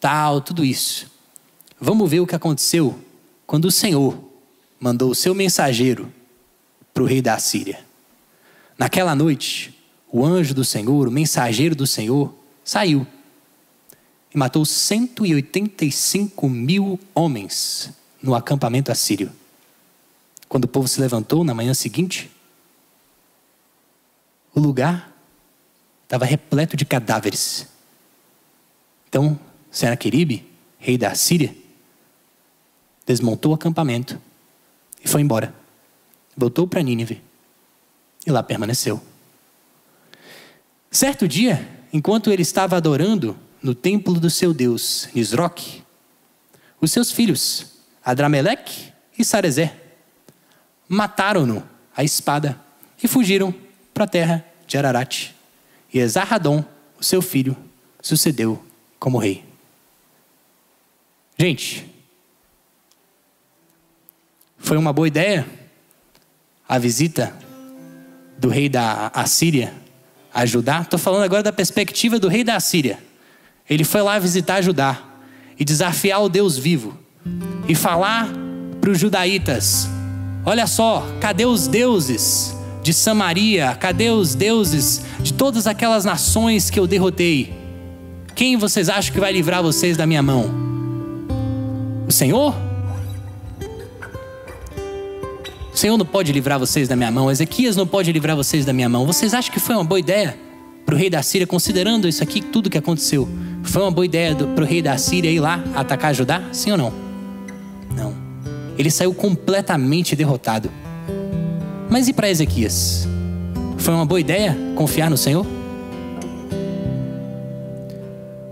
tal, 0.00 0.40
tudo 0.40 0.64
isso. 0.64 1.10
Vamos 1.78 2.10
ver 2.10 2.20
o 2.20 2.26
que 2.26 2.34
aconteceu 2.34 2.98
quando 3.46 3.66
o 3.66 3.70
Senhor 3.70 4.18
mandou 4.80 5.10
o 5.10 5.14
seu 5.14 5.34
mensageiro 5.34 6.10
para 6.94 7.02
o 7.02 7.06
rei 7.06 7.20
da 7.20 7.38
Síria. 7.38 7.87
Naquela 8.78 9.12
noite, 9.12 9.76
o 10.10 10.24
anjo 10.24 10.54
do 10.54 10.64
Senhor, 10.64 11.08
o 11.08 11.10
mensageiro 11.10 11.74
do 11.74 11.84
Senhor, 11.84 12.32
saiu 12.64 13.04
e 14.32 14.38
matou 14.38 14.64
185 14.64 16.48
mil 16.48 17.00
homens 17.12 17.92
no 18.22 18.36
acampamento 18.36 18.92
assírio. 18.92 19.32
Quando 20.48 20.64
o 20.64 20.68
povo 20.68 20.86
se 20.86 21.00
levantou 21.00 21.42
na 21.42 21.52
manhã 21.52 21.74
seguinte, 21.74 22.30
o 24.54 24.60
lugar 24.60 25.12
estava 26.04 26.24
repleto 26.24 26.76
de 26.76 26.84
cadáveres. 26.84 27.66
Então, 29.08 29.38
Senaqueribe, 29.72 30.46
rei 30.78 30.96
da 30.96 31.14
Síria, 31.16 31.54
desmontou 33.04 33.50
o 33.52 33.54
acampamento 33.54 34.20
e 35.04 35.08
foi 35.08 35.20
embora. 35.20 35.52
Voltou 36.36 36.66
para 36.66 36.80
Nínive 36.80 37.27
e 38.28 38.30
lá 38.30 38.42
permaneceu. 38.42 39.02
Certo 40.90 41.26
dia, 41.26 41.66
enquanto 41.92 42.30
ele 42.30 42.42
estava 42.42 42.76
adorando 42.76 43.36
no 43.62 43.74
templo 43.74 44.20
do 44.20 44.28
seu 44.28 44.52
deus, 44.52 45.08
Nisroque, 45.14 45.82
os 46.78 46.92
seus 46.92 47.10
filhos, 47.10 47.72
Adrameleque 48.04 48.92
e 49.18 49.24
Sarezer, 49.24 49.74
mataram-no 50.86 51.66
à 51.96 52.04
espada 52.04 52.60
e 53.02 53.08
fugiram 53.08 53.54
para 53.94 54.04
a 54.04 54.08
terra 54.08 54.44
de 54.66 54.76
Ararat. 54.76 55.30
E 55.92 55.98
Esarradon, 55.98 56.62
o 57.00 57.04
seu 57.04 57.22
filho, 57.22 57.56
sucedeu 58.02 58.62
como 58.98 59.18
rei. 59.18 59.44
Gente, 61.38 61.90
foi 64.58 64.76
uma 64.76 64.92
boa 64.92 65.08
ideia 65.08 65.46
a 66.68 66.78
visita 66.78 67.47
do 68.38 68.48
rei 68.48 68.68
da 68.68 69.10
Assíria 69.14 69.74
a 70.32 70.46
Judá? 70.46 70.80
Estou 70.82 70.98
falando 70.98 71.24
agora 71.24 71.42
da 71.42 71.52
perspectiva 71.52 72.18
do 72.18 72.28
rei 72.28 72.44
da 72.44 72.56
Assíria. 72.56 72.98
Ele 73.68 73.84
foi 73.84 74.00
lá 74.02 74.18
visitar 74.18 74.62
Judá 74.62 74.98
e 75.58 75.64
desafiar 75.64 76.22
o 76.22 76.28
Deus 76.28 76.56
vivo 76.56 76.96
e 77.68 77.74
falar 77.74 78.28
para 78.80 78.90
os 78.90 78.98
judaítas: 78.98 79.88
olha 80.44 80.66
só, 80.66 81.06
cadê 81.20 81.44
os 81.44 81.66
deuses 81.66 82.56
de 82.82 82.94
Samaria? 82.94 83.76
Cadê 83.78 84.10
os 84.10 84.34
deuses 84.34 85.02
de 85.20 85.32
todas 85.32 85.66
aquelas 85.66 86.04
nações 86.04 86.70
que 86.70 86.78
eu 86.78 86.86
derrotei? 86.86 87.52
Quem 88.34 88.56
vocês 88.56 88.88
acham 88.88 89.12
que 89.12 89.20
vai 89.20 89.32
livrar 89.32 89.62
vocês 89.62 89.96
da 89.96 90.06
minha 90.06 90.22
mão? 90.22 90.48
O 92.06 92.12
Senhor? 92.12 92.67
O 95.78 95.80
Senhor 95.80 95.96
não 95.96 96.04
pode 96.04 96.32
livrar 96.32 96.58
vocês 96.58 96.88
da 96.88 96.96
minha 96.96 97.08
mão. 97.08 97.30
Ezequias 97.30 97.76
não 97.76 97.86
pode 97.86 98.10
livrar 98.10 98.34
vocês 98.34 98.64
da 98.64 98.72
minha 98.72 98.88
mão. 98.88 99.06
Vocês 99.06 99.32
acham 99.32 99.52
que 99.52 99.60
foi 99.60 99.76
uma 99.76 99.84
boa 99.84 100.00
ideia 100.00 100.36
para 100.84 100.92
o 100.92 100.98
rei 100.98 101.08
da 101.08 101.22
Síria, 101.22 101.46
considerando 101.46 102.08
isso 102.08 102.20
aqui, 102.20 102.40
tudo 102.40 102.68
que 102.68 102.76
aconteceu? 102.76 103.28
Foi 103.62 103.82
uma 103.82 103.90
boa 103.92 104.04
ideia 104.04 104.34
para 104.34 104.64
o 104.64 104.66
rei 104.66 104.82
da 104.82 104.98
Síria 104.98 105.30
ir 105.30 105.38
lá 105.38 105.62
atacar 105.76 106.12
Judá? 106.12 106.42
Sim 106.50 106.72
ou 106.72 106.78
não? 106.78 106.92
Não. 107.94 108.12
Ele 108.76 108.90
saiu 108.90 109.14
completamente 109.14 110.16
derrotado. 110.16 110.68
Mas 111.88 112.08
e 112.08 112.12
para 112.12 112.28
Ezequias? 112.28 113.06
Foi 113.76 113.94
uma 113.94 114.04
boa 114.04 114.18
ideia 114.18 114.58
confiar 114.74 115.08
no 115.08 115.16
Senhor? 115.16 115.46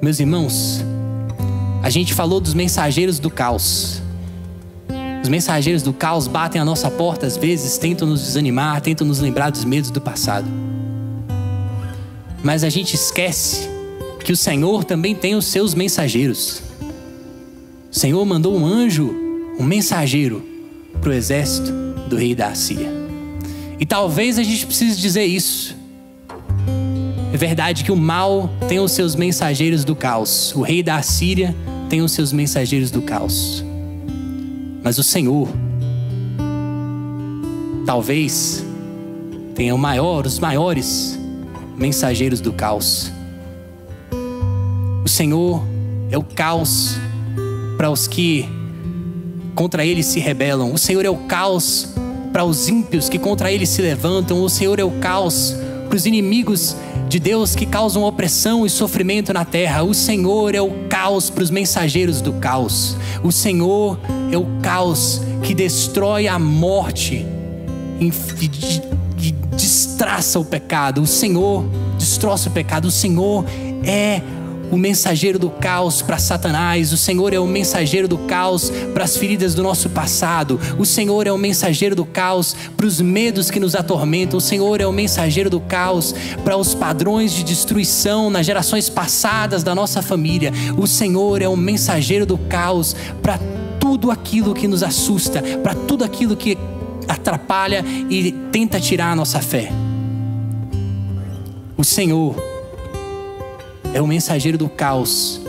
Meus 0.01 0.21
irmãos, 0.21 0.81
a 1.83 1.91
gente 1.91 2.15
falou 2.15 2.39
dos 2.39 2.55
mensageiros 2.55 3.19
do 3.19 3.31
caos. 3.31 4.01
Os 5.27 5.29
mensageiros 5.29 5.83
do 5.83 5.93
caos 5.93 6.29
batem 6.29 6.61
a 6.61 6.65
nossa 6.65 6.89
porta 6.89 7.27
às 7.27 7.37
vezes, 7.37 7.77
tentam 7.79 8.07
nos 8.07 8.23
desanimar, 8.23 8.81
tentam 8.81 9.05
nos 9.05 9.19
lembrar 9.19 9.51
dos 9.51 9.65
medos 9.65 9.91
do 9.91 10.01
passado. 10.01 10.47
Mas 12.45 12.63
a 12.63 12.69
gente 12.69 12.95
esquece 12.95 13.69
que 14.25 14.31
o 14.31 14.37
Senhor 14.37 14.85
também 14.85 15.17
tem 15.17 15.35
os 15.35 15.47
seus 15.47 15.75
mensageiros. 15.75 16.63
O 17.91 17.99
Senhor 17.99 18.25
mandou 18.25 18.57
um 18.57 18.65
anjo, 18.65 19.13
um 19.59 19.65
mensageiro, 19.65 20.47
para 21.01 21.11
o 21.11 21.13
exército 21.13 21.73
do 22.09 22.15
rei 22.15 22.33
da 22.33 22.47
Assíria. 22.47 22.93
E 23.81 23.85
talvez 23.85 24.39
a 24.39 24.45
gente 24.45 24.65
precise 24.65 24.97
dizer 24.97 25.25
isso. 25.25 25.75
É 27.33 27.37
verdade 27.37 27.83
que 27.83 27.91
o 27.91 27.97
mal 27.97 28.49
tem 28.69 28.79
os 28.79 28.93
seus 28.93 29.17
mensageiros 29.17 29.85
do 29.85 29.97
caos. 29.97 30.55
O 30.55 30.63
rei 30.63 30.85
da 30.85 30.95
Assíria 30.99 31.53
tem 31.89 32.01
os 32.01 32.13
seus 32.13 32.33
mensageiros 32.33 32.93
do 32.93 33.03
caos. 33.03 33.66
Mas 34.87 34.99
o 34.99 35.03
Senhor, 35.03 35.49
talvez, 37.85 38.65
tenha 39.53 39.75
o 39.75 39.79
maior, 39.79 40.25
os 40.25 40.39
maiores 40.39 41.19
mensageiros 41.77 42.41
do 42.41 42.53
caos. 42.53 43.11
O 45.05 45.09
Senhor 45.09 45.61
é 46.09 46.17
o 46.17 46.23
caos 46.23 46.97
para 47.77 47.91
os 47.91 48.07
que 48.07 48.49
contra 49.57 49.85
ele 49.85 50.05
se 50.05 50.21
rebelam. 50.21 50.73
O 50.73 50.79
Senhor 50.79 51.05
é 51.05 51.11
o 51.11 51.17
caos 51.17 51.89
para 52.33 52.45
os 52.45 52.69
ímpios 52.69 53.09
que 53.09 53.19
contra 53.19 53.51
ele 53.51 53.67
se 53.67 53.83
levantam. 53.83 54.41
O 54.41 54.49
Senhor 54.49 54.79
é 54.79 54.85
o 54.85 55.01
caos 55.01 55.57
para 55.87 55.97
os 55.97 56.07
inimigos 56.07 56.77
de 57.09 57.19
Deus 57.19 57.55
que 57.55 57.65
causam 57.65 58.03
opressão 58.03 58.67
e 58.67 58.71
sofrimento 58.71 59.33
na 59.33 59.45
terra. 59.45 59.83
O 59.83 59.95
Senhor 59.95 60.55
é 60.55 60.61
o 60.61 60.71
caos 60.89 61.31
para 61.31 61.43
os 61.43 61.51
mensageiros 61.51 62.21
do 62.21 62.35
caos. 62.35 62.97
O 63.23 63.33
Senhor 63.33 63.99
é 64.31 64.37
o 64.37 64.47
caos 64.63 65.23
que 65.43 65.55
destrói 65.55 66.29
a 66.29 66.39
morte 66.39 67.25
e 68.01 68.11
destraça 69.57 70.39
o 70.39 70.45
pecado. 70.45 71.01
O 71.01 71.07
Senhor 71.07 71.65
destroça 71.99 72.49
o 72.49 72.53
pecado. 72.53 72.89
O 72.89 72.91
Senhor 72.91 73.45
é 73.85 74.21
o 74.71 74.77
mensageiro 74.77 75.39
do 75.39 75.51
caos 75.51 76.03
para 76.03 76.19
Satanás, 76.19 76.93
o 76.93 76.97
Senhor 76.97 77.33
é 77.33 77.39
o 77.39 77.47
mensageiro 77.47 78.09
do 78.09 78.19
caos 78.19 78.71
para 78.93 79.05
as 79.05 79.17
feridas 79.17 79.55
do 79.55 79.63
nosso 79.63 79.89
passado, 79.91 80.61
o 80.79 80.85
Senhor 80.85 81.27
é 81.27 81.33
o 81.33 81.39
mensageiro 81.39 81.95
do 81.95 82.05
caos 82.05 82.57
para 82.77 82.87
os 82.87 83.01
medos 83.01 83.51
que 83.51 83.61
nos 83.61 83.75
atormentam, 83.75 84.39
o 84.39 84.41
Senhor 84.41 84.81
é 84.81 84.87
o 84.87 84.93
mensageiro 84.93 85.49
do 85.49 85.61
caos 85.61 86.15
para 86.45 86.57
os 86.57 86.75
padrões 86.75 87.33
de 87.33 87.45
destruição 87.45 88.31
nas 88.31 88.47
gerações 88.47 88.89
passadas 88.89 89.63
da 89.63 89.75
nossa 89.75 90.03
família, 90.03 90.53
o 90.77 90.87
Senhor 90.87 91.43
é 91.43 91.49
o 91.49 91.57
mensageiro 91.57 92.27
do 92.27 92.39
caos 92.39 92.97
para 93.23 93.39
tudo 93.79 94.11
aquilo 94.11 94.55
que 94.55 94.67
nos 94.67 94.83
assusta, 94.83 95.43
para 95.63 95.75
tudo 95.75 96.05
aquilo 96.05 96.37
que 96.37 96.59
atrapalha 97.09 97.85
e 98.11 98.33
tenta 98.51 98.81
tirar 98.81 99.13
a 99.13 99.17
nossa 99.17 99.41
fé. 99.41 99.71
O 101.77 101.85
Senhor 101.85 102.56
é 103.95 104.01
o 104.01 104.07
mensageiro 104.07 104.59
do 104.59 104.69
caos 104.69 105.41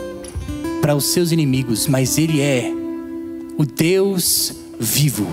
para 0.82 0.96
os 0.96 1.06
seus 1.06 1.32
inimigos, 1.32 1.88
mas 1.88 2.18
ele 2.18 2.42
é 2.42 2.72
o 3.58 3.66
Deus 3.66 4.54
vivo 4.80 5.28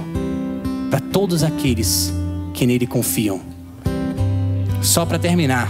para 0.91 1.01
todos 1.01 1.43
aqueles 1.43 2.13
que 2.53 2.67
nele 2.67 2.87
confiam. 2.87 3.41
Só 4.83 5.05
para 5.05 5.19
terminar, 5.19 5.69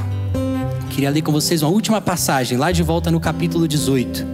queria 0.91 1.11
ler 1.11 1.23
com 1.23 1.33
vocês 1.33 1.63
uma 1.63 1.71
última 1.71 2.01
passagem, 2.01 2.59
lá 2.59 2.71
de 2.71 2.83
volta 2.83 3.11
no 3.11 3.21
capítulo 3.21 3.67
18. 3.67 4.25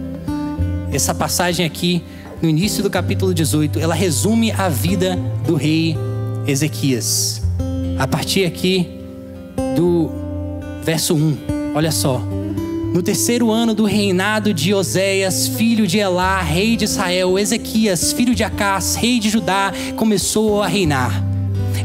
Essa 0.91 1.15
passagem 1.15 1.65
aqui, 1.65 2.03
no 2.41 2.49
início 2.49 2.83
do 2.83 2.89
capítulo 2.89 3.33
18, 3.33 3.79
ela 3.79 3.95
resume 3.95 4.51
a 4.51 4.69
vida 4.69 5.17
do 5.45 5.55
rei 5.55 5.95
Ezequias. 6.45 7.41
A 7.97 8.07
partir 8.07 8.45
aqui 8.45 8.87
do 9.75 10.09
verso 10.83 11.15
1, 11.15 11.37
olha 11.75 11.91
só. 11.91 12.21
No 12.93 13.01
terceiro 13.01 13.49
ano 13.49 13.73
do 13.73 13.85
reinado 13.85 14.53
de 14.53 14.73
Oséias, 14.73 15.47
filho 15.47 15.87
de 15.87 15.97
Elá, 15.97 16.41
rei 16.41 16.75
de 16.75 16.83
Israel, 16.83 17.39
Ezequias, 17.39 18.11
filho 18.11 18.35
de 18.35 18.43
Acás, 18.43 18.95
rei 18.95 19.17
de 19.17 19.29
Judá, 19.29 19.71
começou 19.95 20.61
a 20.61 20.67
reinar. 20.67 21.23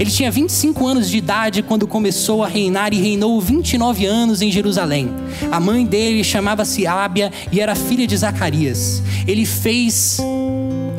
Ele 0.00 0.10
tinha 0.10 0.32
25 0.32 0.84
anos 0.84 1.08
de 1.08 1.16
idade 1.16 1.62
quando 1.62 1.86
começou 1.86 2.42
a 2.42 2.48
reinar 2.48 2.92
e 2.92 3.00
reinou 3.00 3.40
29 3.40 4.04
anos 4.04 4.42
em 4.42 4.50
Jerusalém. 4.50 5.08
A 5.52 5.60
mãe 5.60 5.86
dele 5.86 6.24
chamava-se 6.24 6.88
Ábia 6.88 7.30
e 7.52 7.60
era 7.60 7.76
filha 7.76 8.04
de 8.04 8.16
Zacarias. 8.16 9.00
Ele 9.28 9.46
fez 9.46 10.18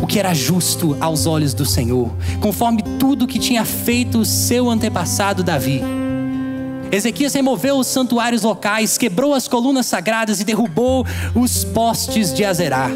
o 0.02 0.08
que 0.08 0.20
era 0.20 0.34
justo 0.34 0.96
aos 1.02 1.26
olhos 1.26 1.54
do 1.54 1.66
Senhor, 1.66 2.10
conforme 2.40 2.82
tudo 2.98 3.28
que 3.28 3.38
tinha 3.38 3.66
feito 3.66 4.20
o 4.20 4.26
seu 4.26 4.70
antepassado 4.70 5.44
Davi. 5.44 5.97
Ezequias 6.92 7.34
removeu 7.34 7.78
os 7.78 7.88
santuários 7.88 8.44
locais, 8.44 8.98
quebrou 8.98 9.34
as 9.34 9.48
colunas 9.48 9.86
sagradas 9.86 10.40
e 10.40 10.46
derrubou 10.46 11.06
os 11.36 11.64
postes 11.64 12.34
de 12.34 12.46
Azerá. 12.46 12.90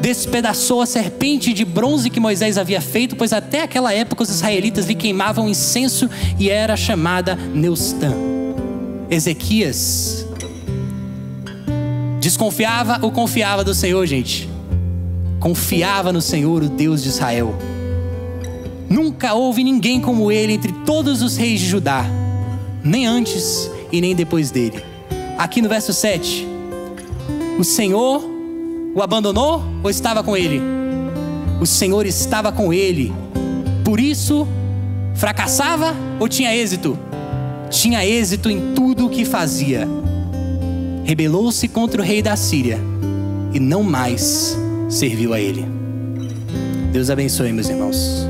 Despedaçou 0.00 0.82
a 0.82 0.86
serpente 0.86 1.52
de 1.52 1.64
bronze 1.64 2.10
que 2.10 2.20
Moisés 2.20 2.58
havia 2.58 2.80
feito, 2.80 3.16
pois 3.16 3.32
até 3.32 3.62
aquela 3.62 3.92
época 3.92 4.22
os 4.22 4.30
israelitas 4.30 4.86
lhe 4.86 4.94
queimavam 4.94 5.48
incenso 5.48 6.08
e 6.38 6.50
era 6.50 6.76
chamada 6.76 7.36
Neustã. 7.36 8.12
Ezequias 9.10 10.26
desconfiava 12.20 12.98
ou 13.00 13.10
confiava 13.10 13.64
do 13.64 13.74
Senhor, 13.74 14.04
gente? 14.06 14.48
Confiava 15.40 16.12
no 16.12 16.20
Senhor, 16.20 16.62
o 16.62 16.68
Deus 16.68 17.02
de 17.02 17.08
Israel. 17.08 17.54
Nunca 18.90 19.34
houve 19.34 19.64
ninguém 19.64 20.00
como 20.00 20.30
ele 20.30 20.52
entre 20.52 20.72
todos 20.84 21.22
os 21.22 21.36
reis 21.36 21.60
de 21.60 21.66
Judá 21.66 22.04
nem 22.82 23.06
antes 23.06 23.70
e 23.90 24.00
nem 24.00 24.14
depois 24.14 24.50
dele. 24.50 24.82
Aqui 25.36 25.62
no 25.62 25.68
verso 25.68 25.92
7, 25.92 26.46
o 27.58 27.64
Senhor 27.64 28.22
o 28.94 29.02
abandonou 29.02 29.62
ou 29.82 29.90
estava 29.90 30.22
com 30.22 30.36
ele? 30.36 30.60
O 31.60 31.66
Senhor 31.66 32.06
estava 32.06 32.50
com 32.50 32.72
ele, 32.72 33.12
por 33.84 34.00
isso 34.00 34.46
fracassava 35.14 35.94
ou 36.18 36.28
tinha 36.28 36.54
êxito? 36.54 36.98
Tinha 37.70 38.06
êxito 38.06 38.48
em 38.48 38.72
tudo 38.74 39.06
o 39.06 39.10
que 39.10 39.24
fazia. 39.24 39.86
Rebelou-se 41.04 41.66
contra 41.68 42.00
o 42.00 42.04
rei 42.04 42.22
da 42.22 42.36
Síria, 42.36 42.78
e 43.52 43.58
não 43.58 43.82
mais 43.82 44.56
serviu 44.88 45.32
a 45.32 45.40
Ele. 45.40 45.64
Deus 46.92 47.10
abençoe, 47.10 47.52
meus 47.52 47.68
irmãos. 47.68 48.26